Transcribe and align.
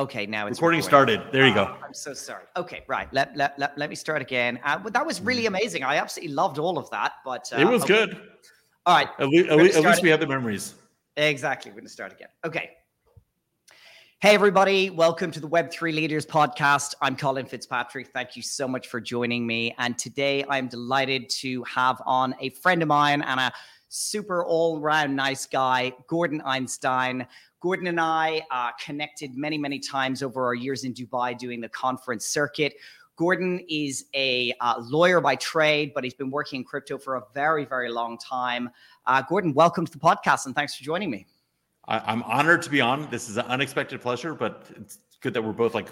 Okay, 0.00 0.24
now 0.24 0.46
it's 0.46 0.56
recording, 0.56 0.80
recording. 0.80 1.16
started. 1.16 1.30
There 1.30 1.46
you 1.46 1.52
go. 1.52 1.76
Oh, 1.78 1.84
I'm 1.84 1.92
so 1.92 2.14
sorry. 2.14 2.44
Okay, 2.56 2.84
right. 2.88 3.06
Let 3.12 3.36
let, 3.36 3.58
let, 3.58 3.76
let 3.76 3.90
me 3.90 3.94
start 3.94 4.22
again. 4.22 4.58
Uh, 4.64 4.78
that 4.88 5.04
was 5.04 5.20
really 5.20 5.44
amazing. 5.44 5.82
I 5.82 5.96
absolutely 5.96 6.32
loved 6.32 6.58
all 6.58 6.78
of 6.78 6.88
that. 6.88 7.12
But 7.22 7.52
uh, 7.52 7.60
it 7.60 7.66
was 7.66 7.82
okay. 7.82 8.06
good. 8.06 8.20
All 8.86 8.96
right. 8.96 9.08
At, 9.18 9.28
le- 9.28 9.40
at, 9.40 9.56
le- 9.58 9.64
at 9.64 9.84
least 9.84 10.02
we 10.02 10.08
have 10.08 10.20
the 10.20 10.26
memories. 10.26 10.74
Exactly. 11.18 11.70
We're 11.70 11.76
going 11.76 11.86
to 11.86 11.92
start 11.92 12.12
again. 12.12 12.28
Okay. 12.46 12.70
Hey, 14.22 14.34
everybody. 14.34 14.88
Welcome 14.88 15.30
to 15.32 15.40
the 15.40 15.48
Web3 15.48 15.94
Leaders 15.94 16.24
Podcast. 16.24 16.94
I'm 17.02 17.14
Colin 17.14 17.44
Fitzpatrick. 17.44 18.08
Thank 18.14 18.36
you 18.36 18.42
so 18.42 18.66
much 18.66 18.88
for 18.88 19.02
joining 19.02 19.46
me. 19.46 19.74
And 19.76 19.98
today 19.98 20.46
I'm 20.48 20.68
delighted 20.68 21.28
to 21.40 21.62
have 21.64 22.00
on 22.06 22.34
a 22.40 22.48
friend 22.48 22.80
of 22.80 22.88
mine 22.88 23.20
and 23.20 23.38
a 23.38 23.52
super 23.90 24.44
all 24.44 24.80
round 24.80 25.14
nice 25.14 25.46
guy, 25.46 25.92
Gordon 26.06 26.40
Einstein. 26.42 27.26
Gordon 27.60 27.88
and 27.88 28.00
I 28.00 28.42
uh, 28.50 28.70
connected 28.82 29.36
many, 29.36 29.58
many 29.58 29.78
times 29.78 30.22
over 30.22 30.46
our 30.46 30.54
years 30.54 30.84
in 30.84 30.94
Dubai 30.94 31.36
doing 31.36 31.60
the 31.60 31.68
conference 31.68 32.26
circuit. 32.26 32.74
Gordon 33.16 33.60
is 33.68 34.06
a 34.14 34.54
uh, 34.60 34.80
lawyer 34.80 35.20
by 35.20 35.36
trade, 35.36 35.92
but 35.94 36.02
he's 36.02 36.14
been 36.14 36.30
working 36.30 36.60
in 36.60 36.64
crypto 36.64 36.96
for 36.96 37.16
a 37.16 37.22
very, 37.34 37.66
very 37.66 37.90
long 37.90 38.16
time. 38.16 38.70
Uh, 39.06 39.20
Gordon, 39.28 39.52
welcome 39.52 39.84
to 39.84 39.92
the 39.92 39.98
podcast 39.98 40.46
and 40.46 40.54
thanks 40.54 40.74
for 40.74 40.84
joining 40.84 41.10
me. 41.10 41.26
I, 41.86 42.12
am 42.12 42.22
honored 42.22 42.62
to 42.62 42.70
be 42.70 42.80
on. 42.80 43.10
This 43.10 43.28
is 43.28 43.36
an 43.36 43.44
unexpected 43.46 44.00
pleasure, 44.00 44.34
but 44.34 44.64
it's 44.76 44.98
good 45.20 45.34
that 45.34 45.42
we're 45.42 45.52
both 45.52 45.74
like 45.74 45.88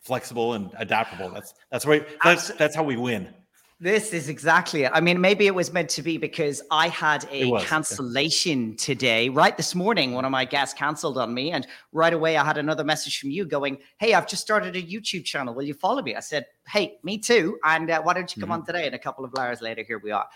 flexible 0.00 0.54
and 0.54 0.70
adaptable. 0.78 1.30
That's 1.30 1.54
that's 1.70 1.86
right. 1.86 2.08
That's 2.24 2.48
that's 2.54 2.74
how 2.74 2.82
we 2.82 2.96
win. 2.96 3.32
This 3.80 4.12
is 4.12 4.28
exactly 4.28 4.82
it. 4.82 4.90
I 4.92 5.00
mean, 5.00 5.20
maybe 5.20 5.46
it 5.46 5.54
was 5.54 5.72
meant 5.72 5.88
to 5.90 6.02
be 6.02 6.18
because 6.18 6.60
I 6.68 6.88
had 6.88 7.28
a 7.30 7.60
cancellation 7.60 8.74
today, 8.74 9.28
right 9.28 9.56
this 9.56 9.72
morning. 9.72 10.14
One 10.14 10.24
of 10.24 10.32
my 10.32 10.44
guests 10.44 10.76
canceled 10.76 11.16
on 11.16 11.32
me, 11.32 11.52
and 11.52 11.64
right 11.92 12.12
away 12.12 12.36
I 12.36 12.44
had 12.44 12.58
another 12.58 12.82
message 12.82 13.20
from 13.20 13.30
you 13.30 13.44
going, 13.44 13.78
"Hey, 14.00 14.14
I've 14.14 14.26
just 14.26 14.42
started 14.42 14.74
a 14.74 14.82
YouTube 14.82 15.24
channel. 15.24 15.54
Will 15.54 15.62
you 15.62 15.74
follow 15.74 16.02
me?" 16.02 16.16
I 16.16 16.20
said, 16.20 16.46
"Hey, 16.66 16.98
me 17.04 17.18
too." 17.18 17.56
And 17.62 17.88
uh, 17.88 18.02
why 18.02 18.14
don't 18.14 18.34
you 18.34 18.40
come 18.40 18.50
mm-hmm. 18.50 18.62
on 18.62 18.66
today? 18.66 18.86
And 18.86 18.96
a 18.96 18.98
couple 18.98 19.24
of 19.24 19.32
hours 19.38 19.60
later, 19.60 19.84
here 19.86 20.00
we 20.00 20.10
are. 20.10 20.26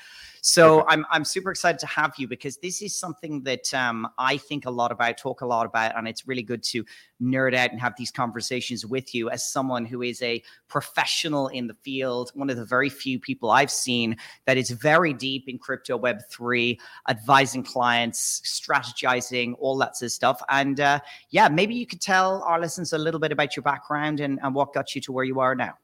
So 0.45 0.85
I'm 0.89 1.07
I'm 1.09 1.25
super 1.25 1.53
excited 1.53 1.79
to 1.79 1.87
have 1.87 2.15
you 2.19 2.27
because 2.27 2.57
this 2.57 2.83
is 2.83 2.97
something 2.97 3.45
that 3.45 3.73
um, 3.73 4.09
I 4.19 4.37
think 4.37 4.67
a 4.67 4.71
lot 4.71 4.91
about, 4.91 5.17
talk 5.17 5.41
a 5.41 5.47
lot 5.47 5.67
about, 5.67 5.97
and 5.97 6.09
it's 6.09 6.27
really 6.27 6.43
good 6.43 6.65
to 6.65 6.85
nerd 7.23 7.55
out 7.55 7.71
and 7.71 7.81
have 7.81 7.95
these 7.97 8.11
conversations 8.11 8.85
with 8.85 9.15
you 9.15 9.31
as 9.31 9.49
someone 9.49 9.85
who 9.85 10.03
is 10.03 10.21
a 10.21 10.43
professional 10.67 11.47
in 11.47 11.69
the 11.69 11.75
field. 11.75 12.33
One 12.35 12.51
of 12.51 12.57
the 12.57 12.65
very 12.65 12.89
few 12.89 13.21
people 13.21 13.53
I've 13.53 13.71
seen 13.71 14.17
that 14.47 14.57
is 14.57 14.71
very 14.71 15.13
deep 15.13 15.49
in 15.49 15.59
crypto 15.59 15.97
Web 15.97 16.19
three, 16.29 16.81
advising 17.09 17.63
clients, 17.63 18.41
strategizing, 18.45 19.55
all 19.61 19.79
that 19.79 19.97
sort 19.97 20.09
of 20.09 20.13
stuff. 20.13 20.43
And 20.49 20.81
uh, 20.81 20.99
yeah, 21.31 21.49
maybe 21.49 21.77
you 21.77 21.87
could 21.87 22.01
tell 22.01 22.43
our 22.43 22.59
listeners 22.59 22.93
a 22.93 22.99
little 22.99 23.21
bit 23.21 23.31
about 23.31 23.55
your 23.55 23.63
background 23.63 24.19
and, 24.19 24.41
and 24.43 24.57
what 24.57 24.75
got 24.75 24.97
you 24.97 25.01
to 25.03 25.13
where 25.13 25.25
you 25.25 25.39
are 25.39 25.55
now. 25.55 25.75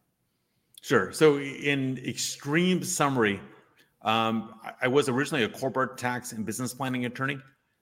Sure. 0.82 1.12
So, 1.12 1.38
in 1.38 1.98
extreme 2.04 2.82
summary, 2.82 3.40
um, 4.02 4.54
I 4.80 4.88
was 4.88 5.08
originally 5.08 5.44
a 5.44 5.48
corporate 5.48 5.98
tax 5.98 6.32
and 6.32 6.46
business 6.46 6.72
planning 6.72 7.04
attorney. 7.04 7.38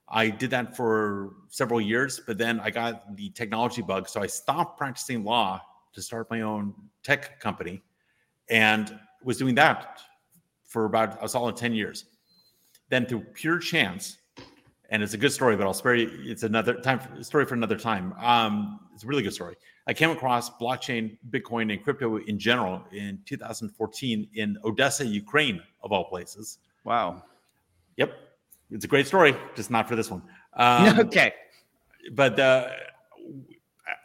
I 0.09 0.31
did 0.31 0.51
that 0.51 0.77
for 0.77 1.35
several 1.49 1.81
years, 1.81 2.21
but 2.27 2.39
then 2.39 2.61
I 2.61 2.71
got 2.71 3.17
the 3.17 3.31
technology 3.31 3.83
bug. 3.83 4.09
So 4.09 4.23
I 4.23 4.27
stopped 4.27 4.79
practicing 4.79 5.25
law 5.25 5.61
to 5.93 6.03
start 6.03 6.31
my 6.31 6.43
own 6.43 6.75
tech 7.03 7.41
company 7.41 7.83
and 8.49 8.99
was 9.25 9.37
doing 9.37 9.55
that 9.57 10.01
for 10.65 10.85
about 10.85 11.23
a 11.23 11.29
solid 11.29 11.57
10 11.57 11.75
years. 11.75 12.05
Then, 12.89 13.05
through 13.07 13.21
pure 13.35 13.59
chance, 13.59 14.19
and 14.91 15.03
it's 15.03 15.15
a 15.15 15.19
good 15.19 15.33
story, 15.33 15.57
but 15.57 15.67
I'll 15.67 15.75
spare 15.75 15.95
you. 15.95 16.11
It's 16.25 16.43
another 16.43 16.75
time 16.75 17.23
story 17.23 17.45
for 17.45 17.55
another 17.55 17.77
time. 17.77 18.15
Um, 18.21 18.81
it's 18.95 19.05
a 19.05 19.07
really 19.07 19.23
good 19.23 19.35
story. 19.35 19.57
I 19.87 19.95
came 19.95 20.11
across 20.11 20.51
blockchain, 20.51 21.17
Bitcoin, 21.31 21.73
and 21.73 21.83
crypto 21.83 22.17
in 22.17 22.39
general 22.39 22.83
in 22.93 23.21
2014 23.25 24.29
in 24.35 24.59
Odessa, 24.65 25.07
Ukraine, 25.07 25.63
of 25.83 25.93
all 25.93 26.05
places. 26.05 26.59
Wow. 26.85 27.23
Yep, 27.97 28.13
it's 28.71 28.85
a 28.85 28.89
great 28.89 29.07
story, 29.07 29.35
just 29.55 29.71
not 29.71 29.89
for 29.89 29.97
this 29.97 30.11
one. 30.11 30.23
Um, 30.55 30.99
okay. 31.07 31.35
But 32.13 32.39
uh, 32.39 32.71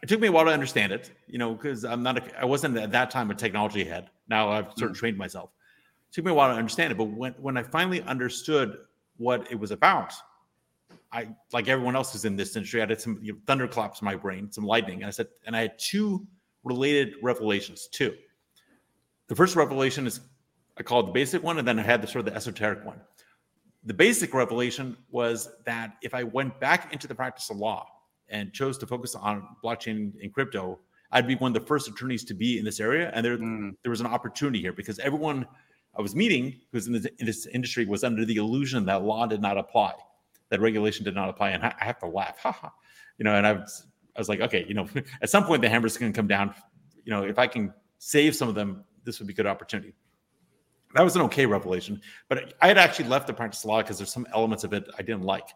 it 0.01 0.07
took 0.07 0.19
me 0.19 0.27
a 0.27 0.31
while 0.31 0.45
to 0.45 0.51
understand 0.51 0.91
it, 0.91 1.11
you 1.27 1.37
know, 1.37 1.53
because 1.53 1.83
I'm 1.83 2.03
not, 2.03 2.17
a, 2.17 2.41
I 2.41 2.45
wasn't 2.45 2.77
at 2.77 2.91
that 2.91 3.11
time 3.11 3.31
a 3.31 3.35
technology 3.35 3.83
head. 3.83 4.09
Now 4.27 4.49
I've 4.49 4.71
sort 4.77 4.91
of 4.91 4.97
mm. 4.97 4.99
trained 4.99 5.17
myself. 5.17 5.51
It 6.09 6.15
took 6.15 6.25
me 6.25 6.31
a 6.31 6.33
while 6.33 6.49
to 6.49 6.57
understand 6.57 6.91
it, 6.91 6.97
but 6.97 7.05
when 7.05 7.33
when 7.33 7.57
I 7.57 7.63
finally 7.63 8.01
understood 8.03 8.77
what 9.17 9.49
it 9.51 9.55
was 9.59 9.71
about, 9.71 10.13
I 11.13 11.27
like 11.51 11.67
everyone 11.67 11.95
else 11.95 12.13
who's 12.13 12.25
in 12.25 12.35
this 12.35 12.55
industry, 12.55 12.81
I 12.81 12.85
had 12.85 13.01
some 13.01 13.19
you 13.21 13.33
know, 13.33 13.39
thunderclaps 13.45 14.01
in 14.01 14.05
my 14.05 14.15
brain, 14.15 14.51
some 14.51 14.65
lightning. 14.65 14.99
And 14.99 15.05
I 15.05 15.09
said, 15.09 15.27
and 15.45 15.55
I 15.55 15.61
had 15.61 15.77
two 15.77 16.25
related 16.63 17.15
revelations. 17.21 17.87
Two. 17.91 18.15
The 19.27 19.35
first 19.35 19.55
revelation 19.55 20.07
is 20.07 20.21
I 20.77 20.83
called 20.83 21.07
the 21.07 21.11
basic 21.11 21.43
one, 21.43 21.57
and 21.59 21.67
then 21.67 21.77
I 21.79 21.83
had 21.83 22.01
the 22.01 22.07
sort 22.07 22.25
of 22.25 22.33
the 22.33 22.35
esoteric 22.35 22.85
one. 22.85 22.99
The 23.83 23.93
basic 23.93 24.33
revelation 24.33 24.95
was 25.09 25.49
that 25.65 25.97
if 26.01 26.13
I 26.13 26.23
went 26.23 26.59
back 26.59 26.93
into 26.93 27.07
the 27.07 27.15
practice 27.15 27.49
of 27.49 27.57
law 27.57 27.87
and 28.29 28.53
chose 28.53 28.77
to 28.77 28.87
focus 28.87 29.15
on 29.15 29.47
blockchain 29.63 30.13
and 30.21 30.33
crypto, 30.33 30.79
I'd 31.11 31.27
be 31.27 31.35
one 31.35 31.53
of 31.53 31.61
the 31.61 31.67
first 31.67 31.89
attorneys 31.89 32.23
to 32.25 32.33
be 32.33 32.57
in 32.57 32.63
this 32.63 32.79
area. 32.79 33.11
And 33.13 33.25
there, 33.25 33.37
mm. 33.37 33.71
there 33.83 33.89
was 33.89 33.99
an 33.99 34.07
opportunity 34.07 34.61
here 34.61 34.71
because 34.71 34.97
everyone 34.99 35.45
I 35.97 36.01
was 36.01 36.15
meeting 36.15 36.61
who's 36.71 36.87
in 36.87 36.93
this, 36.93 37.05
in 37.19 37.25
this 37.25 37.47
industry 37.47 37.85
was 37.85 38.05
under 38.05 38.23
the 38.23 38.37
illusion 38.37 38.85
that 38.85 39.03
law 39.03 39.25
did 39.25 39.41
not 39.41 39.57
apply 39.57 39.93
that 40.51 40.61
regulation 40.61 41.03
did 41.03 41.15
not 41.15 41.29
apply. 41.29 41.49
And 41.49 41.63
I, 41.63 41.73
have 41.79 41.97
to 41.99 42.05
laugh, 42.05 42.37
haha, 42.37 42.69
you 43.17 43.23
know. 43.23 43.35
And 43.35 43.47
I 43.47 43.53
was, 43.53 43.87
I 44.15 44.19
was 44.19 44.29
like, 44.29 44.41
okay, 44.41 44.65
you 44.67 44.75
know, 44.75 44.87
at 45.21 45.29
some 45.29 45.45
point 45.45 45.61
the 45.61 45.69
hammer's 45.69 45.97
going 45.97 46.11
to 46.11 46.15
come 46.15 46.27
down. 46.27 46.53
You 47.03 47.11
know, 47.11 47.23
if 47.23 47.39
I 47.39 47.47
can 47.47 47.73
save 47.97 48.35
some 48.35 48.47
of 48.47 48.53
them, 48.53 48.83
this 49.03 49.17
would 49.19 49.27
be 49.27 49.33
a 49.33 49.35
good 49.35 49.47
opportunity. 49.47 49.95
That 50.93 51.03
was 51.03 51.15
an 51.15 51.21
okay 51.23 51.45
revelation, 51.45 52.01
but 52.27 52.53
I 52.61 52.67
had 52.67 52.77
actually 52.77 53.07
left 53.07 53.25
the 53.25 53.33
practice 53.33 53.63
law 53.63 53.81
because 53.81 53.97
there's 53.97 54.11
some 54.11 54.27
elements 54.33 54.65
of 54.65 54.73
it 54.73 54.89
I 54.99 55.01
didn't 55.01 55.23
like. 55.23 55.47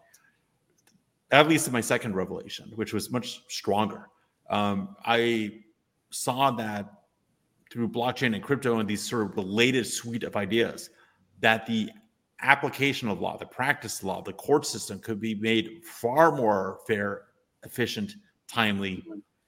At 1.32 1.50
least 1.50 1.68
in 1.68 1.74
my 1.74 1.82
second 1.82 2.16
revelation, 2.16 2.72
which 2.76 2.94
was 2.94 3.12
much 3.12 3.44
stronger. 3.50 4.08
Um, 4.50 4.96
I 5.04 5.64
saw 6.12 6.52
that 6.52 6.90
through 7.70 7.90
blockchain 7.90 8.34
and 8.34 8.42
crypto 8.42 8.80
and 8.80 8.88
these 8.88 9.02
sort 9.02 9.30
of 9.30 9.36
related 9.36 9.86
suite 9.86 10.24
of 10.24 10.38
ideas, 10.38 10.90
that 11.42 11.66
the 11.66 11.90
application 12.46 13.10
of 13.10 13.20
law, 13.20 13.38
the 13.38 13.46
practice 13.46 14.00
of 14.00 14.06
law, 14.06 14.22
the 14.22 14.34
court 14.34 14.66
system 14.66 15.00
could 15.00 15.20
be 15.20 15.36
made 15.36 15.82
far 15.84 16.32
more 16.32 16.80
fair, 16.88 17.24
efficient, 17.64 18.16
timely, 18.48 19.04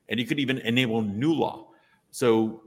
and 0.09 0.19
you 0.19 0.25
could 0.25 0.39
even 0.39 0.57
enable 0.59 1.01
new 1.01 1.33
law. 1.33 1.67
So 2.11 2.63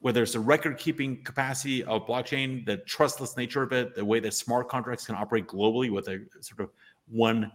whether 0.00 0.22
it's 0.22 0.32
the 0.32 0.40
record 0.40 0.78
keeping 0.78 1.22
capacity 1.24 1.84
of 1.84 2.06
blockchain, 2.06 2.64
the 2.64 2.78
trustless 2.78 3.36
nature 3.36 3.62
of 3.62 3.72
it, 3.72 3.94
the 3.94 4.04
way 4.04 4.20
that 4.20 4.34
smart 4.34 4.68
contracts 4.68 5.06
can 5.06 5.14
operate 5.14 5.46
globally 5.46 5.90
with 5.90 6.08
a 6.08 6.24
sort 6.40 6.60
of 6.60 6.70
one 7.08 7.50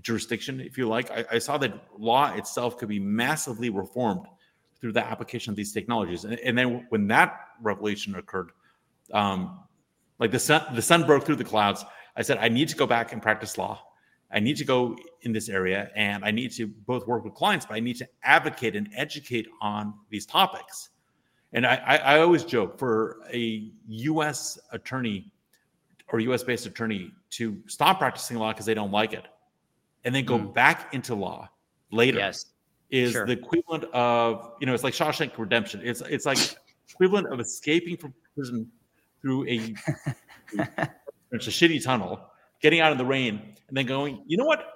jurisdiction, 0.00 0.60
if 0.60 0.78
you 0.78 0.88
like, 0.88 1.10
I, 1.10 1.24
I 1.32 1.38
saw 1.38 1.58
that 1.58 1.72
law 1.98 2.32
itself 2.34 2.78
could 2.78 2.88
be 2.88 2.98
massively 2.98 3.70
reformed 3.70 4.26
through 4.80 4.92
the 4.92 5.04
application 5.04 5.50
of 5.50 5.56
these 5.56 5.72
technologies. 5.72 6.24
And, 6.24 6.38
and 6.40 6.56
then 6.56 6.86
when 6.88 7.06
that 7.08 7.40
revelation 7.60 8.14
occurred, 8.16 8.50
um, 9.12 9.60
like 10.18 10.30
the 10.30 10.38
sun, 10.38 10.62
the 10.74 10.82
sun 10.82 11.04
broke 11.04 11.24
through 11.24 11.36
the 11.36 11.44
clouds. 11.44 11.84
I 12.16 12.22
said, 12.22 12.38
I 12.38 12.48
need 12.48 12.68
to 12.68 12.76
go 12.76 12.86
back 12.86 13.12
and 13.12 13.20
practice 13.20 13.58
law. 13.58 13.82
I 14.32 14.40
need 14.40 14.56
to 14.56 14.64
go 14.64 14.96
in 15.22 15.32
this 15.32 15.48
area 15.48 15.90
and 15.94 16.24
I 16.24 16.30
need 16.30 16.50
to 16.52 16.66
both 16.66 17.06
work 17.06 17.24
with 17.24 17.34
clients, 17.34 17.66
but 17.66 17.74
I 17.74 17.80
need 17.80 17.96
to 17.98 18.08
advocate 18.22 18.74
and 18.74 18.88
educate 18.94 19.46
on 19.60 19.94
these 20.10 20.26
topics. 20.26 20.90
And 21.52 21.64
I, 21.64 21.76
I, 21.86 21.96
I 21.96 22.20
always 22.20 22.44
joke 22.44 22.78
for 22.78 23.20
a 23.32 23.70
US 23.86 24.58
attorney 24.72 25.32
or 26.08 26.18
US 26.20 26.42
based 26.42 26.66
attorney 26.66 27.12
to 27.30 27.56
stop 27.66 27.98
practicing 27.98 28.36
law 28.38 28.52
because 28.52 28.66
they 28.66 28.74
don't 28.74 28.90
like 28.90 29.12
it 29.12 29.24
and 30.04 30.14
then 30.14 30.24
go 30.24 30.38
mm. 30.38 30.52
back 30.52 30.92
into 30.92 31.14
law 31.14 31.48
later 31.90 32.18
yes. 32.18 32.46
is 32.90 33.12
sure. 33.12 33.26
the 33.26 33.32
equivalent 33.32 33.84
of, 33.92 34.52
you 34.60 34.66
know, 34.66 34.74
it's 34.74 34.84
like 34.84 34.94
Shawshank 34.94 35.36
Redemption. 35.38 35.80
It's, 35.82 36.00
it's 36.02 36.26
like 36.26 36.38
equivalent 36.90 37.32
of 37.32 37.40
escaping 37.40 37.96
from 37.96 38.12
prison 38.34 38.70
through 39.24 39.48
a, 39.48 39.74
it's 41.32 41.46
a 41.46 41.50
shitty 41.50 41.82
tunnel, 41.82 42.20
getting 42.60 42.80
out 42.80 42.92
in 42.92 42.98
the 42.98 43.04
rain, 43.06 43.40
and 43.68 43.76
then 43.76 43.86
going, 43.86 44.22
you 44.26 44.36
know 44.36 44.44
what? 44.44 44.70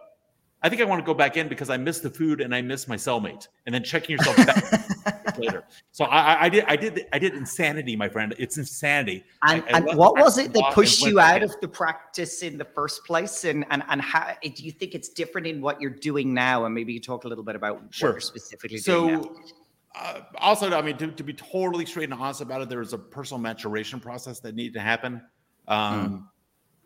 I 0.63 0.69
think 0.69 0.81
I 0.81 0.87
want 0.87 1.01
to 1.01 1.07
go 1.07 1.15
back 1.15 1.37
in 1.37 1.49
because 1.49 1.71
I 1.71 1.77
miss 1.77 2.01
the 2.01 2.11
food 2.11 2.41
and 2.41 2.53
I 2.53 2.63
miss 2.63 2.89
my 2.89 2.97
cellmate, 2.97 3.47
and 3.67 3.75
then 3.75 3.85
checking 3.85 4.17
yourself 4.17 4.37
back 4.39 5.39
later. 5.39 5.65
So 5.93 6.07
I, 6.07 6.47
I, 6.47 6.49
did, 6.49 6.65
I 6.65 6.77
did, 6.77 7.07
I 7.13 7.19
did 7.19 7.35
insanity, 7.35 7.95
my 7.95 8.09
friend. 8.09 8.35
It's 8.39 8.57
insanity. 8.57 9.23
And, 9.47 9.63
I, 9.69 9.79
and 9.79 9.97
what 9.97 10.17
was 10.17 10.39
it 10.39 10.55
that 10.55 10.73
pushed 10.73 11.03
you 11.03 11.21
out 11.21 11.43
of 11.43 11.55
the 11.61 11.69
practice 11.69 12.43
in 12.43 12.57
the 12.57 12.65
first 12.65 13.05
place? 13.05 13.45
And 13.45 13.67
and 13.71 13.85
and 13.89 14.01
how 14.01 14.35
do 14.43 14.65
you 14.65 14.73
think 14.73 14.95
it's 14.95 15.11
different 15.11 15.47
in 15.47 15.61
what 15.61 15.81
you're 15.81 15.91
doing 15.91 16.33
now? 16.35 16.65
And 16.65 16.75
maybe 16.75 16.95
you 16.95 17.01
talk 17.01 17.25
a 17.25 17.29
little 17.29 17.45
bit 17.45 17.55
about 17.55 17.83
sure. 17.91 18.09
what 18.09 18.15
you're 18.15 18.21
specifically 18.21 18.79
so, 18.79 19.07
doing 19.07 19.23
now 19.23 19.58
uh, 19.99 20.21
also, 20.37 20.73
I 20.73 20.83
mean, 20.83 20.97
to, 20.99 21.09
to, 21.09 21.23
be 21.25 21.33
totally 21.33 21.85
straight 21.85 22.05
and 22.05 22.15
honest 22.15 22.41
about 22.41 22.63
it, 22.63 22.69
there 22.69 22.79
was 22.79 22.93
a 22.93 22.99
personal 22.99 23.41
maturation 23.41 23.99
process 23.99 24.39
that 24.41 24.55
needed 24.55 24.75
to 24.75 24.81
happen. 24.81 25.21
Um, 25.67 26.11
mm. 26.11 26.25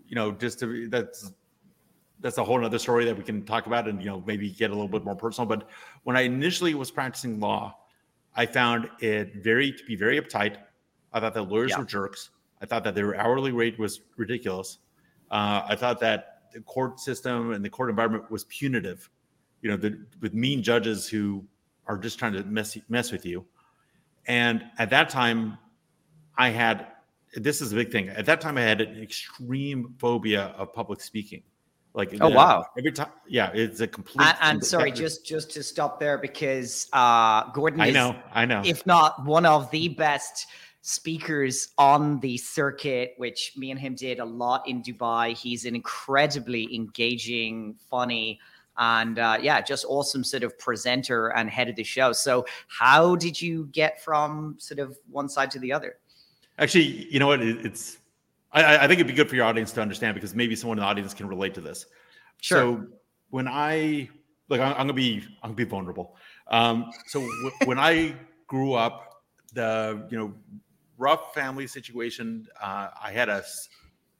You 0.09 0.14
know, 0.14 0.32
just 0.32 0.59
to 0.61 0.67
be, 0.67 0.87
that's 0.87 1.32
that's 2.20 2.38
a 2.38 2.44
whole 2.44 2.64
other 2.64 2.79
story 2.79 3.05
that 3.05 3.17
we 3.17 3.25
can 3.25 3.44
talk 3.44 3.67
about 3.67 3.88
and 3.88 4.00
you 4.00 4.09
know 4.09 4.23
maybe 4.26 4.50
get 4.50 4.70
a 4.70 4.75
little 4.75 4.88
bit 4.88 5.05
more 5.05 5.17
personal. 5.17 5.47
But 5.47 5.69
when 6.05 6.17
I 6.17 6.23
initially 6.23 6.75
was 6.75 6.91
practicing 6.91 7.41
law, 7.41 7.76
I 8.35 8.47
found 8.47 8.88
it 9.00 9.43
very 9.43 9.73
to 9.73 9.85
be 9.85 9.97
very 9.97 10.20
uptight. 10.20 10.56
I 11.12 11.20
thought 11.20 11.35
that 11.35 11.43
lawyers 11.43 11.70
yeah. 11.70 11.79
were 11.79 11.85
jerks. 11.85 12.31
I 12.62 12.67
thought 12.67 12.85
that 12.85 12.94
their 12.94 13.17
hourly 13.17 13.53
rate 13.53 13.79
was 13.79 14.00
ridiculous. 14.17 14.79
Uh, 15.31 15.62
I 15.69 15.76
thought 15.76 16.00
that 16.00 16.44
the 16.53 16.61
court 16.61 17.00
system 17.00 17.53
and 17.53 17.64
the 17.64 17.70
court 17.70 17.91
environment 17.91 18.31
was 18.31 18.44
punitive. 18.44 19.09
You 19.61 19.70
know, 19.70 19.76
the, 19.76 20.06
with 20.20 20.35
mean 20.35 20.62
judges 20.62 21.09
who 21.09 21.44
are 21.87 21.99
just 21.99 22.19
trying 22.19 22.32
to 22.34 22.44
mess 22.44 22.76
mess 22.88 23.12
with 23.12 23.26
you. 23.26 23.44
And 24.26 24.62
at 24.79 24.90
that 24.90 25.08
time, 25.08 25.58
I 26.37 26.50
had 26.50 26.87
this 27.34 27.61
is 27.61 27.73
a 27.73 27.76
big 27.76 27.90
thing. 27.90 28.08
At 28.08 28.26
that 28.26 28.40
time, 28.40 28.58
I 28.58 28.62
had 28.62 28.81
an 28.81 29.02
extreme 29.02 29.94
phobia 29.99 30.55
of 30.56 30.73
public 30.73 31.00
speaking. 31.00 31.43
Like 31.94 32.17
oh 32.23 32.31
wow, 32.31 32.64
every 32.79 32.93
time, 32.93 33.11
yeah, 33.29 33.50
it's 33.52 33.81
a 33.81 33.87
complete. 33.87 34.26
And, 34.26 34.37
and 34.40 34.64
sorry, 34.64 34.93
just 34.93 35.26
just 35.26 35.50
to 35.52 35.62
stop 35.62 36.00
there 36.00 36.17
because 36.17 36.88
uh, 36.94 37.50
Gordon. 37.50 37.82
I 37.82 37.90
know, 37.90 38.17
I 38.32 38.46
know. 38.46 38.62
If 38.64 38.87
not 38.87 39.26
one 39.26 39.44
of 39.44 39.70
the 39.70 39.88
best 39.88 40.46
speakers 40.81 41.69
on 41.78 42.19
the 42.20 42.38
circuit, 42.38 43.12
which 43.19 43.52
me 43.56 43.70
and 43.70 43.78
him 43.78 43.94
did 43.94 44.20
a 44.20 44.25
lot 44.25 44.67
in 44.67 44.82
Dubai. 44.82 45.37
He's 45.37 45.64
an 45.64 45.75
incredibly 45.75 46.75
engaging, 46.75 47.76
funny, 47.90 48.40
and 48.79 49.19
uh, 49.19 49.39
yeah, 49.41 49.61
just 49.61 49.85
awesome 49.89 50.25
sort 50.25 50.43
of 50.43 50.59
presenter 50.59 51.29
and 51.29 51.51
head 51.51 51.69
of 51.69 51.77
the 51.77 51.85
show. 51.85 52.13
So, 52.13 52.47
how 52.69 53.17
did 53.17 53.41
you 53.41 53.69
get 53.73 54.03
from 54.03 54.57
sort 54.59 54.81
of 54.81 54.99
one 55.11 55.29
side 55.29 55.51
to 55.53 55.59
the 55.59 55.73
other? 55.73 55.99
Actually, 56.59 57.07
you 57.11 57.19
know 57.19 57.29
what? 57.29 57.43
It's 57.43 57.99
I, 58.53 58.79
I 58.79 58.81
think 58.81 59.01
it'd 59.01 59.07
be 59.07 59.13
good 59.13 59.29
for 59.29 59.37
your 59.37 59.47
audience 59.47 59.73
to 59.73 59.83
understand 59.83 60.15
because 60.15 60.35
maybe 60.35 60.55
someone 60.57 60.79
in 60.79 60.83
the 60.83 60.89
audience 60.89 61.15
can 61.15 61.27
relate 61.27 61.55
to 61.55 61.61
this. 61.61 61.87
Sure. 62.41 62.59
So 62.59 62.87
when 63.31 63.49
I 63.49 64.09
like, 64.49 64.61
I'm, 64.61 64.73
I'm 64.73 64.79
gonna 64.79 64.93
be 64.93 65.23
I'm 65.43 65.51
gonna 65.51 65.55
be 65.55 65.65
vulnerable. 65.65 66.17
Um, 66.49 66.91
so 67.07 67.21
w- 67.21 67.53
when 67.65 67.79
I 67.79 68.15
grew 68.47 68.75
up, 68.75 69.23
the 69.55 70.07
you 70.11 70.19
know 70.19 70.35
rough 70.99 71.35
family 71.35 71.67
situation. 71.67 72.47
Uh, 72.61 72.89
I 73.03 73.11
had 73.11 73.29
a, 73.29 73.43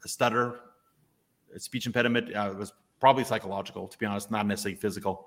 a, 0.05 0.09
stutter, 0.09 0.61
a 1.55 1.61
speech 1.61 1.87
impediment. 1.87 2.35
Uh, 2.35 2.51
it 2.51 2.57
was 2.57 2.73
probably 3.03 3.25
psychological, 3.25 3.89
to 3.89 3.99
be 3.99 4.07
honest, 4.07 4.31
not 4.31 4.47
necessarily 4.47 4.77
physical. 4.77 5.27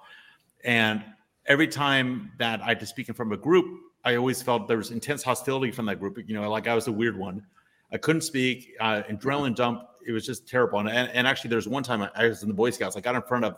And 0.63 1.03
every 1.45 1.67
time 1.67 2.31
that 2.39 2.61
I 2.61 2.67
had 2.67 2.79
to 2.79 2.85
speak 2.85 3.09
in 3.09 3.15
front 3.15 3.33
of 3.33 3.37
a 3.37 3.41
group, 3.43 3.65
I 4.05 4.15
always 4.15 4.41
felt 4.41 4.69
there 4.69 4.77
was 4.77 4.91
intense 4.91 5.23
hostility 5.23 5.73
from 5.73 5.85
that 5.87 5.99
group. 5.99 6.17
You 6.25 6.35
know, 6.35 6.49
like 6.49 6.69
I 6.69 6.73
was 6.73 6.87
a 6.87 6.91
weird 6.93 7.17
one. 7.17 7.45
I 7.91 7.97
couldn't 7.97 8.21
speak, 8.21 8.71
uh, 8.79 9.03
adrenaline 9.09 9.57
dump. 9.57 9.81
It 10.07 10.13
was 10.13 10.25
just 10.25 10.47
terrible. 10.47 10.79
And, 10.79 10.87
and, 10.87 11.27
actually, 11.27 11.49
there's 11.49 11.67
one 11.67 11.83
time 11.83 12.07
I 12.15 12.27
was 12.29 12.43
in 12.43 12.47
the 12.47 12.53
Boy 12.53 12.69
Scouts. 12.69 12.95
I 12.95 13.01
got 13.01 13.13
in 13.13 13.21
front 13.23 13.43
of 13.43 13.57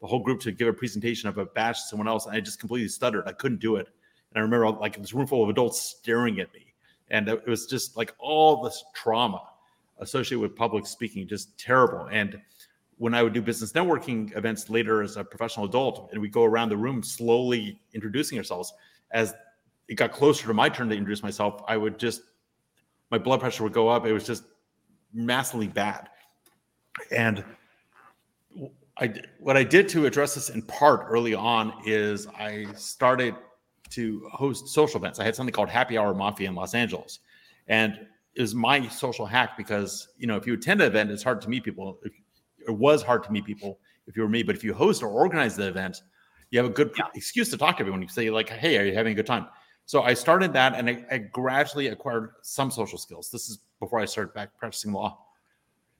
the 0.00 0.06
whole 0.06 0.20
group 0.20 0.38
to 0.42 0.52
give 0.52 0.68
a 0.68 0.72
presentation 0.72 1.28
of 1.28 1.36
a 1.38 1.46
badge 1.46 1.78
to 1.78 1.88
someone 1.88 2.06
else, 2.06 2.26
and 2.26 2.36
I 2.36 2.40
just 2.40 2.60
completely 2.60 2.86
stuttered. 2.86 3.24
I 3.26 3.32
couldn't 3.32 3.58
do 3.58 3.74
it. 3.76 3.88
And 4.30 4.38
I 4.38 4.40
remember 4.42 4.70
like 4.70 4.96
this 4.96 5.12
room 5.12 5.26
full 5.26 5.42
of 5.42 5.48
adults 5.48 5.80
staring 5.80 6.38
at 6.38 6.54
me, 6.54 6.72
and 7.10 7.28
it 7.28 7.48
was 7.48 7.66
just 7.66 7.96
like 7.96 8.14
all 8.20 8.62
this 8.62 8.84
trauma 8.94 9.42
associated 9.98 10.38
with 10.40 10.54
public 10.54 10.86
speaking, 10.86 11.26
just 11.26 11.58
terrible. 11.58 12.06
And 12.12 12.40
when 12.98 13.14
I 13.14 13.22
would 13.22 13.32
do 13.32 13.42
business 13.42 13.72
networking 13.72 14.36
events 14.36 14.70
later 14.70 15.02
as 15.02 15.16
a 15.16 15.24
professional 15.24 15.66
adult, 15.66 16.08
and 16.12 16.20
we 16.20 16.28
go 16.28 16.44
around 16.44 16.70
the 16.70 16.76
room 16.76 17.02
slowly 17.02 17.80
introducing 17.92 18.38
ourselves, 18.38 18.72
as 19.10 19.34
it 19.88 19.94
got 19.94 20.12
closer 20.12 20.46
to 20.46 20.54
my 20.54 20.68
turn 20.68 20.88
to 20.88 20.96
introduce 20.96 21.22
myself, 21.22 21.62
I 21.68 21.76
would 21.76 21.98
just 21.98 22.22
my 23.10 23.18
blood 23.18 23.40
pressure 23.40 23.62
would 23.62 23.72
go 23.72 23.88
up. 23.88 24.04
It 24.04 24.12
was 24.12 24.26
just 24.26 24.44
massively 25.12 25.68
bad. 25.68 26.08
And 27.12 27.44
I 28.98 29.12
what 29.38 29.56
I 29.56 29.62
did 29.62 29.88
to 29.90 30.06
address 30.06 30.34
this 30.34 30.50
in 30.50 30.62
part 30.62 31.06
early 31.08 31.34
on 31.34 31.74
is 31.84 32.26
I 32.26 32.66
started 32.74 33.34
to 33.90 34.28
host 34.32 34.68
social 34.68 34.98
events. 34.98 35.20
I 35.20 35.24
had 35.24 35.36
something 35.36 35.52
called 35.52 35.68
Happy 35.68 35.98
Hour 35.98 36.14
Mafia 36.14 36.48
in 36.48 36.54
Los 36.54 36.74
Angeles, 36.74 37.20
and 37.68 38.06
was 38.38 38.54
my 38.54 38.86
social 38.88 39.26
hack 39.26 39.56
because 39.56 40.08
you 40.18 40.26
know 40.26 40.36
if 40.36 40.46
you 40.46 40.54
attend 40.54 40.80
an 40.80 40.88
event, 40.88 41.10
it's 41.10 41.22
hard 41.22 41.40
to 41.42 41.48
meet 41.48 41.64
people. 41.64 41.98
It 42.66 42.72
was 42.72 43.02
hard 43.02 43.22
to 43.24 43.32
meet 43.32 43.44
people 43.44 43.78
if 44.06 44.16
you 44.16 44.22
were 44.22 44.28
me, 44.28 44.42
but 44.42 44.54
if 44.54 44.62
you 44.62 44.74
host 44.74 45.02
or 45.02 45.08
organize 45.08 45.56
the 45.56 45.68
event, 45.68 46.02
you 46.50 46.58
have 46.58 46.66
a 46.66 46.72
good 46.72 46.92
yeah. 46.96 47.06
excuse 47.14 47.50
to 47.50 47.56
talk 47.56 47.76
to 47.76 47.80
everyone. 47.80 48.02
You 48.02 48.08
say 48.08 48.30
like, 48.30 48.48
"Hey, 48.48 48.78
are 48.78 48.84
you 48.84 48.94
having 48.94 49.12
a 49.12 49.16
good 49.16 49.26
time?" 49.26 49.46
So 49.84 50.02
I 50.02 50.14
started 50.14 50.52
that 50.52 50.74
and 50.74 50.90
I, 50.90 51.04
I, 51.12 51.18
gradually 51.18 51.88
acquired 51.88 52.32
some 52.42 52.72
social 52.72 52.98
skills. 52.98 53.30
This 53.30 53.48
is 53.48 53.60
before 53.78 54.00
I 54.00 54.04
started 54.04 54.34
back 54.34 54.56
practicing 54.58 54.92
law. 54.92 55.26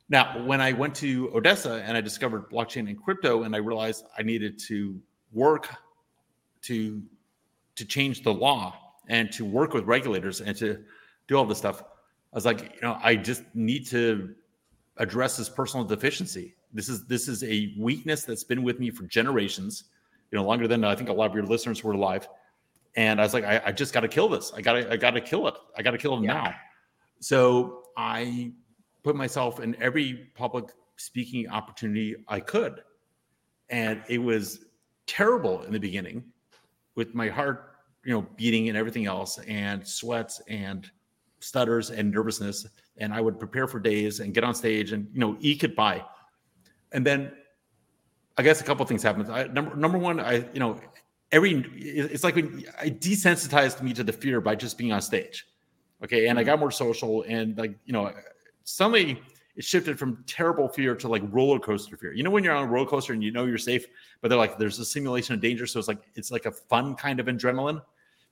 Now, 0.08 0.44
when 0.44 0.60
I 0.60 0.72
went 0.72 0.94
to 0.96 1.30
Odessa 1.34 1.82
and 1.86 1.96
I 1.96 2.00
discovered 2.00 2.50
blockchain 2.50 2.88
and 2.88 3.00
crypto, 3.00 3.44
and 3.44 3.54
I 3.54 3.58
realized 3.58 4.04
I 4.18 4.22
needed 4.22 4.58
to 4.66 5.00
work 5.32 5.68
to 6.62 7.02
to 7.76 7.84
change 7.84 8.22
the 8.22 8.32
law 8.32 8.74
and 9.08 9.30
to 9.32 9.44
work 9.44 9.72
with 9.72 9.84
regulators 9.84 10.40
and 10.40 10.56
to 10.56 10.82
do 11.28 11.36
all 11.36 11.44
this 11.44 11.58
stuff, 11.58 11.82
I 11.82 12.36
was 12.36 12.44
like, 12.44 12.74
you 12.74 12.80
know, 12.82 12.98
I 13.02 13.14
just 13.14 13.42
need 13.54 13.86
to 13.88 14.34
address 14.96 15.36
this 15.36 15.48
personal 15.48 15.84
deficiency. 15.84 16.55
This 16.72 16.88
is 16.88 17.06
this 17.06 17.28
is 17.28 17.42
a 17.44 17.74
weakness 17.78 18.24
that's 18.24 18.44
been 18.44 18.62
with 18.62 18.80
me 18.80 18.90
for 18.90 19.04
generations, 19.04 19.84
you 20.30 20.38
know, 20.38 20.44
longer 20.44 20.68
than 20.68 20.84
uh, 20.84 20.90
I 20.90 20.94
think 20.94 21.08
a 21.08 21.12
lot 21.12 21.30
of 21.30 21.34
your 21.34 21.44
listeners 21.44 21.82
were 21.82 21.92
alive 21.92 22.28
and 22.96 23.20
I 23.20 23.24
was 23.24 23.34
like, 23.34 23.44
I, 23.44 23.60
I 23.66 23.72
just 23.72 23.92
got 23.92 24.00
to 24.00 24.08
kill 24.08 24.28
this. 24.28 24.52
I 24.54 24.62
got 24.62 24.72
to, 24.72 24.90
I 24.90 24.96
got 24.96 25.10
to 25.12 25.20
kill 25.20 25.46
it. 25.48 25.54
I 25.76 25.82
got 25.82 25.90
to 25.90 25.98
kill 25.98 26.16
it 26.18 26.22
yeah. 26.22 26.32
now. 26.32 26.54
So 27.20 27.84
I 27.96 28.52
put 29.02 29.14
myself 29.14 29.60
in 29.60 29.80
every 29.80 30.30
public 30.34 30.70
speaking 30.96 31.48
opportunity 31.48 32.16
I 32.26 32.40
could, 32.40 32.82
and 33.68 34.02
it 34.08 34.18
was 34.18 34.64
terrible 35.06 35.62
in 35.62 35.72
the 35.72 35.78
beginning, 35.78 36.24
with 36.94 37.14
my 37.14 37.28
heart, 37.28 37.76
you 38.04 38.12
know, 38.12 38.26
beating 38.36 38.68
and 38.68 38.78
everything 38.78 39.06
else, 39.06 39.38
and 39.46 39.86
sweats 39.86 40.40
and 40.48 40.90
stutters 41.40 41.90
and 41.90 42.10
nervousness. 42.10 42.66
And 42.96 43.12
I 43.12 43.20
would 43.20 43.38
prepare 43.38 43.66
for 43.66 43.78
days 43.78 44.20
and 44.20 44.32
get 44.32 44.42
on 44.42 44.54
stage 44.54 44.92
and 44.92 45.06
you 45.12 45.20
know 45.20 45.36
eke 45.40 45.64
it 45.64 45.76
by, 45.76 46.02
and 46.96 47.06
then 47.06 47.30
I 48.36 48.42
guess 48.42 48.60
a 48.60 48.64
couple 48.64 48.84
things 48.86 49.02
happened. 49.02 49.30
I, 49.30 49.44
number 49.44 49.76
number 49.76 49.98
one, 49.98 50.18
I 50.18 50.48
you 50.52 50.58
know 50.58 50.80
every 51.30 51.64
it's 51.76 52.24
like 52.24 52.34
when 52.34 52.64
I 52.80 52.90
desensitized 52.90 53.82
me 53.82 53.92
to 53.92 54.02
the 54.02 54.12
fear 54.12 54.40
by 54.40 54.56
just 54.56 54.76
being 54.78 54.92
on 54.92 55.00
stage. 55.02 55.46
Okay. 56.02 56.28
And 56.28 56.38
I 56.38 56.42
mm-hmm. 56.42 56.50
got 56.50 56.58
more 56.58 56.70
social 56.70 57.24
and 57.28 57.56
like, 57.56 57.76
you 57.84 57.92
know, 57.92 58.12
suddenly 58.64 59.20
it 59.56 59.64
shifted 59.64 59.98
from 59.98 60.22
terrible 60.26 60.68
fear 60.68 60.94
to 60.94 61.08
like 61.08 61.22
roller 61.30 61.58
coaster 61.58 61.96
fear. 61.96 62.12
You 62.12 62.22
know, 62.22 62.30
when 62.30 62.44
you're 62.44 62.54
on 62.54 62.64
a 62.64 62.66
roller 62.66 62.86
coaster 62.86 63.12
and 63.12 63.22
you 63.22 63.30
know 63.30 63.46
you're 63.46 63.56
safe, 63.58 63.86
but 64.20 64.28
they're 64.28 64.38
like, 64.38 64.58
there's 64.58 64.78
a 64.78 64.84
simulation 64.84 65.34
of 65.34 65.40
danger. 65.40 65.66
So 65.66 65.78
it's 65.78 65.88
like, 65.88 66.02
it's 66.14 66.30
like 66.30 66.44
a 66.44 66.52
fun 66.52 66.94
kind 66.94 67.18
of 67.20 67.26
adrenaline. 67.26 67.80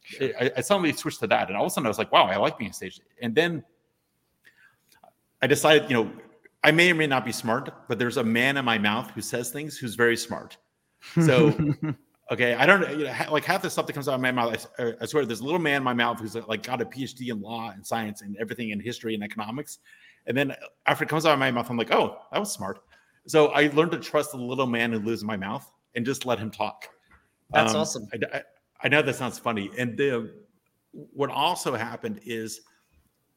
Sure. 0.03 0.31
I, 0.39 0.51
I 0.59 0.61
suddenly 0.61 0.93
switched 0.93 1.21
to 1.21 1.27
that. 1.29 1.49
And 1.49 1.57
all 1.57 1.65
of 1.65 1.69
a 1.69 1.71
sudden 1.71 1.87
I 1.87 1.89
was 1.89 1.99
like, 1.99 2.13
wow, 2.13 2.27
I 2.27 2.37
like 2.37 2.59
being 2.59 2.69
on 2.69 2.75
stage. 2.75 3.01
And 3.23 3.35
then 3.35 3.65
I 5.41 5.47
decided, 5.47 5.89
you 5.91 5.97
know, 5.97 6.11
I 6.65 6.73
may 6.73 6.91
or 6.91 6.95
may 6.95 7.07
not 7.07 7.25
be 7.25 7.33
smart, 7.33 7.73
but 7.89 7.99
there's 7.99 8.17
a 8.17 8.25
man 8.25 8.57
in 8.57 8.65
my 8.65 8.79
mouth 8.79 9.11
who 9.11 9.21
says 9.21 9.51
things 9.51 9.77
who's 9.77 9.95
very 9.95 10.17
smart. 10.17 10.57
So 11.15 11.55
Okay, 12.33 12.55
I 12.55 12.65
don't 12.65 12.99
you 12.99 13.05
know, 13.05 13.15
like 13.31 13.45
half 13.45 13.61
the 13.61 13.69
stuff 13.69 13.87
that 13.87 13.93
comes 13.93 14.09
out 14.09 14.15
of 14.15 14.21
my 14.21 14.33
mouth. 14.33 14.67
I, 14.79 14.95
I, 15.01 15.07
swear, 15.07 15.27
there's 15.27 15.41
a 15.41 15.45
little 15.45 15.61
man 15.61 15.79
in 15.79 15.83
my 15.83 15.93
mouth 15.93 16.21
who's 16.21 16.35
like 16.35 16.63
got 16.63 16.81
a 16.81 16.87
PhD 16.87 17.29
in 17.31 17.41
law 17.41 17.71
and 17.71 17.87
science 17.87 18.23
and 18.23 18.35
everything 18.39 18.71
in 18.71 18.81
history 18.81 19.15
and 19.15 19.23
economics, 19.23 19.79
and 20.27 20.37
then 20.37 20.55
after 20.87 21.05
it 21.05 21.11
comes 21.11 21.27
out 21.27 21.35
of 21.35 21.39
my 21.39 21.51
mouth, 21.51 21.69
I'm 21.69 21.77
like, 21.77 21.93
oh, 21.93 22.17
that 22.33 22.39
was 22.39 22.51
smart. 22.51 22.81
So 23.27 23.49
I 23.49 23.69
learned 23.69 23.93
to 23.93 23.99
trust 23.99 24.33
the 24.33 24.39
little 24.39 24.67
man 24.67 24.93
who 24.93 25.01
lives 25.01 25.21
in 25.21 25.27
my 25.27 25.37
mouth 25.37 25.71
and 25.95 26.05
just 26.05 26.25
let 26.25 26.39
him 26.39 26.51
talk. 26.51 26.89
That's 27.51 27.75
um, 27.75 27.81
awesome. 27.83 28.09
I, 28.15 28.39
I, 28.39 28.43
I, 28.83 28.89
know 28.89 29.03
that 29.03 29.17
sounds 29.17 29.39
funny, 29.39 29.71
and 29.77 29.97
the, 29.97 30.33
what 30.93 31.29
also 31.29 31.75
happened 31.75 32.21
is 32.25 32.63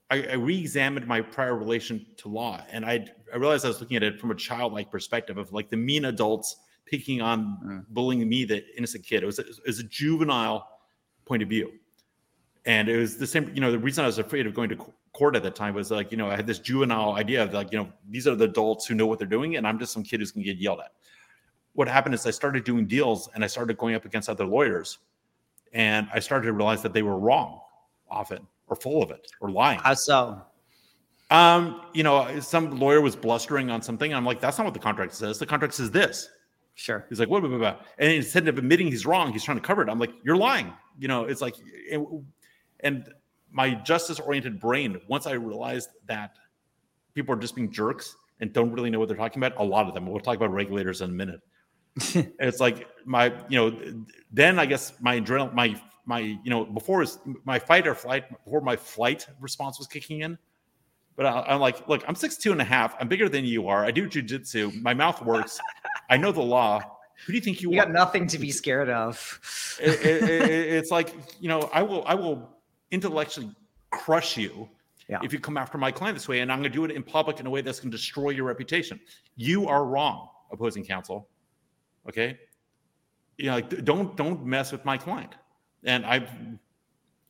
I, 0.10 0.24
I 0.24 0.34
re-examined 0.34 1.06
my 1.06 1.22
prior 1.22 1.56
relation 1.56 2.06
to 2.18 2.30
law, 2.30 2.64
and 2.72 2.86
I 2.86 3.08
I 3.34 3.38
realized 3.38 3.66
I 3.66 3.68
was 3.68 3.82
looking 3.82 3.98
at 3.98 4.04
it 4.04 4.20
from 4.20 4.32
a 4.32 4.36
childlike 4.36 4.90
perspective 4.90 5.38
of 5.38 5.52
like 5.52 5.70
the 5.70 5.78
mean 5.78 6.06
adults 6.06 6.58
picking 6.86 7.22
on 7.22 7.58
mm. 7.64 7.86
bullying 7.90 8.28
me, 8.28 8.46
the 8.46 8.64
innocent 8.78 9.06
kid. 9.06 9.24
It 9.24 9.26
was, 9.26 9.40
it 9.40 9.48
was 9.66 9.80
a 9.80 9.84
juvenile 9.84 10.68
point 11.26 11.44
of 11.44 11.50
view. 11.50 11.74
And 12.66 12.90
it 12.90 12.98
was 12.98 13.18
the 13.18 13.28
same, 13.28 13.52
you 13.54 13.62
know, 13.62 13.72
the 13.72 13.80
reason 13.80 14.04
I 14.04 14.08
was 14.08 14.20
afraid 14.20 14.46
of 14.48 14.54
going 14.54 14.70
to 14.70 14.78
court 15.14 15.36
at 15.36 15.44
that 15.44 15.56
time 15.56 15.74
was 15.74 15.90
like, 15.92 16.12
you 16.12 16.18
know, 16.18 16.30
I 16.30 16.36
had 16.36 16.48
this 16.48 16.60
juvenile 16.60 17.14
idea 17.14 17.44
of 17.44 17.54
like, 17.54 17.72
you 17.72 17.78
know, 17.78 17.90
these 18.10 18.28
are 18.28 18.36
the 18.36 18.46
adults 18.46 18.86
who 18.86 18.96
know 18.96 19.06
what 19.06 19.20
they're 19.20 19.28
doing, 19.28 19.56
and 19.56 19.68
I'm 19.68 19.80
just 19.80 19.94
some 19.94 20.04
kid 20.04 20.20
who's 20.20 20.32
gonna 20.32 20.46
get 20.46 20.58
yelled 20.58 20.80
at. 20.80 20.92
What 21.74 21.88
happened 21.88 22.16
is 22.16 22.26
I 22.26 22.32
started 22.32 22.64
doing 22.64 22.88
deals 22.88 23.30
and 23.36 23.44
I 23.44 23.48
started 23.48 23.78
going 23.78 23.96
up 23.96 24.06
against 24.06 24.30
other 24.30 24.46
lawyers, 24.46 25.00
and 25.74 26.08
I 26.14 26.20
started 26.20 26.48
to 26.48 26.54
realize 26.54 26.82
that 26.84 26.94
they 26.94 27.04
were 27.04 27.18
wrong 27.18 27.62
often 28.10 28.48
or 28.68 28.76
full 28.76 29.02
of 29.04 29.12
it 29.12 29.28
or 29.42 29.52
lying. 29.52 29.80
How 29.80 29.94
so? 29.94 30.42
Um, 31.30 31.82
you 31.94 32.04
know, 32.04 32.40
some 32.40 32.80
lawyer 32.80 33.02
was 33.02 33.16
blustering 33.16 33.70
on 33.70 33.82
something. 33.82 34.14
I'm 34.14 34.26
like, 34.26 34.40
that's 34.40 34.58
not 34.58 34.66
what 34.66 34.74
the 34.74 34.80
contract 34.80 35.14
says. 35.14 35.40
The 35.40 35.46
contract 35.46 35.74
says 35.74 35.92
this. 35.92 36.30
Sure. 36.76 37.06
He's 37.10 37.20
like, 37.20 37.30
what, 37.30 37.42
what, 37.42 37.60
what, 37.60 37.86
And 37.98 38.12
instead 38.12 38.48
of 38.48 38.58
admitting 38.58 38.88
he's 38.88 39.06
wrong, 39.06 39.34
he's 39.34 39.44
trying 39.44 39.58
to 39.58 39.64
cover 39.64 39.82
it. 39.82 39.90
I'm 39.90 40.00
like, 40.00 40.14
you're 40.24 40.38
lying. 40.38 40.72
You 41.00 41.08
know, 41.08 41.26
it's 41.26 41.42
like, 41.42 41.56
and 42.82 43.10
my 43.52 43.74
justice 43.74 44.20
oriented 44.20 44.60
brain, 44.60 45.02
once 45.08 45.26
I 45.26 45.34
realized 45.34 45.90
that 46.08 46.38
people 47.14 47.34
are 47.34 47.40
just 47.40 47.56
being 47.56 47.72
jerks 47.72 48.16
and 48.40 48.54
don't 48.54 48.72
really 48.72 48.92
know 48.92 49.00
what 49.00 49.08
they're 49.08 49.18
talking 49.18 49.44
about. 49.44 49.60
A 49.60 49.64
lot 49.64 49.88
of 49.88 49.96
them. 49.96 50.06
We'll 50.06 50.20
talk 50.20 50.36
about 50.36 50.52
regulators 50.52 51.02
in 51.02 51.10
a 51.10 51.14
minute. 51.14 51.42
it's 52.40 52.60
like 52.60 52.88
my, 53.06 53.34
you 53.50 53.58
know, 53.58 54.04
then 54.32 54.60
I 54.60 54.66
guess 54.66 54.94
my 55.02 55.20
adrenaline, 55.20 55.54
my 55.54 55.82
my, 56.06 56.20
you 56.20 56.50
know, 56.50 56.64
before 56.64 57.00
was 57.00 57.20
my 57.44 57.60
fight 57.60 57.86
or 57.86 57.94
flight, 57.94 58.30
before 58.46 58.62
my 58.62 58.78
flight 58.78 59.28
response 59.42 59.78
was 59.78 59.88
kicking 59.88 60.22
in. 60.22 60.38
But 61.18 61.26
I, 61.26 61.54
am 61.54 61.60
like, 61.60 61.88
look, 61.90 62.04
I'm 62.08 62.16
six 62.16 62.38
two 62.38 62.54
and 62.54 62.62
a 62.62 62.64
half. 62.64 62.96
I'm 63.00 63.10
bigger 63.10 63.28
than 63.28 63.44
you 63.44 63.68
are. 63.68 63.84
I 63.84 63.92
do 63.92 64.08
jujitsu. 64.08 64.82
My 64.82 64.94
mouth 64.94 65.22
works. 65.22 65.60
I 66.10 66.16
know 66.16 66.32
the 66.32 66.42
law. 66.42 66.80
Who 67.26 67.34
do 67.34 67.36
you 67.36 67.42
think 67.42 67.62
you, 67.62 67.72
you 67.72 67.80
are? 67.80 67.86
got 67.86 67.92
nothing 67.92 68.28
to 68.28 68.38
be 68.38 68.52
scared 68.52 68.90
of. 68.90 69.78
it, 69.82 70.06
it, 70.06 70.24
it, 70.24 70.50
it's 70.50 70.92
like, 70.92 71.14
you 71.42 71.50
know, 71.50 71.70
I 71.74 71.82
will, 71.82 72.06
I 72.06 72.14
will 72.14 72.58
intellectually 72.92 73.50
crush 73.90 74.38
you 74.38 74.70
yeah. 75.10 75.20
if 75.24 75.34
you 75.34 75.40
come 75.40 75.58
after 75.58 75.78
my 75.78 75.92
client 75.92 76.16
this 76.16 76.28
way, 76.28 76.40
and 76.40 76.52
I'm 76.52 76.60
going 76.60 76.72
to 76.72 76.76
do 76.76 76.86
it 76.86 76.92
in 76.92 77.04
public 77.04 77.40
in 77.40 77.48
a 77.48 77.50
way 77.50 77.62
that's 77.62 77.80
going 77.80 77.92
to 77.92 77.98
destroy 77.98 78.30
your 78.30 78.46
reputation. 78.46 79.00
You 79.36 79.68
are 79.68 79.86
wrong, 79.86 80.30
opposing 80.52 80.86
counsel. 80.86 81.28
Okay, 82.08 82.40
you 83.38 83.48
know, 83.48 83.56
like, 83.56 83.84
don't 83.84 84.16
don't 84.16 84.46
mess 84.46 84.72
with 84.72 84.86
my 84.86 84.98
client. 84.98 85.36
And 85.84 86.06
I've, 86.06 86.30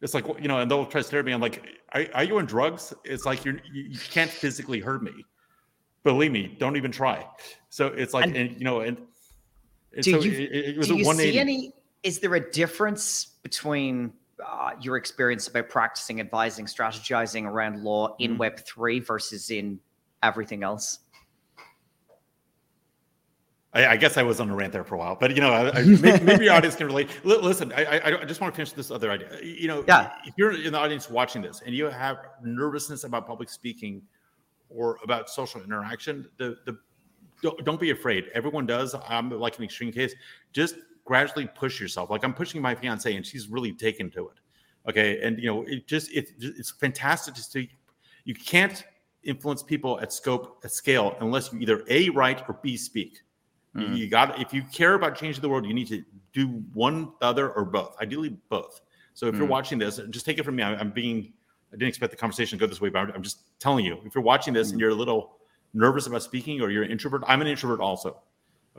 it's 0.02 0.14
like 0.14 0.26
you 0.40 0.48
know, 0.48 0.60
and 0.60 0.72
they'll 0.72 0.86
try 0.86 1.02
to 1.02 1.08
stare 1.08 1.20
at 1.20 1.26
me. 1.26 1.32
I'm 1.32 1.42
like, 1.42 1.64
are, 1.94 2.06
are 2.14 2.24
you 2.24 2.38
on 2.38 2.46
drugs? 2.46 2.94
It's 3.04 3.26
like 3.26 3.44
you're 3.44 3.56
you, 3.72 3.84
you 3.84 4.00
can't 4.00 4.32
physically 4.32 4.80
hurt 4.80 5.04
me. 5.04 5.14
Believe 6.04 6.32
me, 6.32 6.56
don't 6.60 6.78
even 6.78 6.92
try. 6.92 7.26
So 7.70 7.88
it's 7.88 8.14
like, 8.14 8.26
and, 8.26 8.36
and 8.38 8.52
you 8.58 8.64
know, 8.64 8.80
and, 8.80 8.98
and 9.94 10.04
do 10.04 10.12
so 10.14 10.20
you, 10.22 10.32
it, 10.32 10.70
it 10.70 10.78
was 10.78 10.88
do 10.88 10.96
you 10.96 11.14
see 11.16 11.38
any? 11.38 11.74
Is 12.04 12.20
there 12.20 12.36
a 12.36 12.52
difference 12.52 13.26
between 13.44 14.14
uh, 14.46 14.72
your 14.80 14.96
experience 14.96 15.48
about 15.48 15.68
practicing, 15.68 16.22
advising, 16.22 16.66
strategizing 16.66 17.46
around 17.46 17.84
law 17.84 18.16
in 18.20 18.32
mm-hmm. 18.32 18.40
Web 18.40 18.60
three 18.66 19.00
versus 19.00 19.50
in 19.50 19.80
everything 20.24 20.64
else? 20.64 21.00
I, 23.78 23.92
I, 23.92 23.98
guess 23.98 24.18
I 24.18 24.24
was 24.24 24.40
on 24.40 24.50
a 24.50 24.56
rant 24.56 24.74
there 24.74 24.84
for 24.84 24.96
a 24.96 24.98
while, 24.98 25.16
but 25.20 25.36
you 25.36 25.42
know, 25.42 25.54
I, 25.54 25.82
maybe, 25.86 26.24
maybe, 26.24 26.46
your 26.46 26.54
audience 26.56 26.76
can 26.76 26.88
relate. 26.88 27.10
L- 27.24 27.42
listen, 27.42 27.72
I, 27.74 28.02
I, 28.04 28.26
just 28.26 28.42
want 28.42 28.54
to 28.54 28.56
finish 28.56 28.72
this 28.72 28.90
other 28.90 29.12
idea. 29.12 29.40
You 29.42 29.68
know, 29.68 29.84
yeah. 29.88 30.14
if 30.26 30.34
you're 30.36 30.52
in 30.52 30.74
the 30.74 30.80
audience 30.80 31.10
watching 31.10 31.42
this 31.42 31.62
and 31.66 31.76
you 31.76 31.86
have 31.86 32.18
nervousness 32.44 33.04
about 33.04 33.28
public 33.28 33.50
speaking 33.50 34.02
or 34.70 34.98
about 35.04 35.30
social 35.30 35.62
interaction, 35.62 36.28
the 36.38 36.58
the 36.66 36.78
don't, 37.44 37.64
don't 37.64 37.80
be 37.80 37.92
afraid. 37.92 38.26
Everyone 38.34 38.66
does. 38.66 38.96
I'm 39.08 39.30
like 39.30 39.58
an 39.60 39.64
extreme 39.64 39.92
case. 39.92 40.16
Just 40.54 40.76
gradually 41.06 41.48
push 41.48 41.80
yourself. 41.80 42.10
Like 42.10 42.24
I'm 42.24 42.34
pushing 42.34 42.62
my 42.62 42.74
fiance, 42.74 43.16
and 43.16 43.26
she's 43.26 43.48
really 43.48 43.74
taken 43.74 44.10
to 44.12 44.30
it. 44.30 44.40
Okay, 44.90 45.22
and 45.22 45.38
you 45.38 45.46
know, 45.46 45.64
it 45.64 45.88
just 45.88 46.12
it, 46.12 46.32
it's 46.40 46.72
fantastic 46.72 47.36
to 47.36 47.44
see. 47.44 47.70
You 48.26 48.34
can't 48.34 48.84
influence 49.24 49.62
people 49.62 50.00
at 50.00 50.12
scope 50.12 50.62
at 50.64 50.72
scale 50.72 51.16
unless 51.20 51.52
you 51.54 51.60
either 51.60 51.84
a 51.90 52.10
write 52.10 52.44
or 52.50 52.58
b 52.64 52.76
speak. 52.76 53.20
Mm-hmm. 53.78 53.94
You 53.94 54.10
got 54.10 54.40
if 54.42 54.54
you 54.54 54.64
care 54.64 54.96
about 54.96 55.16
changing 55.16 55.42
the 55.42 55.50
world, 55.50 55.66
you 55.66 55.74
need 55.74 55.88
to 55.90 56.04
do 56.34 56.48
one, 56.74 57.12
the 57.20 57.28
other, 57.28 57.52
or 57.52 57.64
both. 57.64 57.96
Ideally, 58.02 58.38
both. 58.50 58.82
So 59.14 59.26
if 59.26 59.32
mm-hmm. 59.32 59.42
you're 59.42 59.48
mm. 59.48 59.52
watching 59.52 59.78
this, 59.78 60.00
just 60.10 60.26
take 60.26 60.40
it 60.40 60.44
from 60.44 60.56
me. 60.56 60.64
I'm 60.64 60.92
being. 60.92 61.34
I 61.72 61.76
didn't 61.76 61.90
expect 61.90 62.12
the 62.12 62.18
conversation 62.18 62.58
to 62.58 62.66
go 62.66 62.68
this 62.68 62.80
way, 62.80 62.90
but 62.90 63.14
I'm 63.14 63.22
just 63.22 63.60
telling 63.60 63.86
you. 63.86 64.00
If 64.06 64.16
you're 64.16 64.24
watching 64.24 64.54
this 64.54 64.68
mm-hmm. 64.68 64.74
and 64.74 64.78
mm. 64.78 64.82
you're 64.82 64.92
a 64.92 64.96
little 64.96 65.38
nervous 65.74 66.08
about 66.08 66.24
speaking, 66.24 66.62
or 66.62 66.70
you're 66.70 66.84
an 66.84 66.92
introvert, 66.92 67.24
I'm 67.28 67.42
an 67.42 67.48
introvert 67.48 67.80
also. 67.80 68.22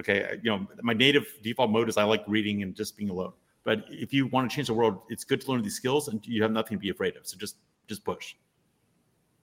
Okay, 0.00 0.38
you 0.42 0.50
know 0.50 0.66
my 0.82 0.92
native 0.92 1.26
default 1.42 1.70
mode 1.70 1.88
is 1.88 1.96
I 1.96 2.04
like 2.04 2.24
reading 2.26 2.62
and 2.62 2.74
just 2.74 2.96
being 2.96 3.10
alone. 3.10 3.32
But 3.64 3.84
if 3.90 4.12
you 4.12 4.26
want 4.28 4.50
to 4.50 4.54
change 4.54 4.68
the 4.68 4.74
world, 4.74 5.02
it's 5.08 5.24
good 5.24 5.40
to 5.42 5.52
learn 5.52 5.62
these 5.62 5.74
skills, 5.74 6.08
and 6.08 6.24
you 6.26 6.42
have 6.42 6.52
nothing 6.52 6.76
to 6.76 6.80
be 6.80 6.90
afraid 6.90 7.16
of. 7.16 7.26
So 7.26 7.36
just 7.36 7.56
just 7.86 8.04
push. 8.04 8.34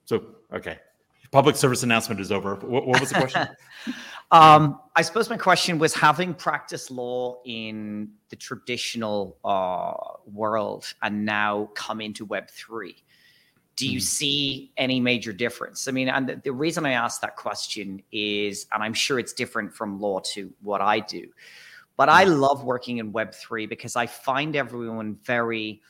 So 0.06 0.36
okay, 0.54 0.80
public 1.36 1.58
service 1.58 1.84
announcement 1.84 2.22
is 2.22 2.32
over. 2.32 2.56
What, 2.56 2.88
what 2.88 3.02
was 3.02 3.10
the 3.10 3.16
question? 3.16 3.50
um, 4.32 4.80
I 4.96 5.02
suppose 5.02 5.30
my 5.30 5.36
question 5.36 5.78
was 5.80 5.94
having 5.94 6.34
practiced 6.34 6.90
law 6.90 7.42
in 7.44 8.12
the 8.30 8.38
traditional 8.38 9.38
uh, 9.44 10.16
world 10.32 10.86
and 11.02 11.26
now 11.26 11.72
come 11.76 12.00
into 12.00 12.24
Web 12.24 12.50
three. 12.50 12.96
Do 13.76 13.86
you 13.86 14.00
mm. 14.00 14.04
see 14.04 14.72
any 14.78 15.02
major 15.02 15.34
difference? 15.34 15.90
I 15.90 15.92
mean, 15.92 16.08
and 16.08 16.30
the, 16.30 16.36
the 16.42 16.54
reason 16.54 16.86
I 16.86 16.92
asked 16.92 17.20
that 17.20 17.36
question 17.36 18.02
is, 18.14 18.68
and 18.72 18.82
I'm 18.82 18.94
sure 18.94 19.20
it's 19.20 19.34
different 19.34 19.74
from 19.74 20.00
law 20.00 20.22
to 20.36 20.54
what 20.62 20.80
I 20.80 21.02
do, 21.02 21.28
but 21.98 22.08
I 22.08 22.24
hmm. 22.24 22.32
love 22.32 22.64
working 22.64 23.00
in 23.00 23.12
Web3 23.12 23.68
because 23.68 23.98
I 23.98 24.06
find 24.06 24.56
everyone 24.56 25.18
very 25.26 25.82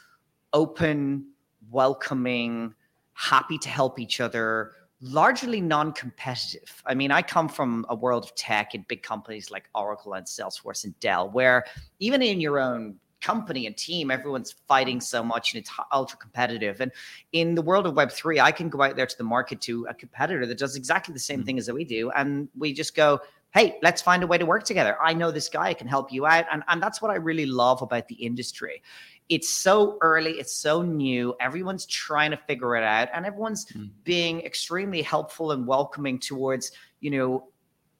open, 0.53 1.27
welcoming, 1.69 2.73
happy 3.13 3.59
to 3.59 3.69
help 3.69 3.99
each 3.99 4.19
other, 4.19 4.71
largely 5.01 5.61
non-competitive. 5.61 6.81
I 6.85 6.95
mean, 6.95 7.11
I 7.11 7.21
come 7.21 7.49
from 7.49 7.85
a 7.89 7.95
world 7.95 8.23
of 8.25 8.35
tech 8.35 8.75
in 8.75 8.85
big 8.87 9.03
companies 9.03 9.51
like 9.51 9.69
Oracle 9.75 10.13
and 10.13 10.25
Salesforce 10.25 10.83
and 10.85 10.97
Dell, 10.99 11.29
where 11.29 11.65
even 11.99 12.21
in 12.21 12.39
your 12.39 12.59
own 12.59 12.95
company 13.21 13.65
and 13.65 13.75
team, 13.75 14.11
everyone's 14.11 14.53
fighting 14.67 15.01
so 15.01 15.23
much 15.23 15.53
and 15.53 15.61
it's 15.61 15.71
ultra 15.91 16.17
competitive. 16.17 16.79
And 16.79 16.91
in 17.31 17.55
the 17.55 17.61
world 17.61 17.87
of 17.87 17.95
Web3, 17.95 18.39
I 18.39 18.51
can 18.51 18.69
go 18.69 18.83
out 18.83 18.95
there 18.95 19.07
to 19.07 19.17
the 19.17 19.23
market 19.23 19.61
to 19.61 19.87
a 19.89 19.93
competitor 19.93 20.45
that 20.45 20.57
does 20.57 20.75
exactly 20.75 21.13
the 21.13 21.19
same 21.19 21.39
mm-hmm. 21.39 21.45
thing 21.45 21.57
as 21.57 21.71
we 21.71 21.83
do. 21.83 22.11
And 22.11 22.47
we 22.55 22.71
just 22.71 22.95
go, 22.95 23.19
hey, 23.55 23.77
let's 23.81 24.01
find 24.01 24.21
a 24.21 24.27
way 24.27 24.37
to 24.37 24.45
work 24.45 24.63
together. 24.63 24.97
I 25.01 25.13
know 25.13 25.31
this 25.31 25.49
guy, 25.49 25.67
I 25.69 25.73
can 25.73 25.87
help 25.87 26.11
you 26.11 26.25
out. 26.25 26.45
And, 26.51 26.61
and 26.67 26.83
that's 26.83 27.01
what 27.01 27.09
I 27.09 27.15
really 27.15 27.45
love 27.45 27.81
about 27.81 28.07
the 28.07 28.15
industry 28.15 28.83
it's 29.29 29.49
so 29.49 29.97
early, 30.01 30.33
it's 30.33 30.53
so 30.53 30.81
new. 30.81 31.35
Everyone's 31.39 31.85
trying 31.85 32.31
to 32.31 32.37
figure 32.37 32.75
it 32.75 32.83
out, 32.83 33.09
and 33.13 33.25
everyone's 33.25 33.65
mm. 33.65 33.89
being 34.03 34.41
extremely 34.41 35.01
helpful 35.01 35.51
and 35.51 35.65
welcoming 35.65 36.19
towards, 36.19 36.71
you 36.99 37.11
know, 37.11 37.47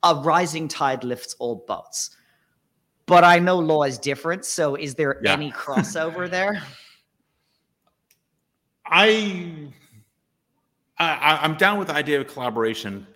a 0.04 0.16
rising 0.16 0.68
tide 0.68 1.04
lifts 1.04 1.36
all 1.40 1.66
boats. 1.68 2.16
But 3.08 3.24
I 3.24 3.40
know 3.40 3.60
law 3.60 3.84
is 3.84 3.98
different. 3.98 4.46
So 4.46 4.76
is 4.76 4.96
there 4.96 5.20
yeah. 5.24 5.34
any 5.34 5.52
crossover 5.52 6.30
there? 6.30 6.62
I, 8.86 9.72
I 11.00 11.40
I'm 11.42 11.56
down 11.56 11.80
with 11.80 11.88
the 11.88 11.96
idea 11.96 12.22
of 12.22 12.28
collaboration. 12.28 13.08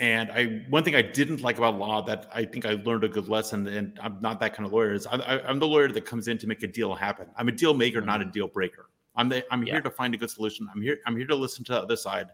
And 0.00 0.30
I 0.30 0.62
one 0.68 0.84
thing 0.84 0.94
I 0.94 1.02
didn't 1.02 1.40
like 1.42 1.58
about 1.58 1.76
law 1.76 2.00
that 2.02 2.30
I 2.32 2.44
think 2.44 2.64
I 2.64 2.74
learned 2.84 3.02
a 3.02 3.08
good 3.08 3.28
lesson, 3.28 3.66
and 3.66 3.98
I'm 4.00 4.18
not 4.20 4.38
that 4.40 4.54
kind 4.54 4.64
of 4.64 4.72
lawyer. 4.72 4.92
Is 4.92 5.06
I, 5.08 5.40
am 5.48 5.58
the 5.58 5.66
lawyer 5.66 5.88
that 5.88 6.04
comes 6.04 6.28
in 6.28 6.38
to 6.38 6.46
make 6.46 6.62
a 6.62 6.68
deal 6.68 6.94
happen. 6.94 7.26
I'm 7.36 7.48
a 7.48 7.52
deal 7.52 7.74
maker, 7.74 7.98
mm-hmm. 7.98 8.06
not 8.06 8.22
a 8.22 8.26
deal 8.26 8.46
breaker. 8.46 8.90
I'm 9.16 9.28
the, 9.28 9.44
I'm 9.52 9.64
yeah. 9.64 9.74
here 9.74 9.82
to 9.82 9.90
find 9.90 10.14
a 10.14 10.16
good 10.16 10.30
solution. 10.30 10.68
I'm 10.72 10.80
here 10.80 10.98
I'm 11.06 11.16
here 11.16 11.26
to 11.26 11.34
listen 11.34 11.64
to 11.64 11.72
the 11.72 11.82
other 11.82 11.96
side, 11.96 12.28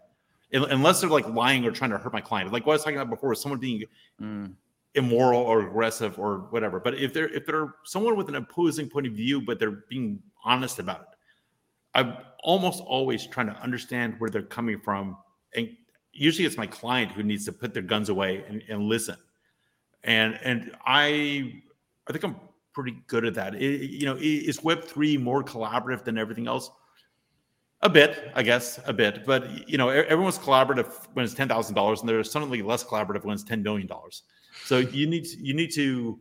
unless 0.53 1.01
they're 1.01 1.09
like 1.09 1.27
lying 1.27 1.65
or 1.65 1.71
trying 1.71 1.89
to 1.89 1.97
hurt 1.97 2.13
my 2.13 2.21
client. 2.21 2.53
Like 2.53 2.67
what 2.67 2.73
I 2.73 2.75
was 2.75 2.83
talking 2.83 2.99
about 2.99 3.09
before, 3.09 3.33
is 3.33 3.41
someone 3.41 3.59
being 3.59 3.83
mm. 4.21 4.53
immoral 4.93 5.41
or 5.41 5.61
aggressive 5.67 6.19
or 6.19 6.45
whatever. 6.51 6.79
But 6.79 6.99
if 6.99 7.13
they're 7.13 7.29
if 7.29 7.47
they're 7.47 7.73
someone 7.83 8.15
with 8.15 8.29
an 8.29 8.35
opposing 8.35 8.89
point 8.89 9.07
of 9.07 9.13
view, 9.13 9.41
but 9.41 9.57
they're 9.57 9.83
being 9.89 10.21
honest 10.43 10.77
about 10.77 11.01
it, 11.01 11.17
I'm 11.95 12.17
almost 12.43 12.83
always 12.83 13.25
trying 13.25 13.47
to 13.47 13.59
understand 13.59 14.19
where 14.19 14.29
they're 14.29 14.43
coming 14.43 14.79
from 14.79 15.17
and 15.55 15.69
usually 16.15 16.45
it's 16.45 16.57
my 16.57 16.65
client 16.65 17.11
who 17.11 17.21
needs 17.21 17.45
to 17.45 17.51
put 17.51 17.73
their 17.73 17.83
guns 17.83 18.09
away 18.09 18.43
and, 18.47 18.63
and 18.69 18.83
listen. 18.83 19.17
And 20.03 20.39
and 20.43 20.71
I 20.85 21.61
I 22.07 22.11
think 22.11 22.23
I'm 22.23 22.37
pretty 22.73 22.97
good 23.07 23.25
at 23.25 23.33
that. 23.35 23.55
It, 23.55 23.89
you 23.89 24.05
know, 24.05 24.17
is 24.19 24.63
Web 24.63 24.83
three 24.83 25.17
more 25.17 25.43
collaborative 25.43 26.03
than 26.03 26.17
everything 26.17 26.47
else? 26.47 26.71
A 27.81 27.89
bit, 27.89 28.31
I 28.33 28.41
guess, 28.41 28.79
a 28.85 28.93
bit. 28.93 29.25
But 29.25 29.67
you 29.69 29.77
know, 29.77 29.89
everyone's 29.89 30.39
collaborative 30.39 30.91
when 31.13 31.25
it's 31.25 31.33
ten 31.33 31.47
thousand 31.47 31.75
dollars, 31.75 31.99
and 31.99 32.09
they're 32.09 32.23
suddenly 32.23 32.61
less 32.61 32.83
collaborative 32.83 33.25
when 33.25 33.33
it's 33.33 33.43
ten 33.43 33.61
million 33.61 33.87
dollars. 33.87 34.23
So 34.63 34.79
you 34.79 35.07
need 35.07 35.27
you 35.27 35.53
need 35.53 35.71
to, 35.73 36.19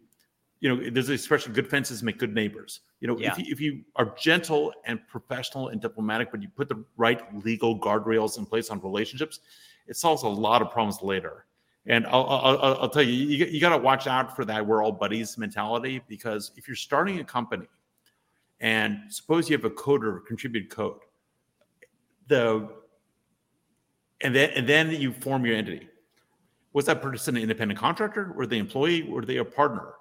you 0.61 0.69
know, 0.69 0.91
there's 0.91 1.09
an 1.09 1.15
expression: 1.15 1.53
"Good 1.53 1.69
fences 1.69 2.03
make 2.03 2.19
good 2.19 2.35
neighbors." 2.35 2.81
You 3.01 3.09
know, 3.09 3.19
yeah. 3.19 3.33
if, 3.33 3.39
you, 3.39 3.45
if 3.49 3.61
you 3.61 3.81
are 3.97 4.15
gentle 4.19 4.73
and 4.87 4.99
professional 5.09 5.69
and 5.69 5.81
diplomatic, 5.81 6.31
but 6.31 6.41
you 6.41 6.49
put 6.49 6.69
the 6.69 6.83
right 6.97 7.23
legal 7.45 7.79
guardrails 7.79 8.39
in 8.39 8.47
place 8.47 8.71
on 8.71 8.81
relationships, 8.81 9.41
it 9.87 9.97
solves 9.97 10.23
a 10.23 10.29
lot 10.29 10.63
of 10.63 10.71
problems 10.71 11.03
later. 11.03 11.47
And 11.87 12.07
I'll, 12.07 12.25
I'll, 12.25 12.79
I'll 12.81 12.89
tell 12.89 13.03
you, 13.03 13.13
you, 13.13 13.45
you 13.45 13.61
got 13.61 13.77
to 13.77 13.79
watch 13.79 14.07
out 14.07 14.35
for 14.35 14.45
that 14.47 14.67
we're 14.67 14.83
all 14.83 14.93
buddies 14.93 15.37
mentality 15.37 16.01
because 16.09 16.53
if 16.57 16.67
you're 16.67 16.77
starting 16.77 17.21
a 17.21 17.25
company 17.25 17.67
and 18.61 19.01
suppose 19.11 19.51
you 19.51 19.57
have 19.57 19.67
a 19.67 19.71
coder 19.71 20.25
contribute 20.27 20.71
code, 20.71 21.01
the 22.29 22.69
and 24.23 24.35
then 24.35 24.51
and 24.51 24.67
then 24.67 24.91
you 24.91 25.13
form 25.13 25.45
your 25.45 25.57
entity. 25.57 25.89
Was 26.73 26.87
that 26.87 27.03
person 27.03 27.37
an 27.37 27.43
independent 27.43 27.79
contractor? 27.79 28.33
Were 28.33 28.47
they 28.47 28.59
employee? 28.59 29.03
Were 29.03 29.25
they 29.25 29.37
a 29.37 29.45
partner? 29.45 29.95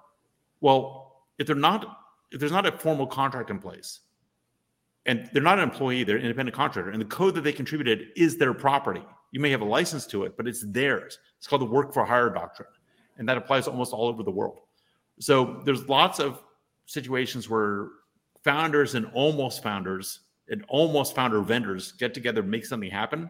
Well, 0.60 1.24
if 1.38 1.46
they're 1.46 1.54
not, 1.54 1.98
if 2.32 2.40
there's 2.40 2.50
not 2.50 2.66
a 2.66 2.72
formal 2.72 3.06
contract 3.06 3.50
in 3.50 3.58
place, 3.58 4.00
and 5.04 5.28
they're 5.32 5.42
not 5.42 5.58
an 5.58 5.64
employee, 5.64 6.02
they're 6.02 6.16
an 6.16 6.22
independent 6.22 6.56
contractor, 6.56 6.90
and 6.90 7.00
the 7.00 7.06
code 7.06 7.34
that 7.34 7.42
they 7.42 7.52
contributed 7.52 8.08
is 8.16 8.38
their 8.38 8.54
property 8.54 9.04
you 9.34 9.40
may 9.40 9.50
have 9.50 9.62
a 9.62 9.70
license 9.78 10.06
to 10.06 10.22
it, 10.22 10.36
but 10.36 10.46
it's 10.46 10.62
theirs. 10.78 11.18
It's 11.38 11.48
called 11.48 11.62
the 11.62 11.72
work 11.76 11.92
for 11.92 12.04
hire 12.04 12.30
doctrine. 12.30 12.68
And 13.18 13.28
that 13.28 13.36
applies 13.36 13.66
almost 13.66 13.92
all 13.92 14.06
over 14.06 14.22
the 14.22 14.30
world. 14.30 14.60
So 15.18 15.60
there's 15.64 15.88
lots 15.88 16.20
of 16.20 16.40
situations 16.86 17.50
where 17.50 17.88
founders 18.44 18.94
and 18.94 19.06
almost 19.12 19.60
founders 19.60 20.20
and 20.50 20.64
almost 20.68 21.16
founder 21.16 21.40
vendors 21.40 21.92
get 21.98 22.14
together, 22.14 22.44
make 22.44 22.64
something 22.64 22.92
happen. 22.92 23.28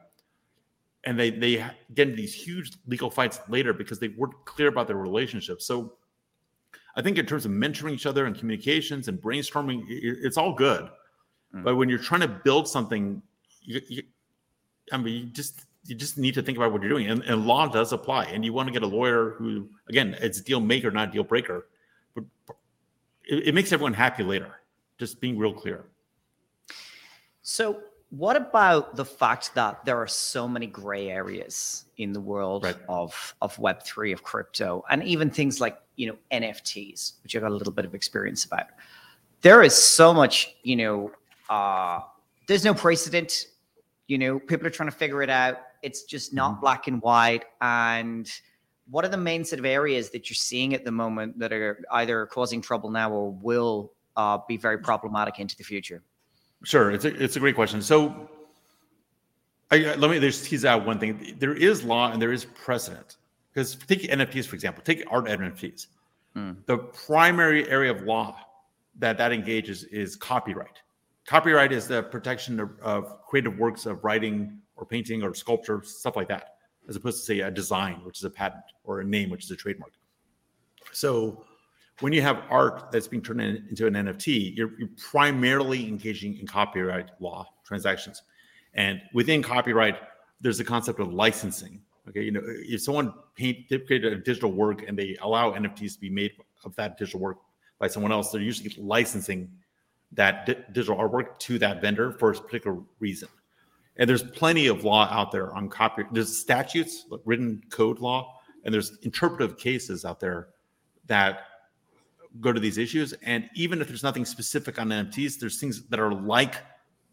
and 1.04 1.18
they 1.18 1.30
they 1.30 1.64
get 1.94 2.08
into 2.08 2.16
these 2.16 2.34
huge 2.34 2.72
legal 2.86 3.10
fights 3.10 3.40
later 3.48 3.72
because 3.72 3.98
they 3.98 4.08
weren't 4.08 4.34
clear 4.44 4.68
about 4.68 4.86
their 4.86 4.96
relationship. 4.96 5.60
So 5.60 5.94
I 6.96 7.02
think 7.02 7.18
in 7.18 7.26
terms 7.26 7.44
of 7.44 7.52
mentoring 7.52 7.92
each 7.92 8.06
other 8.06 8.26
and 8.26 8.36
communications 8.38 9.08
and 9.08 9.20
brainstorming, 9.20 9.84
it's 9.88 10.36
all 10.36 10.54
good. 10.54 10.88
Mm. 11.54 11.64
But 11.64 11.76
when 11.76 11.88
you're 11.88 11.98
trying 11.98 12.22
to 12.22 12.28
build 12.28 12.68
something, 12.68 13.22
you, 13.62 13.80
you, 13.88 14.02
I 14.92 14.96
mean, 14.96 15.14
you 15.14 15.24
just 15.30 15.66
you 15.86 15.94
just 15.94 16.18
need 16.18 16.34
to 16.34 16.42
think 16.42 16.56
about 16.58 16.72
what 16.72 16.80
you're 16.80 16.90
doing, 16.90 17.08
and, 17.08 17.22
and 17.22 17.46
law 17.46 17.66
does 17.66 17.92
apply. 17.92 18.24
And 18.26 18.44
you 18.44 18.52
want 18.52 18.68
to 18.68 18.72
get 18.72 18.82
a 18.82 18.86
lawyer 18.86 19.34
who, 19.38 19.68
again, 19.88 20.16
it's 20.20 20.40
deal 20.40 20.60
maker, 20.60 20.90
not 20.90 21.12
deal 21.12 21.24
breaker, 21.24 21.66
but 22.14 22.24
it, 23.24 23.48
it 23.48 23.54
makes 23.54 23.72
everyone 23.72 23.94
happy 23.94 24.22
later. 24.22 24.60
Just 24.98 25.20
being 25.20 25.36
real 25.36 25.52
clear. 25.52 25.84
So 27.42 27.80
what 28.16 28.36
about 28.36 28.94
the 28.94 29.04
fact 29.04 29.54
that 29.54 29.84
there 29.84 29.96
are 29.96 30.06
so 30.06 30.46
many 30.46 30.66
gray 30.66 31.10
areas 31.10 31.86
in 31.96 32.12
the 32.12 32.20
world 32.20 32.64
right. 32.64 32.76
of 32.88 33.34
of 33.42 33.58
Web 33.58 33.82
three 33.82 34.12
of 34.12 34.22
crypto, 34.22 34.84
and 34.88 35.02
even 35.02 35.30
things 35.30 35.60
like 35.60 35.80
you 35.96 36.06
know 36.06 36.16
NFTs, 36.30 37.14
which 37.22 37.34
I've 37.34 37.42
got 37.42 37.50
a 37.50 37.54
little 37.54 37.72
bit 37.72 37.84
of 37.84 37.94
experience 37.94 38.44
about. 38.44 38.66
There 39.40 39.62
is 39.62 39.74
so 39.74 40.14
much, 40.14 40.54
you 40.62 40.76
know, 40.76 41.10
uh, 41.50 42.00
there's 42.46 42.64
no 42.64 42.72
precedent. 42.72 43.48
You 44.06 44.18
know, 44.18 44.38
people 44.38 44.66
are 44.66 44.70
trying 44.70 44.90
to 44.90 44.96
figure 44.96 45.22
it 45.22 45.30
out. 45.30 45.58
It's 45.84 46.04
just 46.04 46.32
not 46.32 46.52
mm-hmm. 46.52 46.60
black 46.60 46.86
and 46.88 47.02
white. 47.02 47.44
And 47.60 48.30
what 48.90 49.04
are 49.04 49.08
the 49.08 49.16
main 49.16 49.44
sort 49.44 49.60
of 49.60 49.66
areas 49.66 50.10
that 50.10 50.28
you're 50.28 50.34
seeing 50.34 50.74
at 50.74 50.84
the 50.84 50.90
moment 50.90 51.38
that 51.38 51.52
are 51.52 51.84
either 51.92 52.26
causing 52.26 52.60
trouble 52.60 52.90
now 52.90 53.10
or 53.10 53.30
will 53.30 53.92
uh, 54.16 54.38
be 54.48 54.56
very 54.56 54.78
problematic 54.78 55.38
into 55.38 55.56
the 55.56 55.64
future? 55.64 56.02
Sure, 56.64 56.90
it's 56.90 57.04
a 57.04 57.22
it's 57.22 57.36
a 57.36 57.40
great 57.40 57.54
question. 57.54 57.82
So, 57.82 58.30
I, 59.70 59.94
let 59.96 60.10
me 60.10 60.18
just 60.18 60.46
tease 60.46 60.64
out 60.64 60.86
one 60.86 60.98
thing. 60.98 61.36
There 61.38 61.54
is 61.54 61.84
law 61.84 62.10
and 62.10 62.20
there 62.20 62.32
is 62.32 62.46
precedent. 62.46 63.16
Because 63.52 63.76
take 63.76 64.02
NFTs 64.02 64.46
for 64.46 64.54
example. 64.56 64.82
Take 64.82 65.04
art 65.10 65.26
NFTs. 65.26 65.86
Mm. 66.36 66.56
The 66.66 66.78
primary 66.78 67.68
area 67.68 67.92
of 67.92 68.02
law 68.02 68.36
that 68.98 69.18
that 69.18 69.32
engages 69.32 69.84
is 69.84 70.16
copyright. 70.16 70.80
Copyright 71.26 71.72
is 71.72 71.86
the 71.86 72.02
protection 72.02 72.60
of, 72.60 72.70
of 72.80 73.22
creative 73.22 73.58
works 73.58 73.86
of 73.86 74.02
writing 74.04 74.58
or 74.76 74.86
painting 74.86 75.22
or 75.22 75.34
sculpture, 75.34 75.82
stuff 75.84 76.16
like 76.16 76.28
that, 76.28 76.56
as 76.88 76.96
opposed 76.96 77.18
to 77.18 77.24
say 77.24 77.40
a 77.40 77.50
design, 77.50 78.00
which 78.04 78.18
is 78.18 78.24
a 78.24 78.30
patent, 78.30 78.64
or 78.82 79.00
a 79.00 79.04
name, 79.04 79.30
which 79.30 79.44
is 79.44 79.50
a 79.50 79.56
trademark. 79.56 79.92
So 80.92 81.44
when 82.00 82.12
you 82.12 82.22
have 82.22 82.42
art 82.50 82.90
that's 82.90 83.06
being 83.06 83.22
turned 83.22 83.40
in, 83.40 83.66
into 83.70 83.86
an 83.86 83.94
NFT, 83.94 84.56
you're, 84.56 84.72
you're, 84.78 84.88
primarily 84.96 85.86
engaging 85.86 86.38
in 86.38 86.46
copyright 86.46 87.10
law 87.20 87.46
transactions. 87.64 88.22
And 88.74 89.00
within 89.12 89.42
copyright, 89.42 89.96
there's 90.40 90.58
the 90.58 90.64
concept 90.64 90.98
of 90.98 91.12
licensing. 91.12 91.80
Okay, 92.08 92.22
you 92.22 92.32
know, 92.32 92.42
if 92.44 92.82
someone 92.82 93.14
paint 93.34 93.68
create 93.68 94.04
a 94.04 94.16
digital 94.16 94.52
work 94.52 94.86
and 94.86 94.98
they 94.98 95.16
allow 95.22 95.52
NFTs 95.52 95.94
to 95.94 96.00
be 96.00 96.10
made 96.10 96.32
of 96.64 96.74
that 96.76 96.98
digital 96.98 97.20
work 97.20 97.38
by 97.78 97.86
someone 97.86 98.12
else, 98.12 98.30
they're 98.30 98.42
usually 98.42 98.74
licensing 98.78 99.50
that 100.12 100.46
di- 100.46 100.56
digital 100.72 100.96
artwork 100.96 101.38
to 101.38 101.58
that 101.58 101.80
vendor 101.80 102.12
for 102.12 102.32
a 102.32 102.34
particular 102.34 102.78
reason. 103.00 103.28
And 103.96 104.10
there's 104.10 104.22
plenty 104.22 104.66
of 104.66 104.84
law 104.84 105.08
out 105.10 105.30
there 105.30 105.54
on 105.54 105.68
copyright. 105.68 106.12
There's 106.12 106.36
statutes, 106.36 107.06
written 107.24 107.62
code 107.70 108.00
law, 108.00 108.40
and 108.64 108.74
there's 108.74 108.96
interpretive 109.02 109.56
cases 109.56 110.04
out 110.04 110.20
there 110.20 110.48
that 111.06 111.46
go 112.40 112.52
to 112.52 112.60
these 112.60 112.78
issues. 112.78 113.12
And 113.22 113.48
even 113.54 113.80
if 113.80 113.88
there's 113.88 114.02
nothing 114.02 114.24
specific 114.24 114.80
on 114.80 114.88
NFTs, 114.88 115.38
there's 115.38 115.60
things 115.60 115.82
that 115.88 116.00
are 116.00 116.12
like 116.12 116.56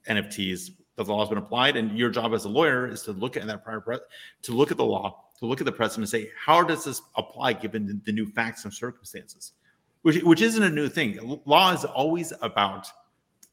NFTs 0.09 0.71
that 0.95 1.05
the 1.05 1.13
law 1.13 1.19
has 1.19 1.29
been 1.29 1.37
applied. 1.37 1.77
And 1.77 1.97
your 1.97 2.09
job 2.09 2.33
as 2.33 2.45
a 2.45 2.49
lawyer 2.49 2.87
is 2.87 3.03
to 3.03 3.11
look 3.11 3.37
at 3.37 3.45
that 3.47 3.63
prior 3.63 3.81
pre- 3.81 3.99
to 4.43 4.51
look 4.51 4.71
at 4.71 4.77
the 4.77 4.85
law, 4.85 5.25
to 5.39 5.45
look 5.45 5.61
at 5.61 5.65
the 5.65 5.71
precedent, 5.71 6.03
and 6.03 6.09
say 6.09 6.31
how 6.43 6.63
does 6.63 6.85
this 6.85 7.01
apply 7.15 7.53
given 7.53 8.01
the, 8.05 8.11
new 8.11 8.25
facts 8.25 8.63
and 8.63 8.73
circumstances, 8.73 9.53
which 10.01 10.21
which 10.23 10.41
isn't 10.41 10.63
a 10.63 10.69
new 10.69 10.89
thing. 10.89 11.39
Law 11.45 11.73
is 11.73 11.85
always 11.85 12.33
about 12.41 12.87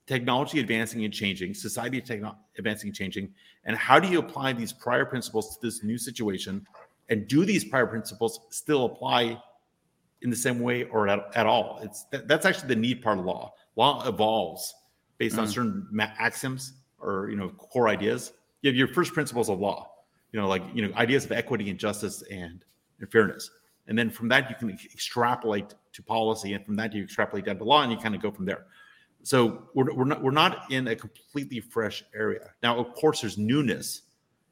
technology 0.08 0.58
advancing 0.58 1.04
and 1.04 1.14
changing, 1.14 1.54
society 1.54 2.00
techno- 2.00 2.36
advancing 2.56 2.88
and 2.88 2.96
changing, 2.96 3.32
and 3.64 3.76
how 3.76 4.00
do 4.00 4.08
you 4.08 4.18
apply 4.18 4.54
these 4.54 4.72
prior 4.72 5.04
principles 5.04 5.56
to 5.56 5.66
this 5.66 5.84
new 5.84 5.98
situation? 5.98 6.66
And 7.10 7.28
do 7.28 7.44
these 7.44 7.64
prior 7.64 7.86
principles 7.86 8.40
still 8.50 8.84
apply 8.86 9.40
in 10.22 10.30
the 10.30 10.36
same 10.36 10.60
way 10.60 10.84
or 10.84 11.08
at, 11.08 11.20
at 11.36 11.46
all. 11.46 11.80
It's 11.82 12.04
that, 12.10 12.26
that's 12.26 12.44
actually 12.44 12.68
the 12.68 12.76
neat 12.76 13.02
part 13.02 13.18
of 13.18 13.24
law. 13.24 13.54
Law 13.76 14.06
evolves 14.06 14.74
based 15.18 15.36
mm. 15.36 15.40
on 15.40 15.48
certain 15.48 15.86
axioms 16.18 16.72
or 16.98 17.28
you 17.30 17.36
know 17.36 17.50
core 17.50 17.88
ideas. 17.88 18.32
You 18.62 18.70
have 18.70 18.76
your 18.76 18.88
first 18.88 19.12
principles 19.12 19.48
of 19.48 19.60
law, 19.60 19.90
you 20.32 20.40
know, 20.40 20.48
like 20.48 20.62
you 20.74 20.86
know 20.86 20.92
ideas 20.94 21.24
of 21.24 21.32
equity 21.32 21.70
and 21.70 21.78
justice 21.78 22.22
and, 22.30 22.64
and 23.00 23.10
fairness, 23.10 23.50
and 23.86 23.96
then 23.96 24.10
from 24.10 24.28
that 24.28 24.50
you 24.50 24.56
can 24.56 24.70
extrapolate 24.70 25.74
to 25.92 26.02
policy, 26.02 26.54
and 26.54 26.64
from 26.64 26.76
that 26.76 26.92
you 26.92 27.02
extrapolate 27.02 27.44
down 27.44 27.58
to 27.58 27.64
law, 27.64 27.82
and 27.82 27.92
you 27.92 27.98
kind 27.98 28.14
of 28.14 28.22
go 28.22 28.30
from 28.30 28.44
there. 28.44 28.66
So 29.28 29.64
we're, 29.74 29.92
we're 29.92 30.06
not 30.06 30.22
we're 30.22 30.30
not 30.30 30.72
in 30.72 30.88
a 30.88 30.96
completely 30.96 31.60
fresh 31.60 32.02
area 32.14 32.48
now. 32.62 32.78
Of 32.78 32.94
course, 32.94 33.20
there's 33.20 33.36
newness, 33.36 34.04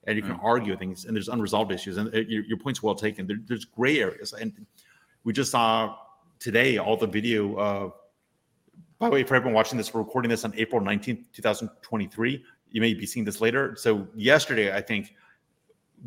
and 0.04 0.18
you 0.18 0.22
can 0.22 0.34
mm. 0.34 0.44
argue 0.44 0.76
things, 0.76 1.06
and 1.06 1.16
there's 1.16 1.30
unresolved 1.30 1.72
issues, 1.72 1.96
and 1.96 2.14
uh, 2.14 2.18
your, 2.18 2.44
your 2.44 2.58
point's 2.58 2.82
well 2.82 2.94
taken. 2.94 3.26
There, 3.26 3.38
there's 3.46 3.64
gray 3.64 4.00
areas, 4.00 4.34
and 4.34 4.52
we 5.24 5.32
just 5.32 5.50
saw 5.50 5.96
today 6.38 6.76
all 6.76 6.98
the 6.98 7.06
video. 7.06 7.56
Uh, 7.56 7.90
by 8.98 9.06
the 9.08 9.14
way, 9.14 9.22
for 9.22 9.34
everyone 9.34 9.54
watching 9.54 9.78
this, 9.78 9.94
we're 9.94 10.02
recording 10.02 10.28
this 10.28 10.44
on 10.44 10.52
April 10.58 10.82
19th, 10.82 11.24
2023. 11.32 12.44
You 12.70 12.80
may 12.82 12.92
be 12.92 13.06
seeing 13.06 13.24
this 13.24 13.40
later. 13.40 13.76
So, 13.78 14.06
yesterday, 14.14 14.76
I 14.76 14.82
think 14.82 15.14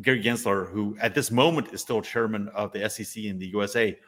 Gary 0.00 0.22
Gensler, 0.22 0.70
who 0.70 0.96
at 1.00 1.12
this 1.16 1.32
moment 1.32 1.72
is 1.72 1.80
still 1.80 2.00
chairman 2.02 2.46
of 2.50 2.70
the 2.70 2.88
SEC 2.88 3.24
in 3.24 3.36
the 3.36 3.48
USA, 3.48 3.98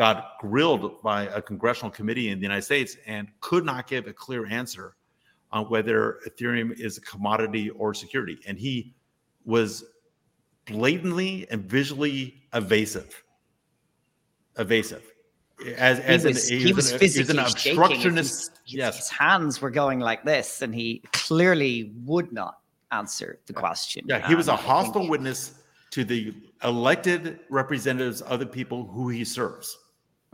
got 0.00 0.38
grilled 0.40 1.02
by 1.02 1.24
a 1.24 1.42
congressional 1.42 1.90
committee 1.90 2.30
in 2.30 2.38
the 2.38 2.42
United 2.42 2.62
States 2.62 2.96
and 3.06 3.28
could 3.40 3.66
not 3.66 3.86
give 3.86 4.06
a 4.06 4.14
clear 4.14 4.46
answer 4.46 4.96
on 5.52 5.66
whether 5.66 6.20
Ethereum 6.26 6.72
is 6.80 6.96
a 6.96 7.02
commodity 7.02 7.68
or 7.68 7.92
security. 7.92 8.38
And 8.46 8.58
he 8.58 8.94
was 9.44 9.84
blatantly 10.64 11.46
and 11.50 11.62
visually 11.64 12.42
evasive 12.54 13.22
evasive. 14.56 15.02
As, 15.76 16.00
as 16.00 16.22
he 16.22 16.28
was, 16.28 16.50
an, 16.50 16.58
he 16.58 16.72
was, 16.72 16.92
an, 16.92 16.98
physically 16.98 17.38
an 17.38 17.44
obstructionist. 17.44 18.52
His, 18.64 18.74
yes, 18.74 18.96
his 18.96 19.10
hands 19.10 19.60
were 19.60 19.68
going 19.68 20.00
like 20.00 20.24
this, 20.24 20.62
and 20.62 20.74
he 20.74 21.02
clearly 21.12 21.92
would 22.06 22.32
not 22.32 22.60
answer 22.90 23.38
the 23.44 23.52
question. 23.52 24.06
Yeah, 24.08 24.26
he 24.26 24.34
was 24.34 24.48
a 24.48 24.52
um, 24.52 24.58
hostile 24.58 25.06
witness 25.06 25.60
to 25.90 26.04
the 26.04 26.34
elected 26.64 27.40
representatives 27.50 28.22
of 28.22 28.40
the 28.40 28.46
people 28.46 28.86
who 28.86 29.10
he 29.10 29.24
serves. 29.24 29.76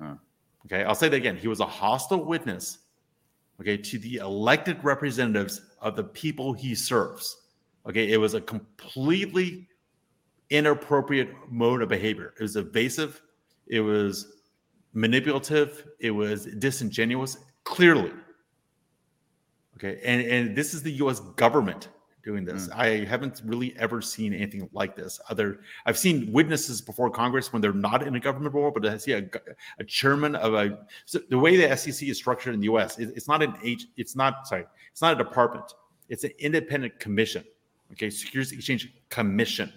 Uh, 0.03 0.15
okay, 0.67 0.85
I'll 0.85 0.95
say 0.95 1.09
that 1.09 1.17
again. 1.17 1.37
He 1.37 1.49
was 1.49 1.61
a 1.61 1.67
hostile 1.67 2.25
witness, 2.25 2.79
okay, 3.61 3.77
to 3.77 3.99
the 3.99 4.17
elected 4.17 4.83
representatives 4.85 5.61
of 5.81 5.97
the 5.97 6.05
people 6.05 6.53
he 6.53 6.75
serves. 6.75 7.43
Okay, 7.89 8.11
it 8.13 8.17
was 8.17 8.35
a 8.35 8.41
completely 8.41 9.69
inappropriate 10.51 11.31
mode 11.49 11.83
of 11.83 11.89
behavior. 11.89 12.35
It 12.39 12.43
was 12.43 12.57
evasive. 12.57 13.21
It 13.69 13.81
was 13.81 14.37
manipulative. 14.93 15.87
It 16.01 16.11
was 16.11 16.47
disingenuous, 16.47 17.39
clearly. 17.65 18.13
Okay, 19.77 20.01
and 20.05 20.23
and 20.23 20.57
this 20.57 20.73
is 20.75 20.83
the 20.83 20.93
U.S. 20.93 21.21
government 21.21 21.89
doing 22.27 22.45
this. 22.45 22.69
Mm. 22.69 22.77
I 22.77 23.05
haven't 23.05 23.41
really 23.45 23.75
ever 23.79 24.03
seen 24.03 24.35
anything 24.35 24.69
like 24.73 24.97
this. 24.97 25.19
Other, 25.31 25.61
I've 25.87 25.97
seen 25.97 26.31
witnesses 26.33 26.83
before 26.83 27.09
Congress 27.09 27.53
when 27.53 27.62
they're 27.62 27.73
not 27.73 28.07
in 28.07 28.17
a 28.17 28.21
government 28.21 28.55
role, 28.55 28.73
but 28.73 28.85
I 28.85 28.97
see 28.99 29.12
a, 29.12 29.25
a 29.79 29.85
chairman 29.85 30.35
of 30.35 30.53
a. 30.53 30.81
So 31.07 31.21
the 31.31 31.39
way 31.39 31.57
the 31.57 31.75
SEC 31.77 32.09
is 32.09 32.19
structured 32.19 32.53
in 32.53 32.61
the 32.61 32.65
U.S., 32.65 32.99
it, 32.99 33.12
it's 33.17 33.29
not 33.29 33.43
an 33.43 33.55
H. 33.62 33.87
It's 33.97 34.17
not 34.17 34.47
sorry. 34.47 34.67
It's 34.91 35.01
not 35.01 35.19
a 35.19 35.25
department. 35.25 35.73
It's 36.09 36.25
an 36.25 36.33
independent 36.39 36.99
commission. 36.99 37.45
Okay, 37.93 38.11
Securities 38.11 38.53
Exchange 38.53 38.93
Commission. 39.09 39.73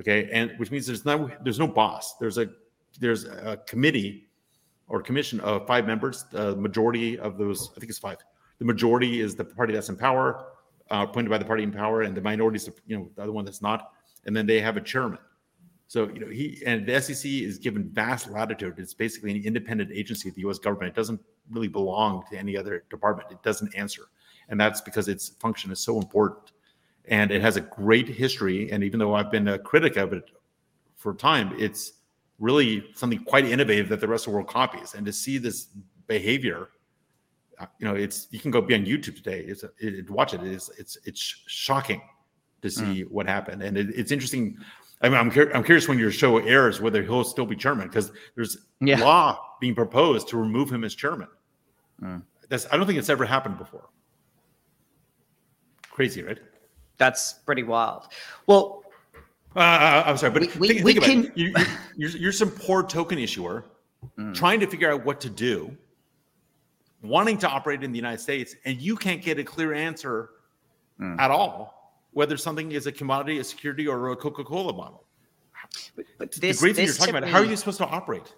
Okay, 0.00 0.30
and 0.32 0.52
which 0.56 0.70
means 0.70 0.86
there's 0.86 1.04
no 1.04 1.30
there's 1.42 1.58
no 1.58 1.66
boss. 1.66 2.16
There's 2.18 2.38
a 2.38 2.48
there's 3.00 3.24
a 3.24 3.60
committee 3.66 4.28
or 4.88 5.02
commission 5.02 5.40
of 5.40 5.66
five 5.66 5.86
members. 5.86 6.24
The 6.30 6.54
majority 6.54 7.18
of 7.18 7.38
those, 7.38 7.70
I 7.76 7.80
think 7.80 7.90
it's 7.90 7.98
five. 7.98 8.18
The 8.58 8.64
majority 8.64 9.20
is 9.20 9.34
the 9.34 9.44
party 9.44 9.72
that's 9.72 9.88
in 9.88 9.96
power, 9.96 10.44
uh, 10.90 11.06
appointed 11.08 11.30
by 11.30 11.38
the 11.38 11.44
party 11.44 11.62
in 11.62 11.72
power, 11.72 12.02
and 12.02 12.16
the 12.16 12.20
minority 12.20 12.56
is, 12.56 12.70
you 12.86 12.96
know, 12.96 13.10
the 13.16 13.22
other 13.22 13.32
one 13.32 13.44
that's 13.44 13.62
not. 13.62 13.92
And 14.24 14.36
then 14.36 14.46
they 14.46 14.60
have 14.60 14.76
a 14.76 14.80
chairman. 14.80 15.18
So 15.92 16.08
you 16.08 16.20
know 16.20 16.28
he 16.28 16.62
and 16.64 16.86
the 16.86 16.98
SEC 17.02 17.30
is 17.30 17.58
given 17.58 17.90
vast 17.90 18.30
latitude. 18.30 18.76
It's 18.78 18.94
basically 18.94 19.32
an 19.32 19.44
independent 19.44 19.90
agency 19.92 20.30
of 20.30 20.34
the 20.34 20.40
U.S. 20.40 20.58
government. 20.58 20.88
It 20.88 20.94
doesn't 20.94 21.20
really 21.50 21.68
belong 21.68 22.24
to 22.30 22.38
any 22.38 22.56
other 22.56 22.84
department. 22.88 23.30
It 23.30 23.42
doesn't 23.42 23.74
answer, 23.76 24.04
and 24.48 24.58
that's 24.58 24.80
because 24.80 25.08
its 25.08 25.28
function 25.28 25.70
is 25.70 25.80
so 25.80 25.98
important. 25.98 26.52
And 27.06 27.30
it 27.30 27.42
has 27.42 27.58
a 27.58 27.60
great 27.60 28.08
history. 28.08 28.72
And 28.72 28.82
even 28.82 29.00
though 29.00 29.14
I've 29.14 29.30
been 29.30 29.48
a 29.48 29.58
critic 29.58 29.98
of 29.98 30.14
it 30.14 30.30
for 30.96 31.12
time, 31.12 31.54
it's 31.58 31.92
really 32.38 32.86
something 32.94 33.22
quite 33.24 33.44
innovative 33.44 33.90
that 33.90 34.00
the 34.00 34.08
rest 34.08 34.26
of 34.26 34.30
the 34.30 34.36
world 34.36 34.48
copies. 34.48 34.94
And 34.94 35.04
to 35.04 35.12
see 35.12 35.36
this 35.36 35.68
behavior, 36.06 36.70
you 37.78 37.86
know, 37.86 37.94
it's 37.94 38.28
you 38.30 38.40
can 38.40 38.50
go 38.50 38.60
be 38.60 38.74
on 38.74 38.84
YouTube 38.84 39.16
today. 39.16 39.44
It's 39.46 39.64
it, 39.78 40.10
watch 40.10 40.34
it. 40.34 40.42
It's 40.42 40.70
it's 40.78 40.98
it's 41.04 41.18
shocking. 41.46 42.00
to 42.62 42.70
see 42.70 43.04
mm. 43.04 43.10
what 43.10 43.26
happened. 43.26 43.62
And 43.62 43.76
it, 43.76 43.88
it's 43.94 44.10
interesting. 44.10 44.56
I 45.02 45.08
mean, 45.08 45.18
I'm, 45.18 45.30
cur- 45.30 45.50
I'm 45.52 45.64
curious 45.64 45.88
when 45.88 45.98
your 45.98 46.12
show 46.12 46.38
airs 46.38 46.80
whether 46.80 47.02
he'll 47.02 47.24
still 47.24 47.44
be 47.44 47.56
chairman 47.56 47.88
because 47.88 48.12
there's 48.36 48.56
yeah. 48.80 49.00
law 49.00 49.38
being 49.60 49.74
proposed 49.74 50.28
to 50.28 50.36
remove 50.36 50.70
him 50.70 50.84
as 50.84 50.94
chairman. 50.94 51.28
Mm. 52.00 52.22
That's 52.48 52.66
I 52.72 52.76
don't 52.76 52.86
think 52.86 52.98
it's 52.98 53.08
ever 53.08 53.24
happened 53.24 53.58
before. 53.58 53.88
Crazy, 55.90 56.22
right? 56.22 56.38
That's 56.98 57.32
pretty 57.32 57.64
wild. 57.64 58.08
Well, 58.46 58.84
uh, 59.56 59.58
uh 59.58 60.02
I'm 60.06 60.16
sorry, 60.16 60.32
but 60.32 60.42
we, 60.56 60.68
think, 60.68 60.84
we 60.84 60.92
think 60.94 61.04
can... 61.04 61.18
about 61.18 61.30
it. 61.30 61.36
You, 61.36 61.54
you're, 61.96 62.10
you're, 62.10 62.32
some 62.32 62.50
poor 62.50 62.82
token 62.82 63.18
issuer 63.18 63.66
mm. 64.18 64.34
trying 64.34 64.60
to 64.60 64.66
figure 64.66 64.90
out 64.90 65.04
what 65.04 65.20
to 65.20 65.30
do, 65.30 65.76
wanting 67.02 67.38
to 67.38 67.48
operate 67.48 67.82
in 67.82 67.92
the 67.92 67.98
United 67.98 68.20
States, 68.20 68.54
and 68.64 68.80
you 68.80 68.96
can't 68.96 69.22
get 69.22 69.38
a 69.38 69.44
clear 69.44 69.74
answer 69.74 70.30
mm. 71.00 71.18
at 71.18 71.30
all 71.30 71.82
whether 72.12 72.36
something 72.36 72.72
is 72.72 72.86
a 72.86 72.92
commodity, 72.92 73.38
a 73.38 73.44
security, 73.44 73.88
or 73.88 74.10
a 74.10 74.16
Coca-Cola 74.16 74.72
bottle. 74.72 75.04
But, 75.96 76.04
but 76.18 76.32
this, 76.32 76.58
the 76.58 76.64
great 76.64 76.76
thing 76.76 76.84
you're 76.84 76.94
talking 76.94 77.14
about, 77.14 77.24
me, 77.24 77.30
how 77.30 77.38
are 77.38 77.44
you 77.44 77.56
supposed 77.56 77.78
to 77.78 77.86
operate? 77.86 78.34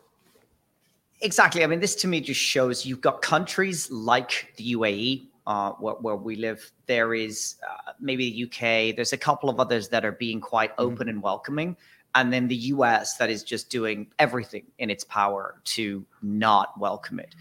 Exactly. 1.20 1.64
I 1.64 1.66
mean, 1.66 1.80
this 1.80 1.94
to 1.96 2.08
me 2.08 2.20
just 2.20 2.40
shows 2.40 2.86
you've 2.86 3.00
got 3.00 3.22
countries 3.22 3.90
like 3.90 4.52
the 4.56 4.74
UAE, 4.74 5.26
uh, 5.46 5.72
where, 5.72 5.94
where, 5.94 6.16
we 6.16 6.36
live. 6.36 6.70
There 6.86 7.14
is 7.14 7.56
uh, 7.68 7.92
maybe 8.00 8.30
the 8.30 8.44
UK. 8.44 8.94
There's 8.94 9.12
a 9.12 9.18
couple 9.18 9.48
of 9.48 9.58
others 9.58 9.88
that 9.88 10.04
are 10.04 10.12
being 10.12 10.40
quite 10.40 10.70
mm-hmm. 10.72 10.82
open 10.82 10.98
mm-hmm. 10.98 11.08
and 11.08 11.22
welcoming. 11.22 11.76
And 12.14 12.32
then 12.32 12.48
the 12.48 12.56
US 12.56 13.16
that 13.16 13.30
is 13.30 13.42
just 13.42 13.70
doing 13.70 14.06
everything 14.18 14.66
in 14.78 14.90
its 14.90 15.04
power 15.04 15.60
to 15.64 16.04
not 16.22 16.78
welcome 16.78 17.18
it. 17.18 17.34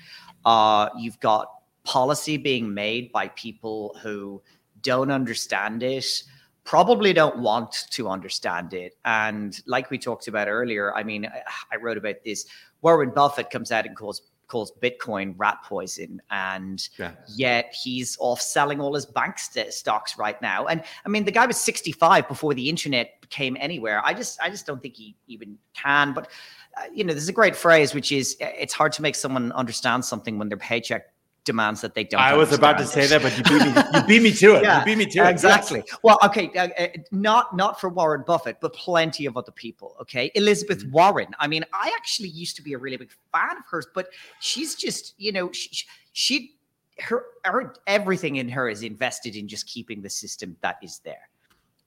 Uh, 0.45 0.89
you've 0.97 1.19
got 1.19 1.47
policy 1.83 2.37
being 2.37 2.73
made 2.73 3.11
by 3.11 3.27
people 3.29 3.97
who 4.01 4.41
don't 4.81 5.11
understand 5.11 5.83
it, 5.83 6.23
probably 6.63 7.13
don't 7.13 7.39
want 7.39 7.85
to 7.91 8.07
understand 8.09 8.73
it. 8.73 8.95
And 9.05 9.59
like 9.65 9.89
we 9.89 9.97
talked 9.97 10.27
about 10.27 10.47
earlier, 10.47 10.95
I 10.95 11.03
mean, 11.03 11.27
I 11.71 11.75
wrote 11.77 11.97
about 11.97 12.15
this 12.23 12.45
Warren 12.81 13.11
Buffett 13.11 13.49
comes 13.49 13.71
out 13.71 13.85
and 13.85 13.95
calls 13.95 14.21
calls 14.47 14.71
Bitcoin 14.81 15.33
rat 15.37 15.59
poison, 15.63 16.21
and 16.31 16.87
yet 17.35 17.73
he's 17.73 18.17
off 18.19 18.41
selling 18.41 18.79
all 18.79 18.93
his 18.93 19.05
bank 19.05 19.39
st- 19.39 19.73
stocks 19.73 20.17
right 20.17 20.41
now. 20.41 20.65
And 20.65 20.83
I 21.05 21.09
mean, 21.09 21.25
the 21.25 21.31
guy 21.31 21.45
was 21.45 21.57
65 21.57 22.27
before 22.27 22.53
the 22.53 22.69
internet 22.69 23.29
came 23.29 23.57
anywhere. 23.59 24.01
I 24.05 24.13
just, 24.13 24.41
I 24.41 24.49
just 24.49 24.65
don't 24.65 24.81
think 24.81 24.95
he 24.95 25.15
even 25.27 25.57
can. 25.73 26.13
But 26.13 26.29
uh, 26.77 26.85
you 26.93 27.03
know, 27.03 27.13
there's 27.13 27.29
a 27.29 27.33
great 27.33 27.55
phrase 27.55 27.93
which 27.93 28.11
is, 28.11 28.35
it's 28.39 28.73
hard 28.73 28.91
to 28.93 29.01
make 29.01 29.15
someone 29.15 29.51
understand 29.51 30.03
something 30.03 30.39
when 30.39 30.49
their 30.49 30.57
paycheck 30.57 31.12
demands 31.45 31.81
that 31.81 31.93
they 31.93 32.03
don't. 32.03 32.21
I 32.21 32.33
was 32.35 32.51
about 32.51 32.77
to 32.77 32.85
say 32.85 33.05
that, 33.07 33.21
but 33.21 33.37
you 33.37 33.43
beat 33.43 33.65
me. 33.65 33.73
You 33.93 34.07
beat 34.07 34.23
me 34.23 34.31
to 34.33 34.55
it. 34.55 34.63
Yeah, 34.63 34.79
you 34.79 34.85
beat 34.85 34.97
me 34.97 35.05
to 35.05 35.25
it. 35.25 35.29
Exactly. 35.29 35.83
Well, 36.03 36.17
okay, 36.23 36.51
uh, 36.55 36.69
uh, 36.77 36.87
not 37.11 37.55
not 37.55 37.79
for 37.79 37.89
Warren 37.89 38.23
Buffett, 38.25 38.57
but 38.61 38.73
plenty 38.73 39.25
of 39.25 39.37
other 39.37 39.51
people. 39.51 39.95
Okay, 40.01 40.31
Elizabeth 40.35 40.79
mm-hmm. 40.79 40.91
Warren. 40.91 41.27
I 41.39 41.47
mean, 41.47 41.63
I 41.73 41.91
actually 41.95 42.29
used 42.29 42.55
to 42.57 42.61
be 42.61 42.73
a 42.73 42.77
really 42.77 42.97
big 42.97 43.11
fan 43.31 43.57
of 43.57 43.65
hers, 43.69 43.87
but 43.93 44.07
she's 44.39 44.75
just, 44.75 45.13
you 45.17 45.31
know, 45.31 45.51
she, 45.51 45.85
she 46.13 46.55
her, 46.99 47.25
her 47.45 47.75
everything 47.87 48.37
in 48.37 48.49
her 48.49 48.69
is 48.69 48.83
invested 48.83 49.35
in 49.35 49.47
just 49.47 49.67
keeping 49.67 50.01
the 50.01 50.09
system 50.09 50.55
that 50.61 50.77
is 50.81 50.99
there. 50.99 51.29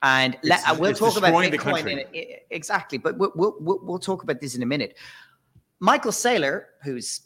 And 0.02 0.36
let, 0.42 0.78
we'll 0.78 0.94
talk 0.94 1.16
about 1.16 1.32
Bitcoin 1.32 2.04
in 2.12 2.36
exactly, 2.50 2.98
but 2.98 3.16
we'll, 3.18 3.32
we'll, 3.34 3.80
we'll 3.82 3.98
talk 3.98 4.22
about 4.22 4.40
this 4.40 4.54
in 4.54 4.62
a 4.62 4.66
minute. 4.66 4.96
Michael 5.80 6.12
Saylor, 6.12 6.64
who's 6.82 7.22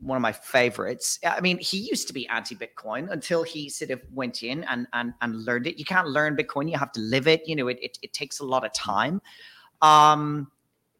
one 0.00 0.16
of 0.16 0.22
my 0.22 0.32
favorites. 0.32 1.18
I 1.24 1.40
mean, 1.40 1.58
he 1.58 1.78
used 1.78 2.06
to 2.08 2.14
be 2.14 2.26
anti-Bitcoin 2.28 3.10
until 3.10 3.42
he 3.42 3.68
sort 3.68 3.90
of 3.90 4.00
went 4.12 4.42
in 4.42 4.64
and 4.64 4.86
and 4.92 5.14
and 5.20 5.44
learned 5.44 5.66
it. 5.66 5.78
You 5.78 5.84
can't 5.84 6.08
learn 6.08 6.36
Bitcoin; 6.36 6.70
you 6.70 6.78
have 6.78 6.92
to 6.92 7.00
live 7.00 7.26
it. 7.26 7.46
You 7.46 7.56
know, 7.56 7.68
it 7.68 7.78
it, 7.82 7.98
it 8.02 8.12
takes 8.12 8.40
a 8.40 8.44
lot 8.44 8.64
of 8.64 8.72
time. 8.72 9.20
Um, 9.82 10.50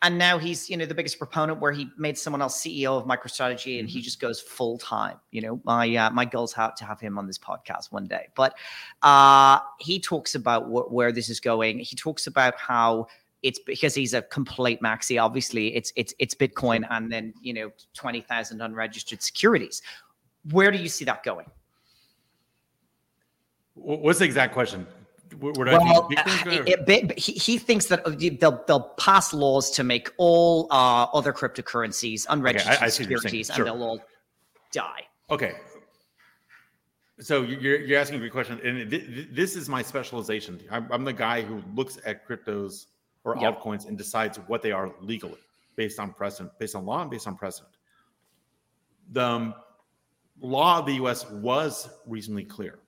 and 0.03 0.17
now 0.17 0.39
he's 0.39 0.71
you 0.71 0.77
know 0.77 0.87
the 0.87 0.95
biggest 0.95 1.19
proponent 1.19 1.61
where 1.61 1.73
he 1.73 1.89
made 1.99 2.17
someone 2.17 2.41
else 2.41 2.61
CEO 2.61 2.99
of 2.99 3.05
MicroStrategy, 3.05 3.79
and 3.79 3.89
he 3.89 3.99
mm-hmm. 3.99 4.05
just 4.05 4.21
goes 4.21 4.41
full 4.41 4.79
time. 4.79 5.19
You 5.31 5.43
know, 5.43 5.61
my 5.65 5.95
uh, 5.95 6.11
my 6.11 6.25
goals 6.25 6.53
have 6.55 6.75
to 6.77 6.85
have 6.85 7.01
him 7.01 7.19
on 7.19 7.27
this 7.27 7.39
podcast 7.39 7.93
one 7.93 8.07
day. 8.07 8.29
But 8.35 8.55
uh, 9.03 9.59
he 9.79 10.01
talks 10.01 10.35
about 10.35 10.65
wh- 10.65 10.91
where 10.91 11.13
this 11.13 11.29
is 11.29 11.39
going. 11.39 11.81
He 11.81 11.97
talks 11.97 12.27
about 12.27 12.59
how 12.59 13.09
it's 13.43 13.59
because 13.59 13.95
he's 13.95 14.15
a 14.15 14.23
complete 14.23 14.81
maxi. 14.81 15.23
Obviously, 15.23 15.75
it's 15.75 15.93
it's 15.97 16.15
it's 16.19 16.35
Bitcoin 16.35 16.87
and 16.91 17.11
then 17.11 17.35
you 17.43 17.53
know 17.53 17.71
twenty 17.95 18.21
thousand 18.21 18.61
unregistered 18.61 19.23
securities. 19.23 19.83
Where 20.51 20.71
do 20.71 20.79
you 20.79 20.89
see 20.89 21.05
that 21.05 21.23
going? 21.23 21.47
What's 23.75 24.19
the 24.19 24.25
exact 24.25 24.53
question? 24.53 24.87
Well, 25.39 25.53
uh, 25.61 26.09
it, 26.11 27.19
he, 27.19 27.33
he 27.33 27.57
thinks 27.57 27.87
that 27.87 28.05
uh, 28.05 28.11
they'll 28.41 28.65
they'll 28.67 28.95
pass 28.99 29.33
laws 29.33 29.71
to 29.73 29.85
make 29.85 30.11
all 30.17 30.67
uh, 30.73 31.05
other 31.15 31.33
cryptocurrencies 31.33 32.27
unregistered 32.29 32.75
okay, 32.75 32.83
I, 32.83 32.87
I 32.87 32.89
securities, 32.89 33.47
sure. 33.47 33.57
and 33.57 33.67
they'll 33.67 33.83
all 33.83 34.01
die. 34.73 35.03
Okay, 35.31 35.53
so 37.21 37.43
you're, 37.43 37.81
you're 37.81 38.01
asking 38.01 38.17
a 38.17 38.19
great 38.21 38.33
question, 38.33 38.59
and 38.65 38.91
this 38.91 39.55
is 39.55 39.69
my 39.69 39.83
specialization. 39.83 40.59
I'm, 40.71 40.91
I'm, 40.91 41.05
the 41.05 41.13
guy 41.13 41.43
who 41.43 41.63
looks 41.75 41.99
at 42.07 42.27
cryptos 42.27 42.87
or 43.25 43.37
yep. 43.39 43.61
altcoins 43.61 43.87
and 43.87 43.97
decides 43.99 44.39
what 44.47 44.63
they 44.63 44.73
are 44.73 44.93
legally 45.01 45.39
based 45.77 45.99
on 45.99 46.13
precedent, 46.13 46.53
based 46.59 46.75
on 46.75 46.85
law 46.85 47.03
and 47.03 47.11
based 47.11 47.27
on 47.27 47.37
precedent. 47.37 47.75
The 49.13 49.25
um, 49.25 49.55
law 50.41 50.79
of 50.79 50.87
the 50.87 50.95
US 50.95 51.29
was 51.31 51.89
reasonably 52.07 52.45
clear. 52.45 52.79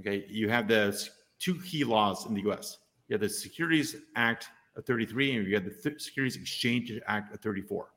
Okay, 0.00 0.24
you 0.28 0.48
have 0.48 0.68
the 0.68 1.08
two 1.38 1.60
key 1.60 1.84
laws 1.84 2.26
in 2.26 2.34
the 2.34 2.42
US. 2.50 2.78
You 3.08 3.14
have 3.14 3.20
the 3.20 3.28
Securities 3.28 3.96
Act 4.16 4.48
of 4.76 4.84
33 4.84 5.36
and 5.36 5.46
you 5.46 5.54
have 5.54 5.64
the 5.64 5.70
Th- 5.70 6.00
Securities 6.00 6.36
Exchange 6.36 6.92
Act 7.06 7.34
of 7.34 7.40
34. 7.40 7.88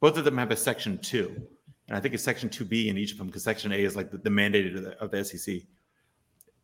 Both 0.00 0.16
of 0.18 0.24
them 0.24 0.38
have 0.38 0.50
a 0.50 0.56
section 0.56 0.98
2. 0.98 1.34
And 1.88 1.96
I 1.96 2.00
think 2.00 2.14
it's 2.14 2.22
section 2.22 2.48
2B 2.48 2.86
in 2.86 2.98
each 2.98 3.12
of 3.12 3.18
them 3.18 3.26
because 3.26 3.44
section 3.44 3.72
A 3.72 3.76
is 3.76 3.94
like 3.94 4.10
the, 4.10 4.18
the 4.18 4.30
mandate 4.30 4.74
of 4.74 4.82
the, 4.82 4.98
of 4.98 5.10
the 5.10 5.24
SEC. 5.24 5.56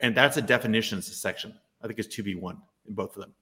And 0.01 0.17
that's 0.17 0.39
a 0.39 0.43
definitions 0.43 1.15
section. 1.15 1.55
I 1.83 1.87
think 1.87 1.99
it's 1.99 2.15
2B1 2.17 2.57
in 2.89 2.95
both 2.95 3.15
of 3.17 3.23
them. 3.23 3.35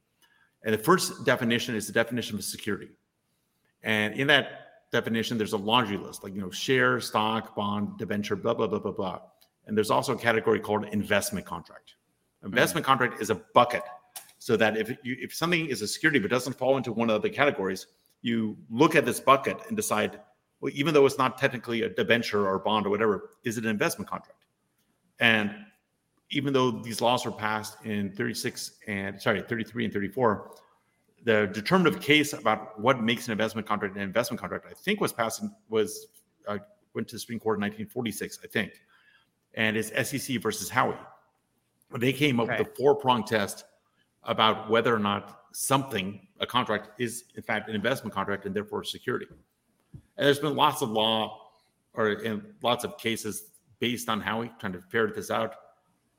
And 0.65 0.75
the 0.75 0.79
first 0.79 1.25
definition 1.25 1.75
is 1.75 1.87
the 1.87 1.93
definition 1.93 2.37
of 2.37 2.45
security. 2.45 2.89
And 3.83 4.15
in 4.15 4.27
that 4.27 4.91
definition, 4.91 5.39
there's 5.39 5.53
a 5.53 5.59
laundry 5.59 5.97
list, 5.97 6.25
like 6.25 6.35
you 6.35 6.41
know, 6.41 6.51
share, 6.51 7.01
stock, 7.01 7.55
bond, 7.55 7.99
debenture, 7.99 8.37
blah 8.37 8.55
blah 8.55 8.67
blah 8.67 8.79
blah 8.79 8.93
blah. 8.93 9.21
And 9.67 9.77
there's 9.77 9.91
also 9.91 10.15
a 10.15 10.19
category 10.19 10.61
called 10.61 10.85
investment 10.87 11.47
contract. 11.47 11.95
Investment 12.45 12.85
mm-hmm. 12.85 12.99
contract 12.99 13.23
is 13.23 13.31
a 13.31 13.37
bucket, 13.55 13.83
so 14.39 14.57
that 14.57 14.77
if 14.77 14.91
you, 15.03 15.17
if 15.21 15.35
something 15.35 15.67
is 15.67 15.83
a 15.83 15.89
security 15.89 16.19
but 16.19 16.31
doesn't 16.31 16.55
fall 16.55 16.77
into 16.77 16.93
one 16.93 17.11
of 17.11 17.23
the 17.23 17.31
categories, 17.31 17.87
you 18.23 18.57
look 18.71 18.97
at 18.97 19.05
this 19.05 19.21
bucket 19.21 19.59
and 19.69 19.77
decide, 19.77 20.21
well, 20.61 20.73
even 20.75 20.95
though 20.95 21.07
it's 21.07 21.19
not 21.19 21.39
technically 21.39 21.83
a 21.83 21.89
debenture 21.89 22.49
or 22.49 22.59
bond 22.59 22.87
or 22.87 22.91
whatever, 22.91 23.31
is 23.45 23.59
it 23.59 23.65
an 23.65 23.71
investment 23.71 24.11
contract? 24.11 24.45
And 25.21 25.55
even 26.31 26.53
though 26.53 26.71
these 26.71 27.01
laws 27.01 27.25
were 27.25 27.33
passed 27.33 27.77
in 27.85 28.13
36 28.13 28.73
and 28.87 29.21
sorry 29.21 29.43
33 29.43 29.85
and 29.85 29.93
34 29.93 30.51
the 31.25 31.47
determinative 31.53 32.01
case 32.01 32.33
about 32.33 32.79
what 32.81 33.03
makes 33.03 33.27
an 33.27 33.33
investment 33.33 33.67
contract 33.67 33.97
an 33.97 34.03
investment 34.03 34.41
contract 34.41 34.67
i 34.71 34.75
think 34.75 35.01
was 35.01 35.13
passed 35.13 35.45
was 35.69 36.09
uh, 36.47 36.59
went 36.95 37.09
to 37.09 37.17
the 37.17 37.21
supreme 37.21 37.41
court 37.41 37.59
in 37.59 37.63
1946 37.63 38.41
i 38.45 38.47
think. 38.47 38.81
And 39.55 39.77
it's 39.77 39.89
sec 40.09 40.41
versus 40.41 40.71
howey. 40.71 40.97
They 41.99 42.13
came 42.13 42.39
up 42.39 42.49
okay. 42.49 42.59
with 42.59 42.69
a 42.69 42.71
four 42.77 42.95
prong 42.95 43.25
test 43.25 43.65
about 44.25 44.71
whether 44.71 44.95
or 44.95 44.99
not 44.99 45.43
something 45.53 46.27
a 46.41 46.47
contract 46.47 46.91
is 47.01 47.25
in 47.35 47.43
fact 47.43 47.69
an 47.69 47.75
investment 47.75 48.15
contract 48.15 48.47
and 48.47 48.55
therefore 48.55 48.85
security. 48.85 49.27
And 49.93 50.27
there's 50.27 50.39
been 50.39 50.55
lots 50.55 50.83
of 50.83 50.91
law 50.91 51.51
or 51.95 52.11
in 52.11 52.45
lots 52.63 52.85
of 52.85 52.99
cases 52.99 53.51
based 53.81 54.09
on 54.09 54.21
howey 54.21 54.51
trying 54.61 54.75
to 54.75 54.81
ferret 54.81 55.15
this 55.15 55.31
out 55.31 55.55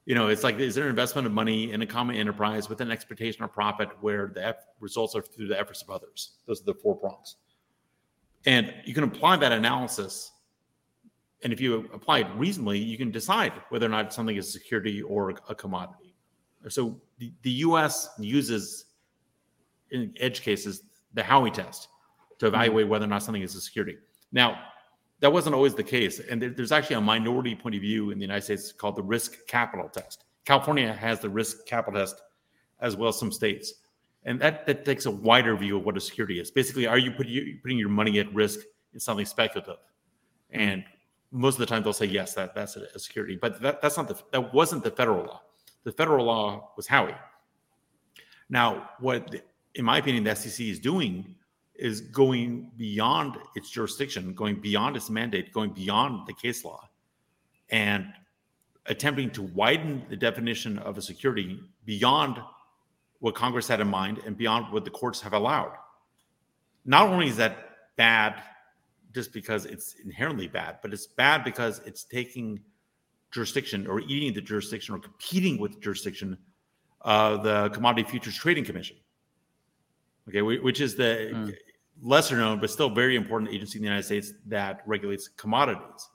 you 0.06 0.16
know, 0.16 0.28
it's 0.28 0.44
like 0.44 0.60
is 0.60 0.76
there 0.76 0.86
an 0.86 0.90
investment 0.90 1.28
of 1.28 1.34
money 1.34 1.72
in 1.72 1.82
a 1.82 1.86
common 1.86 2.16
enterprise 2.16 2.70
with 2.70 2.82
an 2.82 2.92
expectation 2.92 3.44
of 3.44 3.52
profit 3.54 3.90
where 4.02 4.32
the 4.34 4.56
results 4.80 5.16
are 5.16 5.22
through 5.22 5.48
the 5.48 5.60
efforts 5.60 5.82
of 5.82 5.90
others? 5.90 6.32
Those 6.48 6.62
are 6.62 6.66
the 6.66 6.74
four 6.74 6.96
prongs. 6.96 7.36
And 8.46 8.74
you 8.86 8.94
can 8.94 9.04
apply 9.04 9.38
that 9.38 9.52
analysis. 9.52 10.32
And 11.44 11.54
if 11.54 11.62
you 11.62 11.90
apply 11.94 12.20
it 12.20 12.28
reasonably, 12.36 12.80
you 12.80 12.98
can 12.98 13.12
decide 13.12 13.54
whether 13.70 13.86
or 13.86 13.90
not 13.90 14.14
something 14.14 14.36
is 14.36 14.48
a 14.48 14.52
security 14.52 15.02
or 15.02 15.36
a 15.48 15.56
commodity. 15.56 16.16
So 16.68 17.00
the, 17.20 17.32
the 17.44 17.52
US 17.52 18.10
uses, 18.20 18.86
in 19.92 20.14
edge 20.20 20.42
cases, 20.42 20.84
the 21.14 21.22
Howey 21.22 21.54
test 21.54 21.88
to 22.40 22.46
mm-hmm. 22.46 22.56
evaluate 22.56 22.88
whether 22.88 23.06
or 23.06 23.10
not 23.10 23.24
something 23.24 23.42
is 23.42 23.56
a 23.56 23.62
security. 23.62 23.98
Now, 24.32 24.60
that 25.22 25.32
wasn't 25.32 25.56
always 25.56 25.76
the 25.76 25.84
case. 25.84 26.20
And 26.20 26.42
there, 26.42 26.50
there's 26.50 26.72
actually 26.72 26.96
a 26.96 27.02
minority 27.02 27.56
point 27.56 27.76
of 27.76 27.82
view 27.82 28.12
in 28.12 28.18
the 28.20 28.24
United 28.24 28.44
States 28.44 28.72
called 28.72 28.96
the 28.96 29.04
risk 29.04 29.46
capital 29.48 29.90
test. 29.90 30.26
California 30.46 30.94
has 30.94 31.20
the 31.20 31.30
risk 31.30 31.66
capital 31.66 32.00
test 32.00 32.22
as 32.80 32.96
well 32.96 33.10
as 33.10 33.20
some 33.20 33.32
states. 33.32 33.74
And 34.24 34.40
that, 34.42 34.66
that 34.66 34.86
takes 34.86 35.06
a 35.06 35.12
wider 35.12 35.56
view 35.56 35.78
of 35.78 35.86
what 35.86 35.98
a 35.98 36.02
security 36.02 36.40
is. 36.40 36.52
Basically, 36.52 36.88
are 36.88 36.98
you, 36.98 37.12
put, 37.12 37.28
you 37.28 37.58
putting 37.62 37.78
your 37.78 37.90
money 37.90 38.20
at 38.20 38.34
risk 38.34 38.60
in 38.94 39.00
something 39.00 39.26
speculative? 39.26 39.78
And 40.52 40.84
most 41.32 41.56
of 41.56 41.60
the 41.60 41.66
time 41.66 41.84
they'll 41.84 41.94
say, 41.94 42.06
yes, 42.06 42.34
that, 42.34 42.56
that's 42.56 42.76
a, 42.76 43.00
security. 43.00 43.38
But 43.40 43.62
that, 43.62 43.82
that's 43.82 43.98
not 43.98 44.08
the, 44.08 44.16
that 44.32 44.54
wasn't 44.54 44.84
the 44.84 44.92
federal 44.92 45.26
law. 45.26 45.42
The 45.84 45.92
federal 45.92 46.26
law 46.26 46.72
was 46.76 46.88
Howey. 46.88 47.16
Now, 48.50 48.90
what, 49.00 49.36
in 49.76 49.86
my 49.86 50.00
opinion, 50.00 50.24
the 50.24 50.36
SEC 50.36 50.66
is 50.66 50.80
doing 50.80 51.36
is 51.80 52.02
going 52.02 52.72
beyond 52.78 53.38
its 53.56 53.70
jurisdiction, 53.70 54.34
going 54.34 54.60
beyond 54.60 54.96
its 54.96 55.10
mandate, 55.10 55.54
going 55.54 55.72
beyond 55.72 56.28
the 56.28 56.34
case 56.34 56.66
law, 56.66 56.90
and 57.70 58.06
attempting 58.86 59.30
to 59.32 59.44
widen 59.44 60.06
the 60.10 60.16
definition 60.16 60.78
of 60.80 60.98
a 60.98 61.02
security 61.02 61.60
beyond 61.86 62.40
what 63.20 63.36
Congress 63.36 63.68
had 63.68 63.80
in 63.80 63.88
mind 63.88 64.20
and 64.26 64.38
beyond 64.38 64.72
what 64.74 64.84
the 64.84 64.92
courts 64.92 65.22
have 65.22 65.34
allowed. 65.34 65.74
Not 66.86 67.08
only 67.08 67.28
is 67.28 67.38
that 67.38 67.96
bad 67.96 68.42
just 69.14 69.34
because 69.34 69.66
it's 69.66 69.96
inherently 70.04 70.48
bad, 70.48 70.78
but 70.82 70.94
it's 70.94 71.08
bad 71.08 71.44
because 71.44 71.82
it's 71.86 72.04
taking 72.04 72.60
jurisdiction 73.32 73.88
or 73.88 74.00
eating 74.02 74.34
the 74.34 74.42
jurisdiction 74.42 74.96
or 74.96 75.00
competing 75.00 75.60
with 75.60 75.82
jurisdiction 75.82 76.38
of 77.02 77.44
the 77.44 77.70
Commodity 77.70 78.10
Futures 78.10 78.36
Trading 78.36 78.66
Commission. 78.66 78.98
Okay, 80.28 80.42
which 80.42 80.80
is 80.80 80.96
the 80.96 81.32
mm. 81.34 81.56
Lesser 82.02 82.38
known 82.38 82.60
but 82.60 82.70
still 82.70 82.90
very 82.90 83.16
important 83.16 83.52
agency 83.52 83.78
in 83.78 83.82
the 83.82 83.88
United 83.88 84.04
States 84.04 84.34
that 84.48 84.82
regulates 84.86 85.28
commodities. 85.28 86.10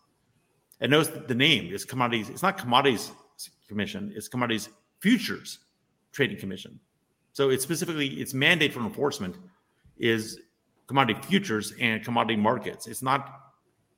And 0.80 0.90
notice 0.90 1.10
the 1.26 1.34
name 1.34 1.72
is 1.72 1.84
commodities. 1.84 2.28
It's 2.28 2.42
not 2.42 2.58
commodities 2.58 3.12
commission. 3.68 4.12
It's 4.14 4.28
commodities 4.28 4.68
futures 5.00 5.58
trading 6.12 6.38
commission. 6.38 6.78
So 7.32 7.50
it's 7.50 7.62
specifically 7.62 8.06
its 8.06 8.32
mandate 8.32 8.72
for 8.72 8.80
enforcement 8.80 9.36
is 9.98 10.40
commodity 10.86 11.20
futures 11.26 11.72
and 11.80 12.04
commodity 12.04 12.36
markets. 12.36 12.86
It's 12.86 13.02
not 13.02 13.40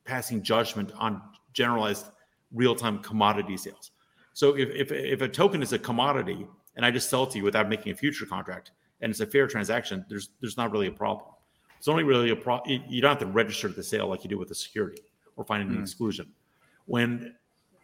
passing 0.04 0.42
judgment 0.42 0.92
on 0.98 1.20
generalized 1.52 2.06
real-time 2.52 3.00
commodity 3.00 3.56
sales. 3.56 3.90
So 4.32 4.56
if, 4.56 4.70
if, 4.70 4.92
if 4.92 5.20
a 5.20 5.28
token 5.28 5.62
is 5.62 5.72
a 5.72 5.78
commodity 5.78 6.46
and 6.76 6.84
I 6.86 6.90
just 6.90 7.10
sell 7.10 7.24
it 7.24 7.30
to 7.30 7.38
you 7.38 7.44
without 7.44 7.68
making 7.68 7.92
a 7.92 7.94
future 7.94 8.26
contract 8.26 8.72
and 9.00 9.10
it's 9.10 9.20
a 9.20 9.26
fair 9.26 9.46
transaction, 9.46 10.04
there's 10.08 10.30
there's 10.40 10.56
not 10.56 10.72
really 10.72 10.86
a 10.86 10.92
problem. 10.92 11.28
It's 11.78 11.88
only 11.88 12.04
really 12.04 12.30
a 12.30 12.36
problem. 12.36 12.82
You 12.88 13.00
don't 13.00 13.10
have 13.10 13.18
to 13.20 13.26
register 13.26 13.68
the 13.68 13.82
sale 13.82 14.08
like 14.08 14.24
you 14.24 14.30
do 14.30 14.38
with 14.38 14.50
a 14.50 14.54
security 14.54 15.02
or 15.36 15.44
finding 15.44 15.70
an 15.70 15.76
mm. 15.76 15.82
exclusion. 15.82 16.32
When 16.86 17.34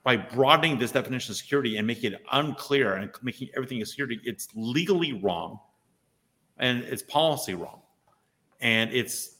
by 0.04 0.16
broadening 0.16 0.78
this 0.78 0.90
definition 0.90 1.32
of 1.32 1.36
security 1.36 1.76
and 1.76 1.86
making 1.86 2.12
it 2.12 2.22
unclear 2.32 2.94
and 2.94 3.10
making 3.22 3.50
everything 3.54 3.80
a 3.82 3.86
security, 3.86 4.20
it's 4.24 4.48
legally 4.54 5.12
wrong 5.12 5.60
and 6.58 6.82
it's 6.84 7.02
policy 7.02 7.54
wrong. 7.54 7.80
And 8.60 8.92
it's 8.92 9.36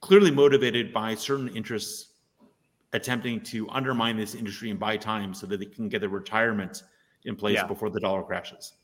clearly 0.00 0.30
motivated 0.30 0.92
by 0.92 1.14
certain 1.14 1.48
interests 1.48 2.12
attempting 2.92 3.40
to 3.40 3.68
undermine 3.70 4.16
this 4.16 4.34
industry 4.34 4.70
and 4.70 4.78
buy 4.78 4.96
time 4.96 5.34
so 5.34 5.46
that 5.46 5.58
they 5.58 5.66
can 5.66 5.88
get 5.88 6.00
their 6.00 6.08
retirement 6.08 6.82
in 7.24 7.36
place 7.36 7.56
yeah. 7.56 7.66
before 7.66 7.90
the 7.90 8.00
dollar 8.00 8.22
crashes. 8.22 8.74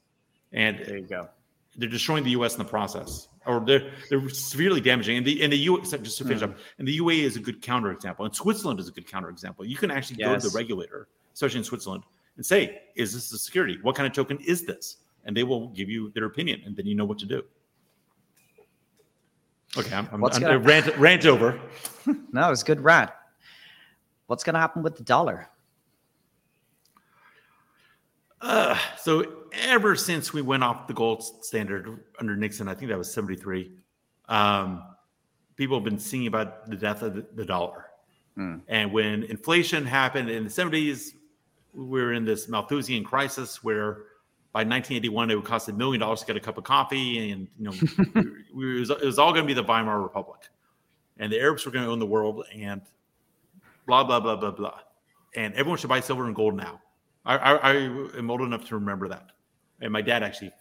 And 0.52 0.78
there 0.84 0.98
you 0.98 1.06
go. 1.06 1.28
They're 1.76 1.88
destroying 1.88 2.24
the 2.24 2.30
U.S. 2.30 2.52
in 2.52 2.58
the 2.58 2.64
process, 2.64 3.28
or 3.46 3.60
they're 3.60 3.90
they're 4.10 4.28
severely 4.28 4.80
damaging. 4.80 5.16
And 5.16 5.26
the 5.26 5.42
in 5.42 5.50
the 5.50 5.56
U. 5.58 5.80
Just 5.80 6.18
to 6.18 6.24
finish 6.24 6.42
mm. 6.42 6.50
up, 6.50 6.58
and 6.78 6.86
the 6.86 6.98
UAE 6.98 7.22
is 7.22 7.36
a 7.36 7.40
good 7.40 7.62
counterexample, 7.62 8.26
and 8.26 8.34
Switzerland 8.34 8.78
is 8.78 8.88
a 8.88 8.92
good 8.92 9.06
counterexample. 9.06 9.66
You 9.66 9.76
can 9.76 9.90
actually 9.90 10.16
yes. 10.18 10.28
go 10.28 10.38
to 10.38 10.52
the 10.52 10.56
regulator, 10.56 11.08
especially 11.32 11.58
in 11.58 11.64
Switzerland, 11.64 12.04
and 12.36 12.44
say, 12.44 12.82
"Is 12.94 13.14
this 13.14 13.32
a 13.32 13.38
security? 13.38 13.78
What 13.82 13.96
kind 13.96 14.06
of 14.06 14.12
token 14.12 14.38
is 14.40 14.64
this?" 14.64 14.98
And 15.24 15.36
they 15.36 15.44
will 15.44 15.68
give 15.68 15.88
you 15.88 16.10
their 16.10 16.24
opinion, 16.24 16.62
and 16.66 16.76
then 16.76 16.86
you 16.86 16.94
know 16.94 17.04
what 17.04 17.18
to 17.20 17.26
do. 17.26 17.42
Okay, 19.76 19.94
I'm, 19.94 20.08
I'm, 20.12 20.22
I'm 20.22 20.40
gonna... 20.40 20.58
rant 20.58 20.96
rant 20.98 21.24
over. 21.24 21.58
no, 22.32 22.50
it's 22.50 22.62
good 22.62 22.80
rant. 22.80 23.10
What's 24.26 24.44
going 24.44 24.54
to 24.54 24.60
happen 24.60 24.82
with 24.82 24.96
the 24.96 25.02
dollar? 25.02 25.48
Uh, 28.40 28.78
so 28.98 29.41
ever 29.52 29.96
since 29.96 30.32
we 30.32 30.42
went 30.42 30.64
off 30.64 30.86
the 30.86 30.94
gold 30.94 31.22
standard 31.44 32.00
under 32.18 32.36
Nixon, 32.36 32.68
I 32.68 32.74
think 32.74 32.90
that 32.90 32.98
was 32.98 33.12
73, 33.12 33.72
um, 34.28 34.82
people 35.56 35.76
have 35.76 35.84
been 35.84 35.98
singing 35.98 36.26
about 36.26 36.68
the 36.68 36.76
death 36.76 37.02
of 37.02 37.14
the, 37.14 37.26
the 37.34 37.44
dollar. 37.44 37.86
Mm. 38.36 38.62
And 38.68 38.92
when 38.92 39.24
inflation 39.24 39.84
happened 39.84 40.30
in 40.30 40.44
the 40.44 40.50
70s, 40.50 41.12
we 41.74 42.02
were 42.02 42.12
in 42.12 42.24
this 42.24 42.48
Malthusian 42.48 43.04
crisis 43.04 43.62
where 43.62 44.04
by 44.52 44.60
1981 44.60 45.30
it 45.30 45.34
would 45.34 45.44
cost 45.44 45.68
a 45.68 45.72
million 45.72 46.00
dollars 46.00 46.20
to 46.20 46.26
get 46.26 46.36
a 46.36 46.40
cup 46.40 46.58
of 46.58 46.64
coffee, 46.64 47.30
and 47.30 47.48
you 47.58 47.64
know 47.64 48.22
we, 48.54 48.76
it, 48.76 48.80
was, 48.80 48.90
it 48.90 49.04
was 49.04 49.18
all 49.18 49.32
going 49.32 49.44
to 49.44 49.46
be 49.46 49.54
the 49.54 49.62
Weimar 49.62 50.02
Republic, 50.02 50.40
and 51.18 51.32
the 51.32 51.40
Arabs 51.40 51.64
were 51.64 51.72
going 51.72 51.84
to 51.84 51.90
own 51.90 51.98
the 51.98 52.06
world, 52.06 52.44
and 52.54 52.82
blah 53.86 54.04
blah 54.04 54.20
blah 54.20 54.36
blah 54.36 54.50
blah, 54.50 54.78
and 55.34 55.54
everyone 55.54 55.78
should 55.78 55.88
buy 55.88 56.00
silver 56.00 56.26
and 56.26 56.36
gold 56.36 56.54
now. 56.54 56.80
I, 57.24 57.36
I, 57.36 57.54
I 57.54 57.74
am 58.18 58.30
old 58.30 58.42
enough 58.42 58.66
to 58.68 58.74
remember 58.74 59.08
that, 59.08 59.31
and 59.82 59.92
my 59.92 60.00
dad 60.00 60.22
actually 60.22 60.52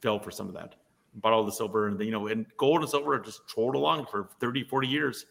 fell 0.00 0.18
for 0.18 0.30
some 0.30 0.48
of 0.48 0.54
that. 0.54 0.74
Bought 1.14 1.32
all 1.32 1.44
the 1.44 1.52
silver, 1.52 1.88
and 1.88 2.00
you 2.00 2.10
know, 2.10 2.26
and 2.26 2.46
gold 2.56 2.80
and 2.80 2.88
silver 2.88 3.18
just 3.20 3.46
trolled 3.46 3.74
along 3.74 4.06
for 4.06 4.30
30, 4.40 4.64
40 4.64 4.88
years, 4.88 5.26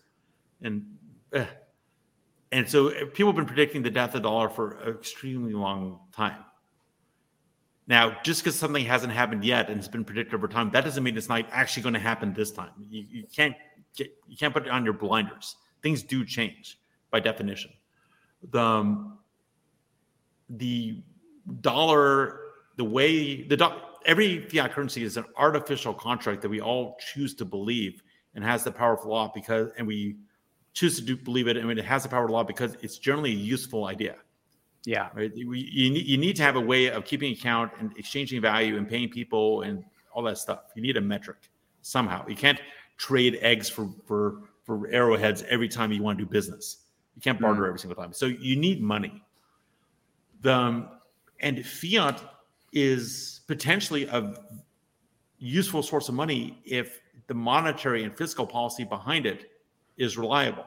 and 0.62 0.86
eh. 1.34 1.46
and 2.52 2.70
so 2.70 2.90
eh, 2.90 3.06
people 3.12 3.28
have 3.28 3.36
been 3.36 3.48
predicting 3.48 3.82
the 3.82 3.90
death 3.90 4.10
of 4.10 4.22
the 4.22 4.30
dollar 4.30 4.48
for 4.48 4.78
an 4.82 4.94
extremely 4.94 5.54
long 5.54 6.00
time. 6.16 6.46
Now, 7.88 8.16
just 8.24 8.44
because 8.44 8.58
something 8.58 8.86
hasn't 8.86 9.12
happened 9.12 9.44
yet 9.44 9.70
and 9.70 9.78
it's 9.78 9.88
been 9.88 10.06
predicted 10.06 10.36
over 10.36 10.48
time, 10.48 10.70
that 10.72 10.86
doesn't 10.86 11.04
mean 11.04 11.18
it's 11.18 11.28
not 11.28 11.46
actually 11.52 11.84
going 11.84 11.94
to 11.94 12.00
happen 12.00 12.32
this 12.34 12.52
time. 12.52 12.70
You, 12.90 13.06
you 13.10 13.24
can't 13.36 13.56
get, 13.98 14.16
you 14.28 14.38
can't 14.38 14.54
put 14.54 14.68
it 14.68 14.70
on 14.70 14.86
your 14.86 14.94
blinders. 14.94 15.56
Things 15.82 16.04
do 16.04 16.24
change 16.24 16.80
by 17.10 17.20
definition. 17.20 17.72
The, 18.52 18.62
um, 18.62 19.18
the 20.50 21.02
dollar, 21.62 22.40
the 22.78 22.84
way 22.84 23.44
the 23.44 23.58
do, 23.58 23.68
every 24.06 24.48
fiat 24.48 24.72
currency 24.72 25.04
is 25.04 25.18
an 25.18 25.26
artificial 25.38 25.94
contract 25.94 26.42
that 26.42 26.50
we 26.50 26.62
all 26.62 26.98
choose 27.14 27.34
to 27.36 27.46
believe 27.46 28.04
and 28.36 28.44
has 28.44 28.64
the 28.64 28.72
power 28.72 28.94
of 28.94 29.06
law 29.06 29.32
because, 29.34 29.72
and 29.78 29.86
we 29.86 30.16
choose 30.74 30.98
to 30.98 31.02
do, 31.02 31.18
believe 31.18 31.48
it, 31.48 31.58
and 31.58 31.70
it 31.72 31.86
has 31.86 32.04
the 32.04 32.10
power 32.10 32.26
of 32.26 32.32
law 32.32 32.44
because 32.44 32.76
it's 32.82 32.98
generally 32.98 33.32
a 33.32 33.36
useful 33.36 33.86
idea. 33.86 34.16
Yeah. 34.86 35.10
Right. 35.14 35.32
You, 35.36 35.54
you, 35.54 35.92
need, 35.92 36.08
you 36.08 36.18
need 36.18 36.36
to 36.38 36.44
have 36.44 36.56
a 36.56 36.62
way 36.62 36.90
of 36.90 37.06
keeping 37.06 37.34
account 37.34 37.72
and 37.80 37.96
exchanging 37.98 38.42
value 38.42 38.78
and 38.78 38.88
paying 38.88 39.10
people 39.10 39.62
and 39.62 39.84
all 40.12 40.24
that 40.24 40.38
stuff. 40.38 40.62
You 40.76 40.82
need 40.82 40.98
a 40.98 41.02
metric 41.02 41.38
somehow. 41.84 42.26
You 42.28 42.36
can't 42.36 42.60
trade 42.98 43.38
eggs 43.42 43.70
for, 43.70 43.90
for, 44.08 44.50
for 44.64 44.88
arrowheads 44.88 45.44
every 45.50 45.68
time 45.68 45.92
you 45.92 46.02
want 46.02 46.18
to 46.18 46.26
do 46.26 46.32
business. 46.32 46.78
You 47.16 47.22
can't 47.22 47.40
barter 47.40 47.62
mm. 47.62 47.68
every 47.68 47.80
single 47.80 48.02
time. 48.02 48.14
So 48.14 48.26
you 48.26 48.56
need 48.56 48.82
money. 48.82 49.24
The 50.42 50.54
um, 50.54 50.90
and 51.42 51.66
fiat 51.66 52.24
is 52.72 53.42
potentially 53.48 54.06
a 54.08 54.34
useful 55.38 55.84
source 55.84 56.08
of 56.10 56.16
money 56.16 56.62
if 56.66 57.02
the 57.28 57.34
monetary 57.34 58.04
and 58.04 58.16
fiscal 58.16 58.46
policy 58.46 58.84
behind 58.84 59.26
it 59.26 59.52
is 59.98 60.18
reliable. 60.18 60.66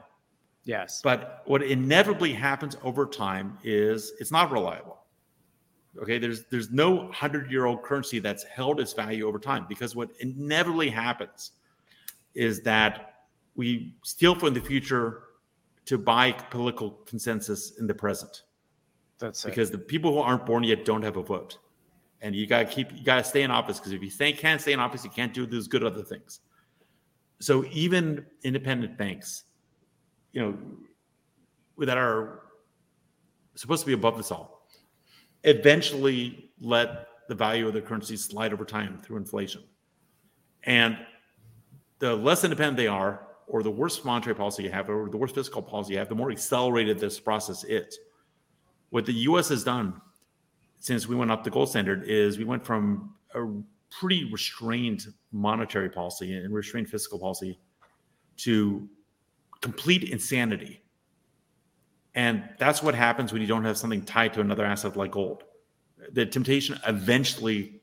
Yes. 0.65 1.01
But 1.03 1.43
what 1.45 1.63
inevitably 1.63 2.33
happens 2.33 2.77
over 2.83 3.07
time 3.07 3.59
is 3.63 4.13
it's 4.19 4.33
not 4.33 4.51
reliable. 4.51 4.99
Okay, 6.01 6.19
there's 6.19 6.45
there's 6.47 6.71
no 6.71 7.09
100-year-old 7.15 7.83
currency 7.83 8.19
that's 8.19 8.43
held 8.45 8.81
its 8.81 8.93
value 8.93 9.29
over 9.29 9.39
time 9.39 9.67
because 9.69 9.95
what 9.95 10.11
inevitably 10.21 10.91
happens 10.91 11.53
is 12.35 12.63
that 12.63 13.15
we 13.55 13.95
steal 14.03 14.35
from 14.35 14.55
the 14.55 14.61
future 14.61 15.23
to 15.85 15.99
buy 15.99 16.33
political 16.33 16.91
consensus 17.07 17.79
in 17.79 17.87
the 17.87 17.95
present. 17.95 18.43
That's 19.19 19.45
it. 19.45 19.49
because 19.49 19.71
the 19.71 19.79
people 19.79 20.13
who 20.13 20.19
aren't 20.19 20.45
born 20.47 20.65
yet 20.65 20.85
don't 20.85 21.03
have 21.03 21.17
a 21.17 21.23
vote, 21.23 21.59
and 22.25 22.35
you 22.35 22.47
gotta 22.47 22.65
keep 22.65 22.91
you 22.91 23.05
gotta 23.05 23.23
stay 23.23 23.43
in 23.43 23.51
office 23.51 23.79
because 23.79 23.93
if 23.93 24.03
you 24.03 24.09
stay, 24.09 24.33
can't 24.33 24.59
stay 24.59 24.73
in 24.73 24.81
office, 24.81 25.05
you 25.05 25.11
can't 25.11 25.35
do 25.35 25.45
those 25.45 25.69
good 25.69 25.85
other 25.85 26.03
things. 26.03 26.41
So 27.39 27.67
even 27.71 28.25
independent 28.43 28.97
banks, 28.97 29.45
you 30.33 30.41
know, 30.41 30.59
that 31.85 31.99
are 31.99 32.41
supposed 33.57 33.83
to 33.83 33.87
be 33.87 33.93
above 33.93 34.17
this 34.17 34.31
all, 34.31 34.67
eventually 35.43 36.51
let 36.61 37.09
the 37.29 37.35
value 37.35 37.67
of 37.67 37.75
their 37.75 37.83
currency 37.83 38.17
slide 38.17 38.55
over 38.55 38.65
time 38.65 39.01
through 39.03 39.19
inflation, 39.19 39.63
and 40.63 40.97
the 41.99 42.17
less 42.17 42.43
independent 42.43 42.79
they 42.79 42.87
are, 42.87 43.27
or 43.47 43.63
the 43.63 43.71
worse 43.71 44.03
monetary 44.03 44.35
policy 44.35 44.63
you 44.63 44.71
have, 44.71 44.89
or 44.89 45.11
the 45.11 45.19
worse 45.19 45.33
fiscal 45.33 45.61
policy 45.61 45.93
you 45.93 45.99
have, 45.99 46.09
the 46.09 46.15
more 46.15 46.31
accelerated 46.31 46.99
this 46.99 47.21
process 47.21 47.65
is. 47.65 47.99
What 48.89 49.05
the 49.05 49.13
U.S. 49.13 49.51
has 49.51 49.63
done 49.63 50.01
since 50.85 51.09
we 51.09 51.17
went 51.17 51.31
up 51.31 51.43
the 51.43 51.51
gold 51.51 51.71
standard 51.71 52.05
is 52.07 52.37
we 52.37 52.45
went 52.45 52.63
from 52.63 53.15
a 53.35 53.47
pretty 53.91 54.31
restrained 54.31 55.07
monetary 55.33 55.89
policy 55.89 56.37
and 56.37 56.53
restrained 56.53 56.91
fiscal 56.91 57.19
policy 57.19 57.59
to 58.37 58.87
complete 59.63 60.11
insanity. 60.11 60.83
And 62.15 62.47
that's 62.59 62.83
what 62.83 62.95
happens 62.95 63.33
when 63.33 63.41
you 63.41 63.49
don't 63.49 63.65
have 63.65 63.79
something 63.79 64.05
tied 64.05 64.35
to 64.35 64.43
another 64.43 64.67
asset 64.67 64.95
like 64.95 65.13
gold. 65.13 65.45
The 66.13 66.27
temptation 66.27 66.79
eventually 66.87 67.81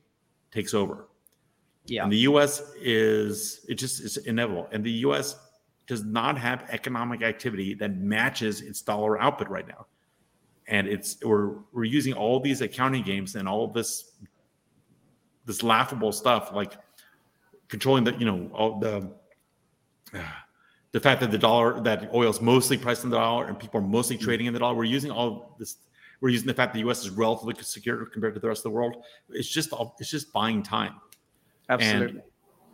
takes 0.52 0.72
over. 0.72 1.08
Yeah. 1.86 2.04
And 2.04 2.12
the 2.12 2.18
US 2.18 2.62
is 2.80 3.66
it 3.68 3.74
just 3.74 4.00
is 4.00 4.16
inevitable. 4.18 4.68
And 4.70 4.84
the 4.84 4.92
US 5.08 5.34
does 5.88 6.04
not 6.04 6.38
have 6.38 6.66
economic 6.70 7.22
activity 7.22 7.74
that 7.74 7.96
matches 7.96 8.60
its 8.60 8.80
dollar 8.80 9.20
output 9.20 9.48
right 9.48 9.66
now. 9.66 9.86
And 10.72 10.88
it's 10.88 11.18
we're 11.22 11.54
we're 11.72 11.84
using 11.98 12.14
all 12.14 12.40
these 12.40 12.60
accounting 12.62 13.04
games 13.04 13.36
and 13.36 13.46
all 13.48 13.68
this 13.68 14.12
this 15.44 15.62
laughable 15.62 16.12
stuff 16.12 16.52
like 16.54 16.72
controlling 17.68 18.04
the 18.04 18.14
you 18.14 18.24
know 18.24 18.50
all 18.54 18.78
the 18.78 19.10
the 20.92 21.00
fact 21.00 21.20
that 21.20 21.30
the 21.30 21.38
dollar 21.38 21.80
that 21.80 22.10
oil 22.14 22.30
is 22.30 22.40
mostly 22.40 22.76
priced 22.76 23.04
in 23.04 23.10
the 23.10 23.16
dollar 23.16 23.46
and 23.46 23.58
people 23.58 23.80
are 23.80 23.84
mostly 23.84 24.16
mm-hmm. 24.16 24.24
trading 24.24 24.46
in 24.46 24.52
the 24.52 24.60
dollar. 24.60 24.74
We're 24.74 24.84
using 24.84 25.10
all 25.10 25.56
this. 25.58 25.78
We're 26.20 26.28
using 26.28 26.46
the 26.46 26.54
fact 26.54 26.72
that 26.72 26.78
the 26.78 26.84
U.S. 26.86 27.00
is 27.00 27.10
relatively 27.10 27.54
secure 27.62 28.06
compared 28.06 28.34
to 28.34 28.40
the 28.40 28.46
rest 28.46 28.60
of 28.60 28.64
the 28.64 28.70
world. 28.70 29.02
It's 29.30 29.48
just 29.48 29.72
it's 29.98 30.10
just 30.10 30.32
buying 30.32 30.62
time. 30.62 30.94
Absolutely. 31.68 32.22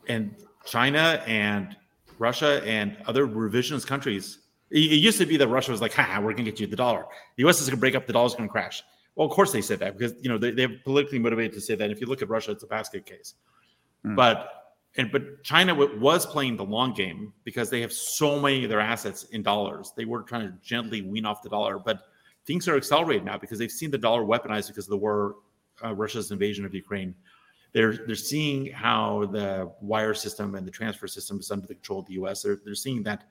And, 0.09 0.33
and 0.33 0.45
China 0.67 1.23
and 1.27 1.77
Russia 2.19 2.61
and 2.65 2.97
other 3.07 3.27
revisionist 3.27 3.87
countries. 3.87 4.39
It, 4.71 4.93
it 4.93 4.97
used 4.97 5.19
to 5.19 5.27
be 5.27 5.37
that 5.37 5.49
Russia 5.49 5.71
was 5.71 5.81
like, 5.81 5.95
"Ha, 5.95 6.19
we're 6.19 6.33
going 6.33 6.45
to 6.45 6.51
get 6.51 6.61
you 6.61 6.67
the 6.67 6.77
dollar." 6.77 7.07
The 7.37 7.43
U.S. 7.45 7.61
is 7.61 7.69
going 7.69 7.77
to 7.77 7.81
break 7.81 7.95
up. 7.95 8.07
The 8.07 8.13
dollar's 8.13 8.35
going 8.35 8.49
to 8.49 8.53
crash. 8.53 8.83
Well, 9.15 9.27
of 9.27 9.33
course 9.33 9.51
they 9.51 9.63
said 9.63 9.81
that 9.81 9.99
because 9.99 10.15
you 10.23 10.29
know 10.29 10.39
they, 10.39 10.53
they're 10.53 10.79
politically 10.85 11.19
motivated 11.19 11.53
to 11.55 11.61
say 11.61 11.75
that. 11.75 11.91
If 11.91 12.01
you 12.01 12.07
look 12.07 12.23
at 12.23 12.29
Russia, 12.29 12.53
it's 12.53 12.63
a 12.63 12.69
basket 12.69 13.05
case. 13.05 13.35
Mm. 14.05 14.17
But 14.17 14.59
and 14.97 15.11
but 15.13 15.43
China 15.43 15.75
was 15.75 16.27
playing 16.27 16.57
the 16.57 16.65
long 16.65 16.93
game 16.93 17.33
because 17.45 17.71
they 17.71 17.81
have 17.81 17.93
so 17.93 18.41
many 18.41 18.65
of 18.65 18.71
their 18.71 18.81
assets 18.81 19.25
in 19.25 19.43
dollars. 19.43 19.93
They 19.97 20.05
were 20.05 20.23
trying 20.23 20.49
to 20.49 20.55
gently 20.63 21.03
wean 21.03 21.27
off 21.27 21.43
the 21.43 21.49
dollar, 21.49 21.79
but 21.79 22.03
things 22.47 22.67
are 22.67 22.77
accelerating 22.77 23.25
now 23.25 23.39
because 23.39 23.59
they've 23.59 23.71
seen 23.71 23.91
the 23.91 23.99
dollar 23.99 24.23
weaponized 24.23 24.69
because 24.69 24.87
of 24.87 24.91
the 24.91 24.97
war, 24.97 25.37
uh, 25.85 25.95
Russia's 25.95 26.31
invasion 26.31 26.65
of 26.65 26.75
Ukraine. 26.75 27.15
They're 27.73 27.99
they're 28.07 28.17
seeing 28.17 28.73
how 28.73 29.27
the 29.27 29.71
wire 29.81 30.15
system 30.15 30.55
and 30.55 30.67
the 30.67 30.71
transfer 30.71 31.07
system 31.07 31.39
is 31.39 31.51
under 31.51 31.67
the 31.67 31.75
control 31.75 32.01
of 32.01 32.07
the 32.07 32.15
U.S. 32.15 32.43
They're 32.43 32.61
they're 32.65 32.75
seeing 32.75 33.03
that, 33.03 33.25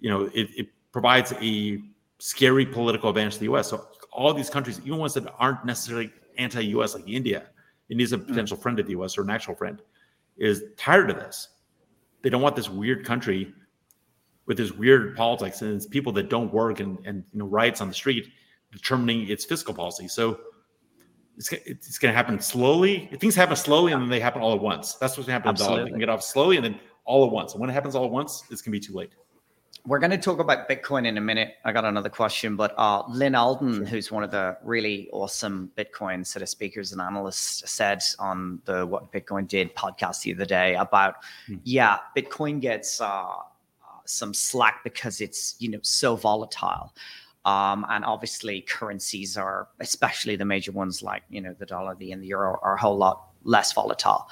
you 0.00 0.10
know, 0.10 0.30
it, 0.34 0.48
it 0.56 0.68
provides 0.92 1.32
a 1.40 1.80
scary 2.18 2.64
political 2.64 3.08
advantage 3.08 3.34
to 3.34 3.40
the 3.40 3.44
U.S. 3.46 3.68
So 3.68 3.86
all 4.12 4.32
these 4.32 4.50
countries, 4.50 4.80
even 4.84 4.98
ones 4.98 5.14
that 5.14 5.32
aren't 5.38 5.64
necessarily 5.64 6.12
anti-U.S. 6.38 6.94
like 6.94 7.08
India, 7.08 7.46
India's 7.88 8.12
a 8.12 8.16
hmm. 8.16 8.26
potential 8.26 8.56
friend 8.56 8.78
of 8.78 8.86
the 8.86 8.92
U.S. 8.92 9.18
or 9.18 9.22
an 9.22 9.30
actual 9.30 9.54
friend, 9.54 9.82
is 10.36 10.62
tired 10.76 11.10
of 11.10 11.16
this. 11.16 11.48
They 12.22 12.30
don't 12.30 12.42
want 12.42 12.56
this 12.56 12.70
weird 12.70 13.04
country 13.04 13.52
with 14.46 14.56
this 14.56 14.72
weird 14.72 15.16
politics 15.16 15.62
and 15.62 15.74
it's 15.74 15.86
people 15.86 16.12
that 16.12 16.28
don't 16.28 16.52
work 16.52 16.80
and, 16.80 16.98
and 17.04 17.24
you 17.32 17.38
know 17.38 17.46
riots 17.46 17.80
on 17.80 17.88
the 17.88 17.94
street 17.94 18.28
determining 18.72 19.28
its 19.28 19.44
fiscal 19.44 19.72
policy. 19.72 20.08
So 20.08 20.40
it's, 21.36 21.52
it's 21.52 21.98
going 21.98 22.12
to 22.12 22.16
happen 22.16 22.40
slowly. 22.40 23.08
Things 23.20 23.34
happen 23.34 23.56
slowly 23.56 23.92
and 23.92 24.02
then 24.02 24.08
they 24.08 24.20
happen 24.20 24.42
all 24.42 24.54
at 24.54 24.60
once. 24.60 24.94
That's 24.94 25.16
what's 25.16 25.26
going 25.26 25.40
to 25.40 25.46
happen. 25.46 25.50
Absolutely. 25.50 25.84
They 25.84 25.90
can 25.90 25.98
get 25.98 26.08
off 26.08 26.22
slowly 26.22 26.56
and 26.56 26.64
then 26.64 26.78
all 27.04 27.24
at 27.24 27.32
once. 27.32 27.52
And 27.52 27.60
when 27.60 27.70
it 27.70 27.72
happens 27.72 27.94
all 27.94 28.04
at 28.04 28.10
once, 28.10 28.44
it's 28.50 28.60
going 28.60 28.72
to 28.72 28.80
be 28.80 28.80
too 28.80 28.94
late 28.94 29.12
we're 29.86 29.98
going 29.98 30.10
to 30.10 30.18
talk 30.18 30.38
about 30.38 30.68
Bitcoin 30.68 31.06
in 31.06 31.18
a 31.18 31.20
minute. 31.20 31.56
I 31.64 31.72
got 31.72 31.84
another 31.84 32.08
question, 32.08 32.56
but 32.56 32.74
uh, 32.78 33.02
Lyn 33.08 33.34
Alden, 33.34 33.74
sure. 33.74 33.84
who's 33.84 34.10
one 34.10 34.24
of 34.24 34.30
the 34.30 34.56
really 34.62 35.10
awesome 35.12 35.70
Bitcoin 35.76 36.26
sort 36.26 36.42
of 36.42 36.48
speakers 36.48 36.92
and 36.92 37.02
analysts, 37.02 37.70
said 37.70 38.02
on 38.18 38.60
the 38.64 38.86
What 38.86 39.12
Bitcoin 39.12 39.46
Did 39.46 39.74
podcast 39.74 40.22
the 40.22 40.34
other 40.34 40.46
day 40.46 40.74
about, 40.74 41.16
hmm. 41.46 41.56
yeah, 41.64 41.98
Bitcoin 42.16 42.60
gets 42.60 42.98
uh, 42.98 43.26
some 44.06 44.32
slack 44.32 44.82
because 44.84 45.20
it's 45.20 45.54
you 45.58 45.70
know 45.70 45.80
so 45.82 46.16
volatile. 46.16 46.94
Um, 47.44 47.84
and 47.90 48.06
obviously, 48.06 48.62
currencies 48.62 49.36
are, 49.36 49.68
especially 49.80 50.36
the 50.36 50.46
major 50.46 50.72
ones 50.72 51.02
like 51.02 51.24
you 51.28 51.42
know 51.42 51.54
the 51.58 51.66
dollar, 51.66 51.94
the 51.94 52.12
and 52.12 52.22
the 52.22 52.28
euro, 52.28 52.58
are 52.62 52.76
a 52.76 52.80
whole 52.80 52.96
lot 52.96 53.26
less 53.42 53.74
volatile. 53.74 54.28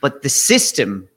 But 0.00 0.22
the 0.22 0.30
system 0.30 1.08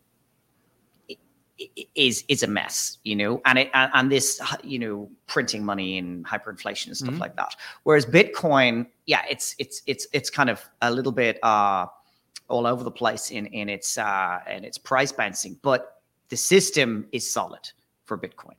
is 1.96 2.24
is 2.28 2.44
a 2.44 2.48
mess, 2.48 2.98
you 3.04 3.16
know, 3.16 3.42
and 3.46 3.60
it 3.60 3.70
and 3.74 4.12
this 4.12 4.42
you 4.64 4.80
know 4.80 5.10
printing 5.28 5.64
money 5.64 5.98
and 5.98 6.26
hyperinflation 6.26 6.88
and 6.88 6.98
stuff 6.98 7.10
mm-hmm. 7.12 7.20
like 7.20 7.36
that. 7.36 7.56
Whereas 7.84 8.06
Bitcoin, 8.06 8.88
yeah, 9.06 9.24
it's 9.30 9.56
it's 9.58 9.82
it's 9.88 10.08
it's 10.14 10.30
kind 10.30 10.50
of 10.50 10.62
a 10.82 10.92
little 10.92 11.12
bit 11.12 11.40
uh, 11.44 11.88
all 12.48 12.68
over 12.68 12.84
the 12.84 12.92
place 12.92 13.32
in 13.32 13.48
in 13.48 13.70
its 13.70 13.98
uh, 13.98 14.40
in 14.50 14.64
its 14.64 14.78
price 14.78 15.12
bouncing, 15.12 15.58
but 15.62 16.02
the 16.30 16.38
system 16.38 17.08
is 17.12 17.30
solid 17.30 17.70
for 18.06 18.18
Bitcoin 18.18 18.56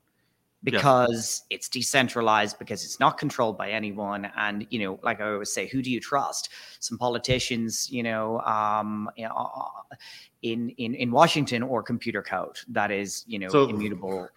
because 0.65 1.43
yeah. 1.49 1.57
it's 1.57 1.69
decentralized 1.69 2.59
because 2.59 2.85
it's 2.85 2.99
not 2.99 3.17
controlled 3.17 3.57
by 3.57 3.71
anyone 3.71 4.31
and 4.37 4.67
you 4.71 4.81
know 4.81 4.99
like 5.03 5.21
i 5.21 5.33
always 5.33 5.53
say 5.53 5.67
who 5.69 5.83
do 5.83 5.91
you 5.91 6.01
trust? 6.01 6.51
Some 6.81 6.99
politicians 6.99 7.89
you 7.91 8.03
know 8.03 8.41
um 8.41 9.09
uh, 9.19 9.69
in 10.43 10.71
in 10.71 10.95
in 10.95 11.11
washington 11.11 11.63
or 11.63 11.83
computer 11.83 12.23
code 12.23 12.59
that 12.69 12.91
is 12.91 13.25
you 13.27 13.39
know 13.39 13.49
so, 13.49 13.69
immutable. 13.69 14.29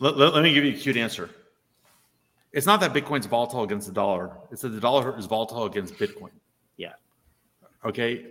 let, 0.00 0.16
let, 0.16 0.34
let 0.34 0.42
me 0.42 0.52
give 0.52 0.64
you 0.64 0.72
a 0.72 0.76
cute 0.76 0.96
answer. 0.96 1.30
It's 2.52 2.66
not 2.66 2.80
that 2.80 2.92
bitcoin's 2.92 3.26
volatile 3.26 3.62
against 3.62 3.86
the 3.86 3.92
dollar. 3.92 4.36
It's 4.50 4.62
that 4.62 4.70
the 4.70 4.80
dollar 4.80 5.16
is 5.18 5.26
volatile 5.26 5.64
against 5.64 5.94
bitcoin. 5.94 6.30
Yeah. 6.76 6.92
Okay? 7.84 8.26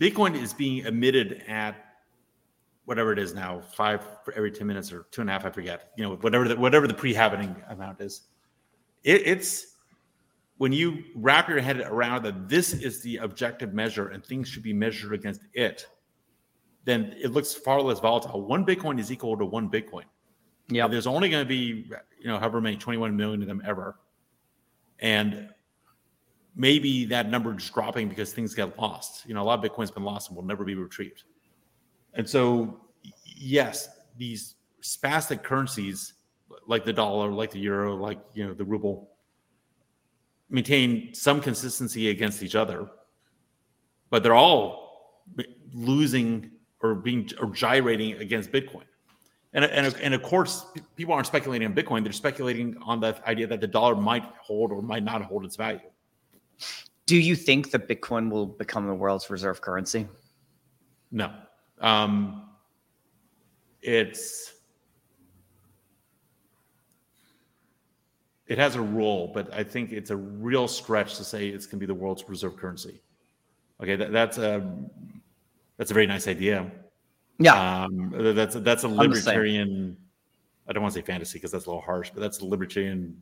Bitcoin 0.00 0.40
is 0.40 0.52
being 0.52 0.84
emitted 0.84 1.42
at 1.48 1.91
whatever 2.92 3.10
it 3.10 3.18
is 3.18 3.32
now, 3.32 3.58
five 3.58 4.06
for 4.22 4.34
every 4.34 4.50
10 4.50 4.66
minutes 4.66 4.92
or 4.92 5.06
two 5.10 5.22
and 5.22 5.30
a 5.30 5.32
half, 5.32 5.46
I 5.46 5.50
forget, 5.50 5.92
you 5.96 6.04
know, 6.04 6.16
whatever 6.16 6.46
the, 6.46 6.56
whatever 6.56 6.86
the 6.86 6.92
pre-halving 6.92 7.56
amount 7.70 8.02
is. 8.02 8.24
It, 9.02 9.22
it's 9.26 9.78
when 10.58 10.72
you 10.72 11.02
wrap 11.16 11.48
your 11.48 11.62
head 11.62 11.80
around 11.80 12.22
that 12.24 12.50
this 12.50 12.74
is 12.74 13.00
the 13.00 13.16
objective 13.16 13.72
measure 13.72 14.08
and 14.08 14.22
things 14.22 14.46
should 14.46 14.62
be 14.62 14.74
measured 14.74 15.14
against 15.14 15.40
it, 15.54 15.86
then 16.84 17.14
it 17.18 17.28
looks 17.28 17.54
far 17.54 17.80
less 17.80 17.98
volatile. 17.98 18.42
One 18.42 18.66
Bitcoin 18.66 19.00
is 19.00 19.10
equal 19.10 19.38
to 19.38 19.46
one 19.46 19.70
Bitcoin. 19.70 20.04
Yeah. 20.68 20.86
There's 20.86 21.06
only 21.06 21.30
going 21.30 21.46
to 21.46 21.48
be, 21.48 21.90
you 22.20 22.26
know, 22.26 22.38
however 22.38 22.60
many, 22.60 22.76
21 22.76 23.16
million 23.16 23.40
of 23.40 23.48
them 23.48 23.62
ever. 23.64 23.96
And 24.98 25.48
maybe 26.54 27.06
that 27.06 27.30
number 27.30 27.56
is 27.56 27.70
dropping 27.70 28.10
because 28.10 28.34
things 28.34 28.54
get 28.54 28.78
lost. 28.78 29.26
You 29.26 29.32
know, 29.32 29.40
a 29.40 29.44
lot 29.44 29.64
of 29.64 29.70
Bitcoin's 29.70 29.90
been 29.90 30.04
lost 30.04 30.28
and 30.28 30.36
will 30.36 30.44
never 30.44 30.62
be 30.62 30.74
retrieved. 30.74 31.24
And 32.14 32.28
so, 32.28 32.80
yes, 33.24 33.88
these 34.16 34.56
spastic 34.82 35.42
currencies 35.42 36.14
like 36.66 36.84
the 36.84 36.92
dollar, 36.92 37.30
like 37.30 37.50
the 37.50 37.58
euro, 37.58 37.94
like 37.94 38.18
you 38.34 38.46
know 38.46 38.54
the 38.54 38.64
ruble, 38.64 39.10
maintain 40.48 41.14
some 41.14 41.40
consistency 41.40 42.10
against 42.10 42.42
each 42.42 42.54
other, 42.54 42.88
but 44.10 44.22
they're 44.22 44.34
all 44.34 45.24
losing 45.72 46.50
or 46.82 46.94
being 46.94 47.28
or 47.40 47.50
gyrating 47.50 48.12
against 48.14 48.52
Bitcoin. 48.52 48.84
And, 49.54 49.66
and, 49.66 49.94
and 49.96 50.14
of 50.14 50.22
course, 50.22 50.64
people 50.96 51.12
aren't 51.14 51.26
speculating 51.26 51.68
on 51.68 51.74
Bitcoin; 51.74 52.02
they're 52.02 52.12
speculating 52.12 52.76
on 52.82 53.00
the 53.00 53.16
idea 53.28 53.46
that 53.46 53.60
the 53.60 53.66
dollar 53.66 53.94
might 53.94 54.24
hold 54.40 54.72
or 54.72 54.82
might 54.82 55.04
not 55.04 55.22
hold 55.22 55.44
its 55.44 55.56
value. 55.56 55.80
Do 57.06 57.16
you 57.16 57.36
think 57.36 57.70
that 57.72 57.88
Bitcoin 57.88 58.30
will 58.30 58.46
become 58.46 58.86
the 58.86 58.94
world's 58.94 59.28
reserve 59.28 59.60
currency? 59.60 60.06
No. 61.10 61.32
Um, 61.82 62.44
it's 63.82 64.54
it 68.46 68.58
has 68.58 68.76
a 68.76 68.80
role, 68.80 69.30
but 69.34 69.52
I 69.52 69.64
think 69.64 69.92
it's 69.92 70.10
a 70.10 70.16
real 70.16 70.68
stretch 70.68 71.16
to 71.16 71.24
say 71.24 71.48
it's 71.48 71.66
going 71.66 71.80
to 71.80 71.86
be 71.86 71.86
the 71.86 71.94
world's 71.94 72.24
reserve 72.28 72.56
currency. 72.56 73.02
Okay, 73.82 73.96
that, 73.96 74.12
that's 74.12 74.38
a 74.38 74.74
that's 75.76 75.90
a 75.90 75.94
very 75.94 76.06
nice 76.06 76.28
idea. 76.28 76.70
Yeah, 77.38 77.84
um, 77.84 78.12
that's 78.34 78.54
that's 78.56 78.84
a 78.84 78.88
libertarian. 78.88 79.96
I 80.68 80.72
don't 80.72 80.82
want 80.82 80.94
to 80.94 81.00
say 81.00 81.04
fantasy 81.04 81.38
because 81.38 81.50
that's 81.50 81.66
a 81.66 81.68
little 81.68 81.82
harsh, 81.82 82.10
but 82.14 82.20
that's 82.20 82.40
a 82.40 82.44
libertarian 82.44 83.20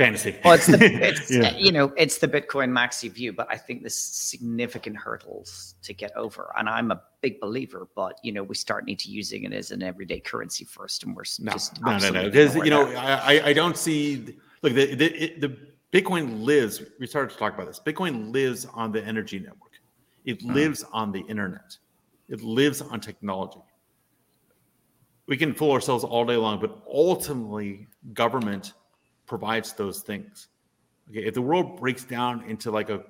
fantasy. 0.00 0.36
Well, 0.44 0.54
it's 0.54 0.66
the 0.66 0.78
it's, 1.08 1.30
yeah. 1.30 1.56
you 1.56 1.72
know 1.72 1.92
it's 1.96 2.18
the 2.18 2.28
Bitcoin 2.28 2.70
maxi 2.70 3.10
view, 3.10 3.32
but 3.32 3.46
I 3.50 3.56
think 3.56 3.82
there's 3.82 3.96
significant 3.96 4.96
hurdles 4.96 5.74
to 5.82 5.92
get 5.92 6.16
over, 6.16 6.52
and 6.56 6.68
I'm 6.68 6.90
a 6.90 7.02
big 7.20 7.40
believer. 7.40 7.88
But 7.94 8.18
you 8.22 8.32
know, 8.32 8.42
we 8.42 8.54
start 8.54 8.84
need 8.84 8.98
to 9.00 9.10
using 9.10 9.44
it 9.44 9.52
as 9.52 9.70
an 9.70 9.82
everyday 9.82 10.20
currency 10.20 10.64
first, 10.64 11.04
and 11.04 11.14
we're 11.14 11.24
no, 11.40 11.52
just 11.52 11.80
no, 11.82 11.98
no, 11.98 12.10
no, 12.10 12.64
you 12.64 12.70
know 12.70 12.86
I 12.96 13.46
I 13.46 13.52
don't 13.52 13.76
see 13.76 14.38
look 14.62 14.74
the 14.74 14.94
the, 14.94 15.34
the 15.38 15.56
Bitcoin 15.92 16.42
lives. 16.42 16.82
We 16.98 17.06
started 17.06 17.30
to 17.32 17.36
talk 17.36 17.54
about 17.54 17.66
this. 17.66 17.80
Bitcoin 17.84 18.32
lives 18.32 18.66
on 18.72 18.92
the 18.92 19.04
energy 19.04 19.38
network. 19.38 19.72
It 20.24 20.42
hmm. 20.42 20.52
lives 20.52 20.84
on 20.92 21.12
the 21.12 21.20
internet. 21.20 21.76
It 22.28 22.42
lives 22.42 22.80
on 22.80 23.00
technology. 23.00 23.60
We 25.26 25.36
can 25.36 25.54
fool 25.54 25.72
ourselves 25.72 26.02
all 26.02 26.24
day 26.24 26.36
long, 26.36 26.60
but 26.60 26.82
ultimately, 26.88 27.86
government 28.14 28.72
provides 29.30 29.72
those 29.74 30.00
things. 30.00 30.48
Okay, 31.08 31.24
if 31.24 31.34
the 31.34 31.40
world 31.40 31.78
breaks 31.78 32.02
down 32.02 32.42
into 32.48 32.72
like 32.72 32.90
a, 32.90 33.04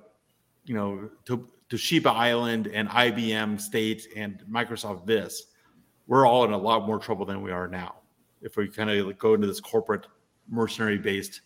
you 0.65 0.75
know, 0.75 1.09
to 1.25 1.49
Toshiba 1.67 2.11
Island 2.11 2.67
and 2.67 2.87
IBM 2.87 3.59
State 3.59 4.07
and 4.15 4.43
Microsoft 4.49 5.07
this, 5.07 5.47
we're 6.05 6.27
all 6.27 6.45
in 6.45 6.51
a 6.51 6.57
lot 6.57 6.85
more 6.85 6.99
trouble 6.99 7.25
than 7.25 7.41
we 7.41 7.51
are 7.51 7.67
now. 7.67 7.95
If 8.43 8.55
we 8.55 8.67
kind 8.67 8.91
of 8.91 9.17
go 9.17 9.33
into 9.33 9.47
this 9.47 9.59
corporate 9.59 10.05
mercenary 10.47 10.99
based, 10.99 11.41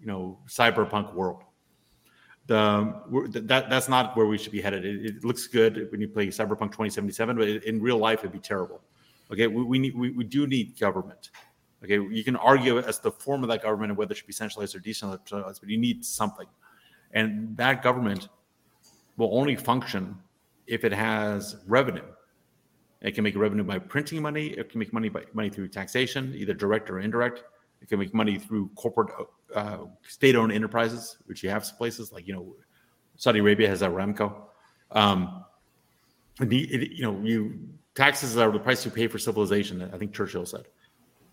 you 0.00 0.06
know, 0.06 0.38
cyberpunk 0.46 1.12
world. 1.14 1.42
The 2.46 2.60
that 3.46 3.70
that's 3.70 3.88
not 3.88 4.16
where 4.16 4.26
we 4.26 4.38
should 4.38 4.52
be 4.52 4.60
headed. 4.60 4.84
It, 4.84 5.04
it 5.06 5.24
looks 5.24 5.48
good 5.48 5.88
when 5.90 6.00
you 6.00 6.08
play 6.08 6.26
Cyberpunk 6.28 6.70
2077, 6.72 7.36
but 7.36 7.48
in 7.48 7.80
real 7.80 7.98
life 7.98 8.20
it'd 8.20 8.32
be 8.32 8.40
terrible. 8.40 8.80
Okay, 9.32 9.46
we, 9.46 9.62
we 9.62 9.78
need 9.78 9.96
we, 9.96 10.10
we 10.10 10.24
do 10.24 10.46
need 10.46 10.78
government. 10.78 11.30
Okay, 11.84 11.94
you 11.94 12.22
can 12.22 12.36
argue 12.36 12.78
as 12.78 13.00
the 13.00 13.10
form 13.10 13.42
of 13.42 13.48
that 13.48 13.62
government 13.62 13.90
and 13.90 13.98
whether 13.98 14.12
it 14.12 14.16
should 14.16 14.26
be 14.26 14.32
centralized 14.32 14.76
or 14.76 14.78
decentralized, 14.78 15.60
but 15.60 15.68
you 15.68 15.78
need 15.78 16.04
something. 16.04 16.46
And 17.12 17.56
that 17.56 17.82
government 17.82 18.28
will 19.16 19.36
only 19.36 19.56
function 19.56 20.16
if 20.66 20.84
it 20.84 20.92
has 20.92 21.56
revenue. 21.66 22.04
It 23.00 23.16
can 23.16 23.24
make 23.24 23.36
revenue 23.36 23.64
by 23.64 23.78
printing 23.78 24.22
money. 24.22 24.48
It 24.48 24.70
can 24.70 24.78
make 24.78 24.92
money 24.92 25.08
by 25.08 25.24
money 25.34 25.50
through 25.50 25.68
taxation, 25.68 26.32
either 26.36 26.54
direct 26.54 26.88
or 26.88 27.00
indirect. 27.00 27.42
It 27.80 27.88
can 27.88 27.98
make 27.98 28.14
money 28.14 28.38
through 28.38 28.70
corporate, 28.76 29.10
uh, 29.54 29.78
state-owned 30.06 30.52
enterprises, 30.52 31.18
which 31.24 31.42
you 31.42 31.50
have 31.50 31.66
some 31.66 31.76
places 31.76 32.12
like 32.12 32.28
you 32.28 32.34
know, 32.34 32.54
Saudi 33.16 33.40
Arabia 33.40 33.68
has 33.68 33.82
Aramco. 33.82 34.32
Um, 34.92 35.44
it, 36.40 36.92
you 36.92 37.02
know, 37.02 37.20
you 37.24 37.58
taxes 37.94 38.36
are 38.36 38.50
the 38.50 38.58
price 38.58 38.84
you 38.84 38.90
pay 38.90 39.08
for 39.08 39.18
civilization. 39.18 39.90
I 39.92 39.98
think 39.98 40.14
Churchill 40.14 40.46
said. 40.46 40.66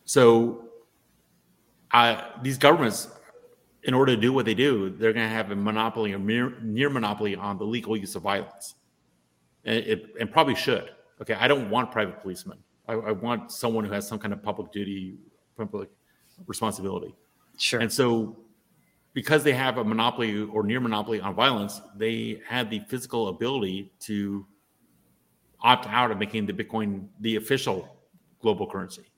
So, 0.09 0.63
uh, 1.91 2.31
these 2.41 2.57
governments, 2.57 3.09
in 3.83 3.93
order 3.93 4.15
to 4.15 4.19
do 4.19 4.33
what 4.33 4.43
they 4.43 4.55
do, 4.55 4.89
they're 4.89 5.13
going 5.13 5.29
to 5.29 5.31
have 5.31 5.51
a 5.51 5.55
monopoly 5.55 6.13
or 6.13 6.17
near, 6.17 6.59
near 6.61 6.89
monopoly 6.89 7.35
on 7.35 7.59
the 7.59 7.63
legal 7.63 7.95
use 7.95 8.15
of 8.15 8.23
violence, 8.23 8.73
and, 9.65 9.85
it, 9.85 10.15
and 10.19 10.31
probably 10.31 10.55
should. 10.55 10.89
Okay, 11.21 11.35
I 11.35 11.47
don't 11.47 11.69
want 11.69 11.91
private 11.91 12.23
policemen. 12.23 12.57
I, 12.87 12.93
I, 12.93 13.11
want 13.11 13.51
someone 13.51 13.85
who 13.85 13.91
has 13.91 14.07
some 14.07 14.17
kind 14.17 14.33
of 14.33 14.41
public 14.41 14.71
duty, 14.71 15.19
public 15.55 15.91
responsibility. 16.47 17.13
Sure. 17.59 17.79
And 17.79 17.93
so, 17.93 18.35
because 19.13 19.43
they 19.43 19.53
have 19.53 19.77
a 19.77 19.83
monopoly 19.83 20.41
or 20.41 20.63
near 20.63 20.79
monopoly 20.79 21.21
on 21.21 21.35
violence, 21.35 21.81
they 21.95 22.41
have 22.47 22.71
the 22.71 22.79
physical 22.87 23.27
ability 23.27 23.91
to 24.07 24.43
opt 25.61 25.85
out 25.85 26.09
of 26.09 26.17
making 26.17 26.47
the 26.47 26.53
Bitcoin 26.53 27.09
the 27.19 27.35
official 27.35 27.95
global 28.41 28.65
currency. 28.65 29.08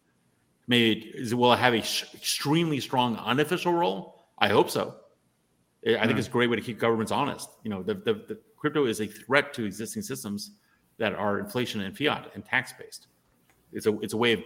Is, 0.69 1.35
will 1.35 1.53
it 1.53 1.57
have 1.57 1.73
a 1.73 1.81
sh- 1.81 2.05
extremely 2.13 2.79
strong 2.79 3.17
unofficial 3.17 3.73
role? 3.73 4.25
I 4.39 4.49
hope 4.49 4.69
so. 4.69 4.95
I 5.85 5.89
mm. 5.89 6.05
think 6.05 6.19
it's 6.19 6.27
a 6.27 6.31
great 6.31 6.49
way 6.49 6.55
to 6.55 6.61
keep 6.61 6.79
governments 6.79 7.11
honest. 7.11 7.49
You 7.63 7.71
know, 7.71 7.83
the, 7.83 7.95
the, 7.95 8.13
the 8.13 8.39
crypto 8.57 8.85
is 8.85 9.01
a 9.01 9.07
threat 9.07 9.53
to 9.55 9.65
existing 9.65 10.03
systems 10.03 10.51
that 10.97 11.13
are 11.13 11.39
inflation 11.39 11.81
and 11.81 11.97
fiat 11.97 12.31
and 12.35 12.45
tax 12.45 12.73
based. 12.73 13.07
It's 13.73 13.85
a 13.87 13.97
it's 13.99 14.13
a 14.13 14.17
way 14.17 14.33
of 14.33 14.41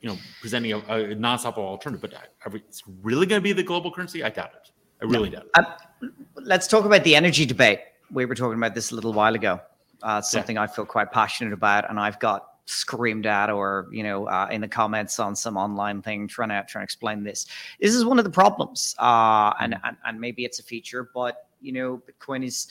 you 0.00 0.08
know 0.08 0.18
presenting 0.40 0.72
a, 0.72 0.78
a 0.78 1.14
non-stoppable 1.14 1.58
alternative. 1.58 2.02
But 2.02 2.54
it's 2.54 2.82
really 3.02 3.26
going 3.26 3.40
to 3.40 3.42
be 3.42 3.52
the 3.52 3.62
global 3.62 3.90
currency? 3.90 4.22
I 4.22 4.28
doubt 4.28 4.50
it. 4.54 4.70
I 5.00 5.06
really 5.06 5.30
doubt 5.30 5.44
it. 5.44 5.58
Um, 5.58 6.12
let's 6.36 6.66
talk 6.66 6.84
about 6.84 7.04
the 7.04 7.16
energy 7.16 7.46
debate. 7.46 7.80
We 8.10 8.26
were 8.26 8.34
talking 8.34 8.58
about 8.58 8.74
this 8.74 8.90
a 8.90 8.94
little 8.94 9.12
while 9.12 9.34
ago. 9.34 9.60
Uh, 10.02 10.20
something 10.20 10.56
yeah. 10.56 10.62
I 10.62 10.66
feel 10.66 10.84
quite 10.84 11.10
passionate 11.10 11.52
about, 11.52 11.88
and 11.88 11.98
I've 11.98 12.18
got 12.18 12.53
screamed 12.66 13.26
at 13.26 13.50
or 13.50 13.88
you 13.92 14.02
know 14.02 14.26
uh, 14.26 14.48
in 14.50 14.60
the 14.60 14.68
comments 14.68 15.18
on 15.18 15.36
some 15.36 15.56
online 15.56 16.00
thing 16.00 16.26
trying 16.26 16.48
to 16.48 16.64
trying 16.66 16.82
to 16.82 16.84
explain 16.84 17.22
this 17.22 17.46
this 17.80 17.94
is 17.94 18.04
one 18.04 18.18
of 18.18 18.24
the 18.24 18.30
problems 18.30 18.94
uh, 18.98 19.52
and, 19.60 19.76
and 19.84 19.96
and 20.06 20.20
maybe 20.20 20.44
it's 20.44 20.58
a 20.58 20.62
feature 20.62 21.10
but 21.14 21.48
you 21.60 21.72
know 21.72 22.02
bitcoin 22.08 22.44
is 22.44 22.68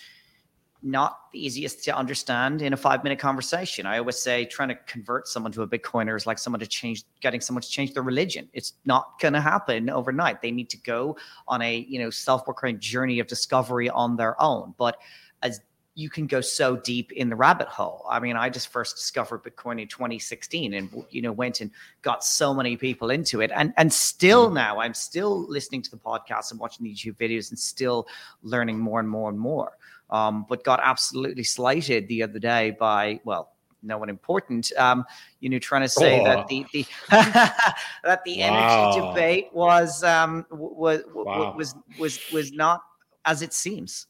not 0.83 1.31
the 1.31 1.43
easiest 1.43 1.83
to 1.85 1.95
understand 1.95 2.61
in 2.61 2.73
a 2.73 2.77
five 2.77 3.03
minute 3.03 3.17
conversation. 3.17 3.85
I 3.85 3.99
always 3.99 4.19
say 4.19 4.43
trying 4.45 4.67
to 4.67 4.75
convert 4.85 5.29
someone 5.29 5.51
to 5.53 5.61
a 5.61 5.67
Bitcoiner 5.67 6.15
is 6.17 6.27
like 6.27 6.37
someone 6.37 6.59
to 6.59 6.67
change, 6.67 7.05
getting 7.21 7.39
someone 7.39 7.61
to 7.61 7.69
change 7.69 7.93
their 7.93 8.03
religion. 8.03 8.49
It's 8.53 8.73
not 8.85 9.17
going 9.19 9.33
to 9.33 9.41
happen 9.41 9.89
overnight. 9.89 10.41
They 10.41 10.51
need 10.51 10.69
to 10.71 10.77
go 10.77 11.15
on 11.47 11.61
a, 11.61 11.85
you 11.87 11.99
know, 11.99 12.09
self-proclaimed 12.09 12.81
journey 12.81 13.19
of 13.19 13.27
discovery 13.27 13.89
on 13.89 14.17
their 14.17 14.39
own. 14.41 14.75
But 14.77 14.97
as 15.41 15.61
you 15.95 16.09
can 16.09 16.25
go 16.25 16.41
so 16.41 16.75
deep 16.75 17.11
in 17.11 17.29
the 17.29 17.35
rabbit 17.35 17.67
hole. 17.67 18.05
I 18.09 18.19
mean, 18.19 18.35
I 18.35 18.49
just 18.49 18.69
first 18.69 18.95
discovered 18.95 19.43
Bitcoin 19.43 19.81
in 19.81 19.87
2016 19.87 20.73
and 20.73 21.05
you 21.09 21.21
know 21.21 21.31
went 21.31 21.61
and 21.61 21.69
got 22.01 22.23
so 22.23 22.53
many 22.53 22.77
people 22.77 23.11
into 23.11 23.41
it. 23.41 23.51
And 23.53 23.73
and 23.77 23.91
still 23.91 24.45
mm-hmm. 24.45 24.55
now 24.55 24.79
I'm 24.79 24.93
still 24.93 25.47
listening 25.47 25.81
to 25.83 25.91
the 25.91 25.97
podcast 25.97 26.51
and 26.51 26.59
watching 26.59 26.83
the 26.83 26.93
YouTube 26.93 27.17
videos 27.17 27.49
and 27.51 27.59
still 27.59 28.07
learning 28.41 28.79
more 28.79 28.99
and 28.99 29.09
more 29.09 29.29
and 29.29 29.39
more 29.39 29.73
um, 30.13 30.45
but 30.47 30.63
got 30.63 30.79
absolutely 30.81 31.43
slighted 31.43 32.07
the 32.07 32.23
other 32.23 32.39
day 32.39 32.71
by, 32.79 33.19
well, 33.25 33.51
no 33.81 33.97
one 33.97 34.09
important. 34.09 34.71
Um, 34.77 35.03
you 35.41 35.49
know, 35.49 35.59
trying 35.59 35.81
to 35.81 35.89
say 35.89 36.21
oh. 36.21 36.23
that 36.25 36.47
the 36.47 36.65
the 36.71 36.85
that 37.09 38.23
the 38.23 38.39
wow. 38.39 38.91
energy 38.93 39.07
debate 39.07 39.49
was 39.51 40.03
um, 40.03 40.45
was 40.49 41.01
wow. 41.13 41.53
was 41.57 41.75
was 41.99 42.19
was 42.31 42.53
not 42.53 42.83
as 43.25 43.41
it 43.41 43.53
seems. 43.53 44.07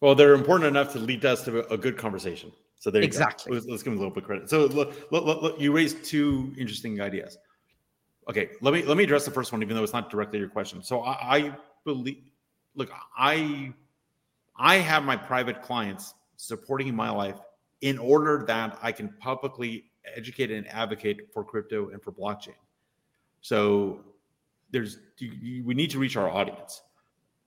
Well, 0.00 0.14
they're 0.14 0.34
important 0.34 0.68
enough 0.68 0.92
to 0.92 0.98
lead 0.98 1.24
us 1.24 1.44
to 1.44 1.66
a 1.72 1.76
good 1.76 1.96
conversation. 1.96 2.52
So 2.78 2.90
there, 2.90 3.02
exactly. 3.02 3.52
Let's, 3.52 3.66
let's, 3.66 3.82
give 3.82 3.92
them 3.92 3.98
a 3.98 4.02
little 4.02 4.14
bit 4.14 4.22
of 4.22 4.26
credit. 4.28 4.50
So 4.50 4.66
look, 4.66 4.94
look, 5.10 5.24
look, 5.24 5.60
you 5.60 5.72
raised 5.72 6.04
two 6.04 6.54
interesting 6.56 7.00
ideas. 7.00 7.36
Okay, 8.28 8.50
let 8.60 8.74
me 8.74 8.82
let 8.82 8.96
me 8.96 9.04
address 9.04 9.24
the 9.24 9.30
first 9.30 9.52
one, 9.52 9.62
even 9.62 9.74
though 9.74 9.82
it's 9.82 9.92
not 9.92 10.10
directly 10.10 10.38
your 10.38 10.48
question. 10.48 10.82
So 10.82 11.00
I, 11.00 11.36
I 11.36 11.56
believe, 11.84 12.22
look, 12.76 12.90
I 13.16 13.72
I 14.56 14.76
have 14.76 15.02
my 15.02 15.16
private 15.16 15.62
clients 15.62 16.14
supporting 16.36 16.94
my 16.94 17.10
life 17.10 17.38
in 17.80 17.98
order 17.98 18.44
that 18.46 18.78
I 18.82 18.92
can 18.92 19.08
publicly 19.18 19.84
educate 20.14 20.50
and 20.50 20.68
advocate 20.68 21.32
for 21.32 21.42
crypto 21.42 21.88
and 21.88 22.02
for 22.02 22.12
blockchain. 22.12 22.54
So 23.40 24.00
there's 24.70 24.98
you, 25.18 25.64
we 25.64 25.74
need 25.74 25.90
to 25.90 25.98
reach 25.98 26.16
our 26.16 26.28
audience, 26.28 26.82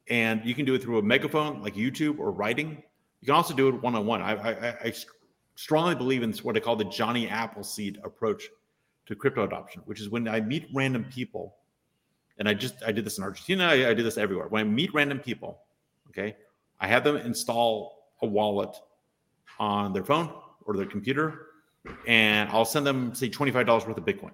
and 0.10 0.43
you 0.43 0.56
can 0.56 0.66
do 0.66 0.74
it 0.74 0.82
through 0.82 0.99
a 0.99 1.02
megaphone 1.02 1.62
like 1.62 1.76
YouTube 1.76 2.20
or 2.20 2.32
writing. 2.32 2.84
You 3.22 3.26
can 3.26 3.36
also 3.36 3.54
do 3.54 3.68
it 3.70 3.82
one 3.82 3.95
on 3.95 4.06
one. 4.06 4.22
I, 4.22 4.93
strongly 5.56 5.93
believe 5.93 6.24
in 6.24 6.34
what 6.41 6.58
I 6.58 6.60
call 6.60 6.76
the 6.76 6.86
Johnny 6.86 7.28
Appleseed 7.28 7.99
approach 8.04 8.49
to 9.06 9.16
crypto 9.16 9.43
adoption, 9.43 9.82
which 9.86 10.02
is 10.02 10.10
when 10.10 10.28
I 10.28 10.41
meet 10.41 10.68
random 10.74 11.06
people, 11.06 11.56
and 12.38 12.47
I 12.49 12.54
just 12.54 12.76
I 12.86 12.91
did 12.91 13.06
this 13.06 13.18
in 13.18 13.24
Argentina, 13.24 13.66
I, 13.66 13.89
I 13.89 13.93
did 13.93 14.06
this 14.06 14.18
everywhere. 14.18 14.47
When 14.47 14.62
I 14.62 14.64
meet 14.64 14.93
random 14.93 15.20
people, 15.20 15.60
okay, 16.10 16.36
I 16.80 16.88
have 16.88 17.04
them 17.04 17.18
install 17.18 18.10
a 18.22 18.26
wallet 18.26 18.76
on 19.60 19.93
their 19.93 20.04
phone 20.04 20.32
or 20.66 20.76
their 20.76 20.86
computer, 20.86 21.47
and 22.08 22.49
I'll 22.49 22.66
send 22.66 22.86
them 22.86 23.14
say 23.14 23.30
twenty 23.30 23.52
five 23.52 23.66
dollars 23.66 23.86
worth 23.86 23.97
of 23.97 24.06
Bitcoin. 24.06 24.32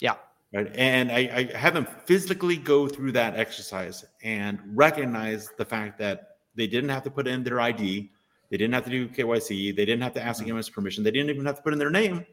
Yeah. 0.00 0.14
Right. 0.52 0.70
And 0.76 1.10
I, 1.10 1.48
I 1.52 1.56
have 1.56 1.74
them 1.74 1.86
physically 2.04 2.56
go 2.56 2.88
through 2.88 3.12
that 3.12 3.36
exercise 3.36 4.04
and 4.22 4.58
recognize 4.74 5.50
the 5.58 5.64
fact 5.64 5.98
that 5.98 6.36
they 6.54 6.66
didn't 6.66 6.90
have 6.90 7.02
to 7.02 7.10
put 7.10 7.26
in 7.26 7.42
their 7.42 7.60
ID, 7.60 8.10
they 8.50 8.56
didn't 8.56 8.72
have 8.72 8.84
to 8.84 8.90
do 8.90 9.08
KYC, 9.08 9.74
they 9.76 9.84
didn't 9.84 10.02
have 10.02 10.14
to 10.14 10.22
ask 10.22 10.42
mm-hmm. 10.42 10.72
permission, 10.72 11.02
they 11.04 11.10
didn't 11.10 11.30
even 11.30 11.44
have 11.44 11.56
to 11.56 11.62
put 11.62 11.72
in 11.72 11.78
their 11.78 11.90
name, 11.90 12.24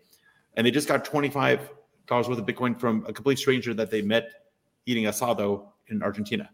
and 0.56 0.66
they 0.66 0.72
just 0.72 0.88
got 0.88 1.04
twenty 1.04 1.30
five 1.30 1.72
dollars 2.06 2.30
worth 2.30 2.38
of 2.38 2.46
Bitcoin 2.46 2.80
from 2.80 3.04
a 3.08 3.14
complete 3.14 3.40
stranger 3.40 3.74
that 3.74 3.90
they 3.90 4.02
met 4.02 4.30
eating 4.86 5.06
asado 5.06 5.66
in 5.88 6.04
Argentina 6.04 6.50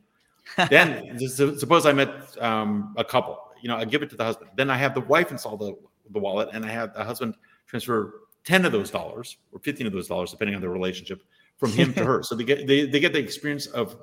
then 0.70 1.20
suppose 1.28 1.86
I 1.86 1.94
met 1.94 2.10
um, 2.42 2.94
a 2.98 3.04
couple. 3.04 3.40
You 3.62 3.70
know, 3.70 3.78
I 3.78 3.86
give 3.86 4.02
it 4.02 4.10
to 4.12 4.16
the 4.16 4.24
husband. 4.24 4.52
Then 4.56 4.70
I 4.70 4.78
have 4.78 4.94
the 4.94 5.02
wife 5.02 5.32
install 5.32 5.58
the, 5.58 5.76
the 6.12 6.20
wallet, 6.20 6.50
and 6.54 6.66
I 6.66 6.70
have 6.70 6.94
the 6.94 7.04
husband 7.04 7.36
transfer 7.68 8.22
ten 8.44 8.66
of 8.66 8.72
those 8.72 8.90
dollars 8.90 9.38
or 9.52 9.60
fifteen 9.60 9.86
of 9.86 9.94
those 9.94 10.08
dollars, 10.08 10.32
depending 10.32 10.56
on 10.56 10.62
the 10.62 10.70
relationship, 10.70 11.22
from 11.60 11.72
him 11.72 11.94
to 11.94 12.06
her. 12.12 12.24
So 12.24 12.36
they 12.36 12.44
get 12.44 12.66
they, 12.66 12.88
they 12.88 13.00
get 13.00 13.14
the 13.14 13.20
experience 13.20 13.68
of 13.68 13.96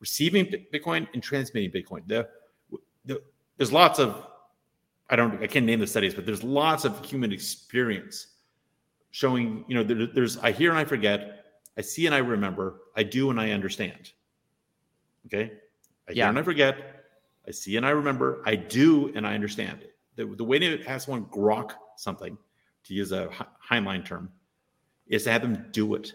receiving 0.00 0.46
Bitcoin 0.72 1.06
and 1.12 1.22
transmitting 1.22 1.70
Bitcoin. 1.70 2.02
The, 2.06 2.28
the, 3.04 3.20
there's 3.58 3.72
lots 3.72 3.98
of 3.98 4.26
I 5.10 5.16
don't 5.16 5.42
I 5.42 5.46
can't 5.46 5.66
name 5.66 5.80
the 5.80 5.86
studies, 5.86 6.14
but 6.14 6.24
there's 6.24 6.42
lots 6.42 6.84
of 6.84 7.04
human 7.04 7.32
experience 7.32 8.28
showing. 9.10 9.64
You 9.68 9.74
know, 9.74 9.82
there, 9.82 10.06
there's 10.06 10.38
I 10.38 10.52
hear 10.52 10.70
and 10.70 10.78
I 10.78 10.84
forget, 10.84 11.44
I 11.76 11.82
see 11.82 12.06
and 12.06 12.14
I 12.14 12.18
remember, 12.18 12.80
I 12.96 13.02
do 13.02 13.30
and 13.30 13.38
I 13.38 13.50
understand. 13.50 14.12
Okay, 15.26 15.52
I 16.08 16.12
yeah. 16.12 16.24
hear 16.24 16.28
and 16.30 16.38
I 16.38 16.42
forget. 16.42 17.04
I 17.46 17.50
see 17.50 17.76
and 17.76 17.84
I 17.84 17.90
remember. 17.90 18.42
I 18.46 18.54
do 18.54 19.12
and 19.14 19.26
I 19.26 19.34
understand. 19.34 19.84
The, 20.16 20.24
the 20.26 20.44
way 20.44 20.58
to 20.58 20.78
have 20.84 21.02
someone 21.02 21.26
grok 21.26 21.72
something, 21.96 22.38
to 22.84 22.94
use 22.94 23.12
a 23.12 23.28
Heinlein 23.68 24.04
term, 24.04 24.30
is 25.08 25.24
to 25.24 25.32
have 25.32 25.42
them 25.42 25.66
do 25.72 25.94
it. 25.94 26.12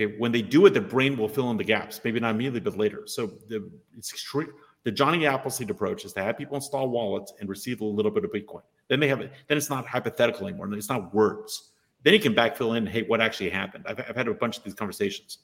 Okay, 0.00 0.14
when 0.18 0.30
they 0.30 0.42
do 0.42 0.64
it, 0.66 0.74
the 0.74 0.80
brain 0.80 1.16
will 1.16 1.28
fill 1.28 1.50
in 1.50 1.56
the 1.56 1.64
gaps. 1.64 2.00
Maybe 2.04 2.20
not 2.20 2.34
immediately, 2.34 2.60
but 2.60 2.76
later. 2.76 3.02
So 3.06 3.26
the 3.48 3.68
it's 3.96 4.12
extreme. 4.12 4.52
The 4.84 4.92
Johnny 4.92 5.26
Appleseed 5.26 5.70
approach 5.70 6.04
is 6.04 6.12
to 6.12 6.22
have 6.22 6.38
people 6.38 6.54
install 6.54 6.88
wallets 6.88 7.32
and 7.40 7.48
receive 7.48 7.80
a 7.80 7.84
little 7.84 8.12
bit 8.12 8.24
of 8.24 8.30
Bitcoin. 8.30 8.62
Then 8.86 9.00
they 9.00 9.08
have 9.08 9.20
it. 9.20 9.32
Then 9.48 9.58
it's 9.58 9.68
not 9.68 9.86
hypothetical 9.86 10.46
anymore. 10.46 10.72
It's 10.72 10.88
not 10.88 11.12
words. 11.12 11.72
Then 12.04 12.14
you 12.14 12.20
can 12.20 12.32
backfill 12.32 12.76
in, 12.76 12.86
hey, 12.86 13.02
what 13.02 13.20
actually 13.20 13.50
happened? 13.50 13.84
I've, 13.88 13.98
I've 13.98 14.14
had 14.16 14.28
a 14.28 14.34
bunch 14.34 14.56
of 14.56 14.62
these 14.62 14.74
conversations. 14.74 15.38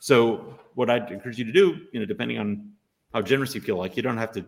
So 0.00 0.58
what 0.74 0.90
I'd 0.90 1.10
encourage 1.10 1.38
you 1.38 1.46
to 1.46 1.52
do, 1.52 1.80
you 1.92 1.98
know, 1.98 2.04
depending 2.04 2.38
on 2.38 2.72
how 3.14 3.22
generous 3.22 3.54
you 3.54 3.62
feel 3.62 3.76
like. 3.76 3.96
You 3.96 4.02
don't 4.02 4.18
have 4.18 4.32
to. 4.32 4.44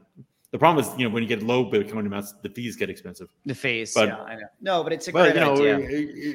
The 0.52 0.58
problem 0.58 0.84
is, 0.84 0.90
you 0.98 1.06
know, 1.06 1.12
when 1.12 1.22
you 1.22 1.28
get 1.28 1.42
low 1.42 1.68
Bitcoin 1.68 2.06
amounts, 2.06 2.32
the 2.42 2.48
fees 2.48 2.76
get 2.76 2.88
expensive. 2.88 3.28
The 3.46 3.54
fees, 3.54 3.92
but, 3.92 4.08
yeah, 4.08 4.22
I 4.22 4.36
know. 4.36 4.46
No, 4.60 4.84
but 4.84 4.92
it's 4.92 5.08
a 5.08 5.12
but, 5.12 5.32
great 5.32 5.34
you 5.34 5.40
know, 5.40 5.54
idea. 5.54 5.78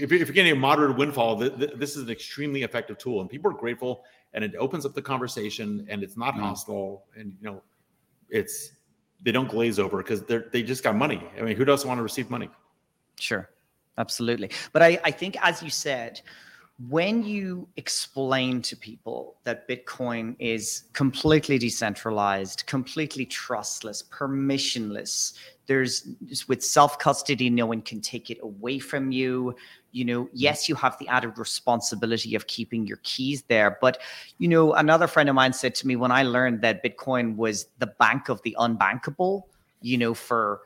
If, 0.04 0.12
you're 0.12 0.26
getting 0.26 0.52
a 0.52 0.56
moderate 0.56 0.98
windfall, 0.98 1.38
this 1.38 1.96
is 1.96 2.04
an 2.04 2.10
extremely 2.10 2.64
effective 2.64 2.98
tool, 2.98 3.22
and 3.22 3.30
people 3.30 3.50
are 3.52 3.56
grateful, 3.56 4.04
and 4.34 4.44
it 4.44 4.54
opens 4.60 4.86
up 4.86 4.94
the 4.94 5.02
conversation, 5.02 5.86
and 5.90 6.04
it's 6.04 6.18
not 6.18 6.36
mm. 6.36 6.42
hostile, 6.42 7.06
and 7.16 7.34
you 7.40 7.50
know, 7.50 7.64
it's 8.30 8.74
they 9.22 9.32
don't 9.32 9.50
glaze 9.50 9.80
over 9.80 9.98
because 9.98 10.24
they're 10.24 10.48
they 10.52 10.62
just 10.62 10.84
got 10.84 10.96
money. 10.96 11.24
I 11.38 11.44
mean, 11.44 11.56
who 11.56 11.64
doesn't 11.64 11.88
want 11.88 12.00
to 12.00 12.04
receive 12.04 12.30
money? 12.30 12.50
Sure, 13.18 13.50
absolutely. 13.98 14.52
But 14.74 14.82
I, 14.82 15.00
I 15.06 15.12
think, 15.12 15.38
as 15.42 15.64
you 15.64 15.70
said, 15.70 16.22
when 16.90 17.24
you 17.24 17.68
explain 17.76 18.62
to 18.62 18.76
people 18.76 19.36
that 19.44 19.68
Bitcoin 19.68 20.36
is 20.40 20.84
completely 20.94 21.58
decentralized, 21.58 22.66
completely 22.66 23.26
trustless, 23.26 24.04
permissionless, 24.04 25.34
there's 25.68 26.08
with 26.48 26.64
self 26.64 26.98
custody, 26.98 27.50
no 27.50 27.66
one 27.66 27.82
can 27.82 28.02
take 28.02 28.30
it 28.30 28.40
away 28.42 28.80
from 28.80 29.12
you. 29.12 29.56
You 29.92 30.06
know, 30.06 30.30
yes, 30.34 30.70
you 30.70 30.76
have 30.76 30.98
the 30.98 31.08
added 31.10 31.38
responsibility 31.38 32.36
of 32.36 32.48
keeping 32.48 32.88
your 32.88 33.00
keys 33.04 33.44
there. 33.44 33.78
But, 33.82 34.00
you 34.38 34.48
know, 34.48 34.74
another 34.74 35.08
friend 35.08 35.28
of 35.30 35.36
mine 35.36 35.54
said 35.54 35.76
to 35.76 35.88
me 35.88 35.98
when 35.98 36.12
I 36.12 36.24
learned 36.24 36.62
that 36.62 36.84
Bitcoin 36.84 37.36
was 37.36 37.68
the 37.80 37.88
bank 37.88 38.30
of 38.30 38.42
the 38.44 38.56
unbankable, 38.60 39.44
you 39.82 39.98
know, 39.98 40.14
for 40.14 40.62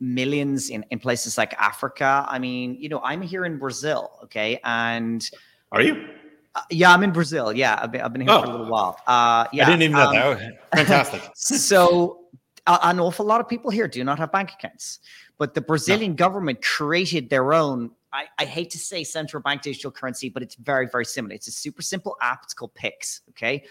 millions 0.00 0.70
in, 0.70 0.84
in 0.90 0.98
places 0.98 1.38
like 1.38 1.54
Africa. 1.54 2.26
I 2.28 2.38
mean, 2.38 2.76
you 2.78 2.88
know, 2.88 3.00
I'm 3.02 3.22
here 3.22 3.44
in 3.44 3.58
Brazil, 3.58 4.10
okay? 4.24 4.60
And 4.64 5.28
are 5.72 5.82
you? 5.82 6.08
Uh, 6.54 6.62
yeah, 6.70 6.92
I'm 6.92 7.02
in 7.02 7.12
Brazil. 7.12 7.52
Yeah, 7.52 7.78
I've 7.80 7.92
been, 7.92 8.00
I've 8.00 8.12
been 8.12 8.22
here 8.22 8.30
oh. 8.30 8.42
for 8.42 8.48
a 8.48 8.50
little 8.50 8.66
while. 8.66 8.98
Uh, 9.06 9.46
yeah, 9.52 9.64
I 9.64 9.70
didn't 9.70 9.82
even 9.82 9.96
know 9.96 10.32
um, 10.32 10.38
that. 10.38 10.58
Fantastic. 10.74 11.22
so, 11.34 12.20
uh, 12.66 12.78
an 12.82 13.00
awful 13.00 13.24
lot 13.24 13.40
of 13.40 13.48
people 13.48 13.70
here 13.70 13.88
do 13.88 14.02
not 14.04 14.18
have 14.18 14.32
bank 14.32 14.52
accounts, 14.52 15.00
but 15.38 15.54
the 15.54 15.60
Brazilian 15.60 16.12
no. 16.12 16.16
government 16.16 16.62
created 16.62 17.30
their 17.30 17.52
own. 17.52 17.90
I, 18.12 18.24
I, 18.38 18.46
hate 18.46 18.70
to 18.70 18.78
say 18.78 19.04
central 19.04 19.42
bank 19.42 19.60
digital 19.62 19.90
currency, 19.90 20.30
but 20.30 20.42
it's 20.42 20.54
very, 20.54 20.88
very 20.90 21.04
similar. 21.04 21.34
It's 21.34 21.48
a 21.48 21.52
super 21.52 21.82
simple 21.82 22.16
app. 22.22 22.40
It's 22.44 22.54
called 22.54 22.74
Pix. 22.74 23.20
Okay 23.30 23.64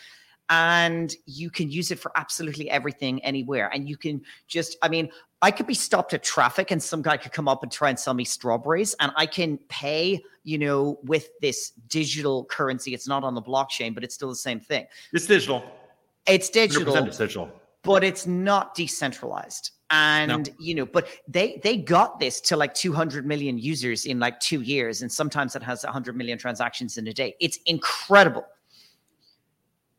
and 0.49 1.15
you 1.25 1.49
can 1.49 1.69
use 1.69 1.91
it 1.91 1.99
for 1.99 2.11
absolutely 2.15 2.69
everything 2.69 3.23
anywhere. 3.23 3.69
And 3.73 3.87
you 3.87 3.97
can 3.97 4.21
just, 4.47 4.77
I 4.81 4.87
mean, 4.87 5.09
I 5.41 5.51
could 5.51 5.67
be 5.67 5.73
stopped 5.73 6.13
at 6.13 6.23
traffic 6.23 6.71
and 6.71 6.81
some 6.81 7.01
guy 7.01 7.17
could 7.17 7.31
come 7.31 7.47
up 7.47 7.61
and 7.61 7.71
try 7.71 7.89
and 7.89 7.99
sell 7.99 8.13
me 8.13 8.25
strawberries, 8.25 8.95
and 8.99 9.11
I 9.15 9.27
can 9.27 9.59
pay, 9.69 10.23
you 10.43 10.57
know, 10.57 10.99
with 11.03 11.29
this 11.41 11.71
digital 11.89 12.45
currency. 12.45 12.93
It's 12.93 13.07
not 13.07 13.23
on 13.23 13.35
the 13.35 13.41
blockchain, 13.41 13.93
but 13.93 14.03
it's 14.03 14.15
still 14.15 14.29
the 14.29 14.35
same 14.35 14.59
thing. 14.59 14.87
It's 15.13 15.27
digital. 15.27 15.63
It's 16.25 16.49
digital. 16.49 16.95
It's 17.05 17.17
digital. 17.17 17.49
But 17.83 18.03
it's 18.03 18.25
not 18.25 18.73
decentralized. 18.73 19.71
And 19.91 20.47
no. 20.47 20.55
you 20.59 20.75
know, 20.75 20.85
but 20.85 21.07
they 21.27 21.61
they 21.63 21.77
got 21.77 22.19
this 22.19 22.41
to 22.41 22.57
like 22.57 22.73
200 22.73 23.25
million 23.25 23.57
users 23.57 24.05
in 24.05 24.19
like 24.19 24.39
two 24.41 24.61
years, 24.61 25.01
and 25.01 25.09
sometimes 25.09 25.55
it 25.55 25.63
has 25.63 25.83
100 25.83 26.17
million 26.17 26.37
transactions 26.37 26.97
in 26.97 27.07
a 27.07 27.13
day. 27.13 27.35
It's 27.39 27.59
incredible 27.67 28.45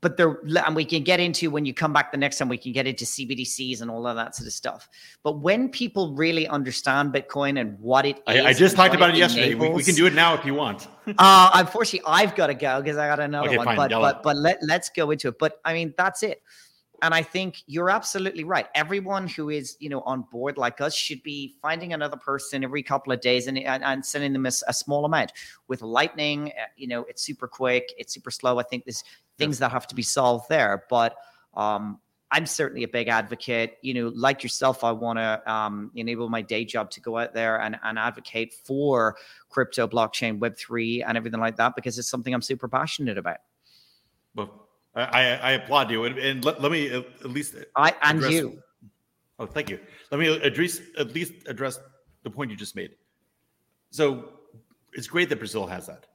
but 0.00 0.16
there 0.16 0.40
and 0.66 0.76
we 0.76 0.84
can 0.84 1.02
get 1.02 1.20
into 1.20 1.50
when 1.50 1.64
you 1.64 1.74
come 1.74 1.92
back 1.92 2.12
the 2.12 2.18
next 2.18 2.38
time 2.38 2.48
we 2.48 2.58
can 2.58 2.72
get 2.72 2.86
into 2.86 3.04
cbdc's 3.04 3.80
and 3.80 3.90
all 3.90 4.06
of 4.06 4.16
that 4.16 4.34
sort 4.34 4.46
of 4.46 4.52
stuff. 4.52 4.88
But 5.22 5.40
when 5.40 5.68
people 5.68 6.14
really 6.14 6.46
understand 6.46 7.12
bitcoin 7.12 7.60
and 7.60 7.78
what 7.80 8.06
it 8.06 8.22
I, 8.26 8.42
I 8.42 8.52
just 8.52 8.76
talked 8.76 8.94
about 8.94 9.10
it, 9.10 9.16
it 9.16 9.18
yesterday. 9.18 9.54
We, 9.54 9.68
we, 9.70 9.82
can 9.82 9.94
do 9.94 10.06
it 10.06 10.14
now 10.14 10.34
if 10.34 10.44
you 10.44 10.54
want. 10.54 10.86
Uh 11.16 11.50
unfortunately 11.54 12.02
i've 12.06 12.34
got 12.34 12.48
to 12.48 12.54
go 12.54 12.82
because 12.82 12.98
i 12.98 13.08
got 13.08 13.18
another 13.18 13.48
okay, 13.48 13.56
one 13.56 13.64
fine, 13.64 13.76
but 13.76 13.90
but 13.90 14.22
but 14.22 14.36
let, 14.36 14.58
let's 14.62 14.90
go 14.90 15.10
into 15.10 15.28
it. 15.28 15.38
But 15.38 15.58
i 15.64 15.72
mean 15.72 15.94
that's 15.96 16.22
it 16.22 16.42
and 17.02 17.14
i 17.14 17.22
think 17.22 17.62
you're 17.66 17.90
absolutely 17.90 18.44
right 18.44 18.66
everyone 18.74 19.26
who 19.26 19.50
is 19.50 19.76
you 19.78 19.88
know 19.88 20.00
on 20.02 20.22
board 20.32 20.58
like 20.58 20.80
us 20.80 20.94
should 20.94 21.22
be 21.22 21.54
finding 21.62 21.92
another 21.92 22.16
person 22.16 22.64
every 22.64 22.82
couple 22.82 23.12
of 23.12 23.20
days 23.20 23.46
and, 23.46 23.58
and, 23.58 23.84
and 23.84 24.04
sending 24.04 24.32
them 24.32 24.46
a, 24.46 24.52
a, 24.66 24.72
small 24.72 25.04
amount 25.04 25.32
with 25.68 25.82
lightning 25.82 26.52
uh, 26.60 26.66
you 26.76 26.86
know 26.86 27.04
it's 27.08 27.22
super 27.22 27.46
quick 27.46 27.92
it's 27.98 28.12
super 28.12 28.30
slow 28.30 28.58
i 28.58 28.62
think 28.62 28.84
there's 28.84 29.04
things 29.38 29.60
that 29.60 29.70
have 29.70 29.86
to 29.86 29.94
be 29.94 30.02
solved 30.02 30.48
there. 30.48 30.84
But 30.90 31.16
um, 31.54 31.98
I'm 32.30 32.44
certainly 32.44 32.82
a 32.82 32.88
big 32.88 33.08
advocate. 33.08 33.78
You 33.80 33.94
know, 33.94 34.12
like 34.14 34.42
yourself, 34.42 34.84
I 34.84 34.92
want 34.92 35.18
to 35.18 35.50
um, 35.50 35.90
enable 35.94 36.28
my 36.28 36.42
day 36.42 36.64
job 36.64 36.90
to 36.90 37.00
go 37.00 37.16
out 37.16 37.32
there 37.32 37.60
and, 37.60 37.78
and 37.82 37.98
advocate 37.98 38.52
for 38.52 39.16
crypto, 39.48 39.86
blockchain, 39.86 40.38
Web3, 40.38 41.04
and 41.06 41.16
everything 41.16 41.40
like 41.40 41.56
that 41.56 41.74
because 41.74 41.98
it's 41.98 42.10
something 42.10 42.34
I'm 42.34 42.42
super 42.42 42.68
passionate 42.68 43.16
about. 43.16 43.38
Well, 44.34 44.67
I, 44.94 45.36
I 45.36 45.50
applaud 45.52 45.90
you. 45.90 46.04
And, 46.04 46.18
and 46.18 46.44
let, 46.44 46.60
let, 46.60 46.72
me 46.72 46.90
at 46.90 47.24
least. 47.24 47.54
I 47.76 47.94
And 48.02 48.18
address, 48.18 48.32
you. 48.32 48.62
Oh, 49.38 49.46
thank 49.46 49.70
you. 49.70 49.78
Let 50.10 50.18
me 50.18 50.28
address 50.28 50.80
at 50.98 51.14
least 51.14 51.32
address 51.46 51.78
the 52.22 52.30
point 52.30 52.50
you 52.50 52.56
just 52.56 52.74
made. 52.74 52.96
So 53.90 54.30
it's 54.92 55.06
great 55.06 55.28
that 55.28 55.36
Brazil 55.38 55.66
has 55.66 55.86
that. 55.86 56.06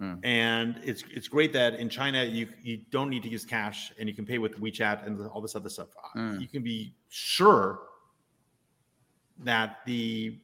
Mm. 0.00 0.20
And 0.22 0.80
it's 0.84 1.02
it's 1.10 1.26
great 1.26 1.52
that 1.54 1.74
in 1.74 1.88
China 1.88 2.22
you 2.22 2.48
you 2.62 2.80
don't 2.90 3.08
need 3.08 3.22
to 3.24 3.28
use 3.28 3.44
cash 3.44 3.92
and 3.98 4.08
you 4.08 4.14
can 4.14 4.24
pay 4.24 4.38
with 4.38 4.60
WeChat 4.60 5.04
and 5.06 5.20
all 5.28 5.40
this 5.40 5.56
other 5.56 5.68
stuff. 5.68 5.88
Mm. 6.16 6.40
You 6.40 6.46
can 6.46 6.62
be 6.62 6.94
sure 7.08 7.80
that 9.40 9.78
the 9.86 10.38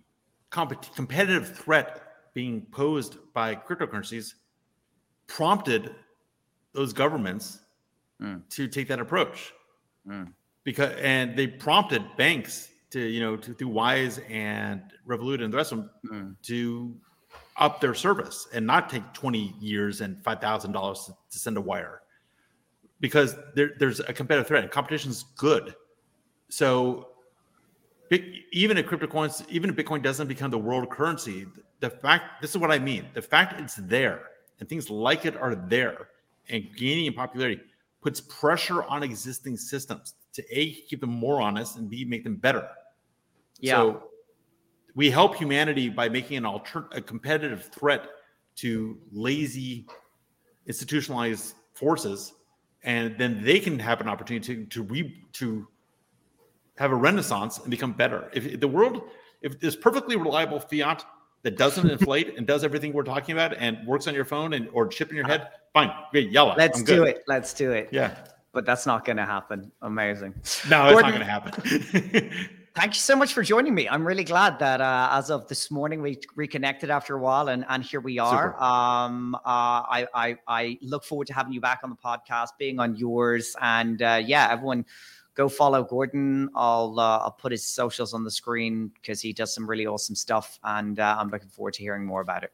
comp- 0.50 0.94
competitive 0.94 1.56
threat 1.56 2.02
being 2.34 2.62
posed 2.72 3.16
by 3.32 3.54
cryptocurrencies 3.54 4.34
prompted 5.28 5.94
those 6.72 6.92
governments 6.92 7.60
mm. 8.22 8.42
to 8.50 8.68
take 8.68 8.88
that 8.88 9.00
approach 9.00 9.52
mm. 10.08 10.30
because 10.64 10.92
and 11.00 11.36
they 11.36 11.46
prompted 11.46 12.04
banks 12.16 12.68
to 12.90 13.00
you 13.00 13.20
know 13.20 13.36
to 13.36 13.54
through 13.54 13.68
Wise 13.68 14.20
and 14.28 14.82
Revolut 15.06 15.42
and 15.42 15.52
the 15.52 15.56
rest 15.56 15.72
of 15.72 15.78
them 15.78 15.90
mm. 16.10 16.36
to 16.42 16.94
up 17.56 17.80
their 17.80 17.94
service 17.94 18.48
and 18.52 18.66
not 18.66 18.88
take 18.88 19.12
20 19.12 19.54
years 19.60 20.00
and 20.00 20.16
$5,000 20.22 21.06
to 21.30 21.38
send 21.38 21.56
a 21.56 21.60
wire 21.60 22.02
because 23.00 23.36
there, 23.54 23.72
there's 23.78 24.00
a 24.00 24.12
competitive 24.12 24.46
threat 24.46 24.62
and 24.62 24.72
competition 24.72 25.10
is 25.10 25.24
good. 25.36 25.74
So 26.48 27.08
even 28.52 28.76
if 28.76 28.86
crypto 28.86 29.06
coins, 29.06 29.44
even 29.48 29.70
if 29.70 29.76
Bitcoin 29.76 30.02
doesn't 30.02 30.26
become 30.26 30.50
the 30.50 30.58
world 30.58 30.90
currency, 30.90 31.46
the 31.80 31.90
fact, 31.90 32.40
this 32.40 32.50
is 32.50 32.58
what 32.58 32.70
I 32.70 32.78
mean. 32.78 33.06
The 33.14 33.22
fact 33.22 33.60
it's 33.60 33.76
there 33.76 34.30
and 34.60 34.68
things 34.68 34.90
like 34.90 35.24
it 35.26 35.36
are 35.36 35.54
there 35.54 36.08
and 36.48 36.68
gaining 36.76 37.06
in 37.06 37.12
popularity 37.12 37.60
puts 38.04 38.20
pressure 38.20 38.84
on 38.84 39.02
existing 39.02 39.56
systems 39.56 40.14
to 40.34 40.44
A, 40.52 40.74
keep 40.74 41.00
them 41.00 41.10
more 41.10 41.40
honest 41.40 41.78
and 41.78 41.88
B, 41.88 42.04
make 42.04 42.22
them 42.22 42.36
better. 42.36 42.68
Yeah. 43.60 43.76
So 43.76 44.02
we 44.94 45.10
help 45.10 45.34
humanity 45.34 45.88
by 45.88 46.10
making 46.10 46.36
an 46.36 46.44
alter- 46.44 46.88
a 46.92 47.00
competitive 47.00 47.70
threat 47.74 48.06
to 48.56 48.98
lazy 49.10 49.86
institutionalized 50.66 51.54
forces 51.72 52.34
and 52.82 53.16
then 53.18 53.42
they 53.42 53.58
can 53.58 53.78
have 53.78 54.00
an 54.02 54.08
opportunity 54.08 54.54
to 54.54 54.66
to 54.66 54.82
re, 54.82 55.24
to 55.32 55.66
have 56.76 56.92
a 56.92 56.94
renaissance 56.94 57.58
and 57.58 57.70
become 57.70 57.92
better 57.92 58.30
if, 58.34 58.60
the 58.60 58.68
world 58.68 59.02
if 59.40 59.58
this 59.60 59.74
perfectly 59.74 60.16
reliable 60.16 60.60
fiat 60.60 61.04
that 61.44 61.56
doesn't 61.56 61.88
inflate 61.88 62.36
and 62.36 62.46
does 62.46 62.64
everything 62.64 62.92
we're 62.92 63.04
talking 63.04 63.34
about 63.34 63.54
and 63.56 63.86
works 63.86 64.08
on 64.08 64.14
your 64.14 64.24
phone 64.24 64.54
and 64.54 64.68
or 64.72 64.88
chip 64.88 65.10
in 65.10 65.16
your 65.16 65.26
head 65.26 65.50
fine 65.72 65.92
great 66.10 66.30
yellow 66.30 66.54
let's 66.56 66.82
do 66.82 67.04
it 67.04 67.22
let's 67.28 67.54
do 67.54 67.70
it. 67.70 67.88
Yeah. 67.92 68.16
But 68.52 68.64
that's 68.64 68.86
not 68.86 69.04
going 69.04 69.16
to 69.16 69.24
happen. 69.24 69.72
Amazing. 69.82 70.32
No 70.70 70.92
Gordon, 70.92 70.92
it's 70.92 71.02
not 71.02 71.10
going 71.10 71.20
to 71.20 71.24
happen. 71.24 72.48
Thank 72.76 72.94
you 72.94 73.00
so 73.00 73.14
much 73.14 73.32
for 73.32 73.42
joining 73.42 73.72
me. 73.72 73.88
I'm 73.88 74.04
really 74.04 74.24
glad 74.24 74.58
that 74.58 74.80
uh, 74.80 75.08
as 75.12 75.30
of 75.30 75.46
this 75.46 75.70
morning 75.70 76.02
we 76.02 76.18
reconnected 76.34 76.90
after 76.90 77.16
a 77.16 77.20
while, 77.20 77.48
and 77.48 77.64
and 77.68 77.84
here 77.84 78.00
we 78.00 78.18
are. 78.18 78.60
Um, 78.60 79.36
uh, 79.36 79.38
I, 79.44 80.08
I 80.12 80.36
I 80.48 80.78
look 80.82 81.04
forward 81.04 81.28
to 81.28 81.34
having 81.34 81.52
you 81.52 81.60
back 81.60 81.80
on 81.84 81.90
the 81.90 81.96
podcast, 81.96 82.48
being 82.58 82.80
on 82.80 82.96
yours, 82.96 83.54
and 83.60 84.02
uh, 84.02 84.20
yeah, 84.24 84.48
everyone 84.50 84.86
go 85.34 85.48
follow 85.48 85.82
Gordon. 85.82 86.48
I'll 86.54 86.98
uh, 86.98 87.18
I'll 87.18 87.36
put 87.38 87.52
his 87.52 87.64
socials 87.64 88.14
on 88.14 88.24
the 88.24 88.30
screen 88.30 88.90
because 88.94 89.20
he 89.20 89.32
does 89.32 89.54
some 89.54 89.68
really 89.68 89.86
awesome 89.86 90.14
stuff, 90.14 90.58
and 90.64 90.98
uh, 90.98 91.16
I'm 91.18 91.28
looking 91.30 91.48
forward 91.48 91.74
to 91.74 91.82
hearing 91.82 92.04
more 92.04 92.20
about 92.20 92.44
it. 92.44 92.52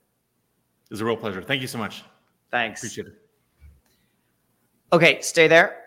It's 0.91 1.01
a 1.01 1.05
real 1.05 1.17
pleasure. 1.17 1.43
Thank 1.43 1.63
you 1.63 1.69
so 1.69 1.79
much. 1.79 2.03
Thanks. 2.51 2.81
Appreciate 2.81 3.07
it. 3.07 3.15
Okay, 4.93 5.21
stay 5.21 5.47
there. 5.47 5.80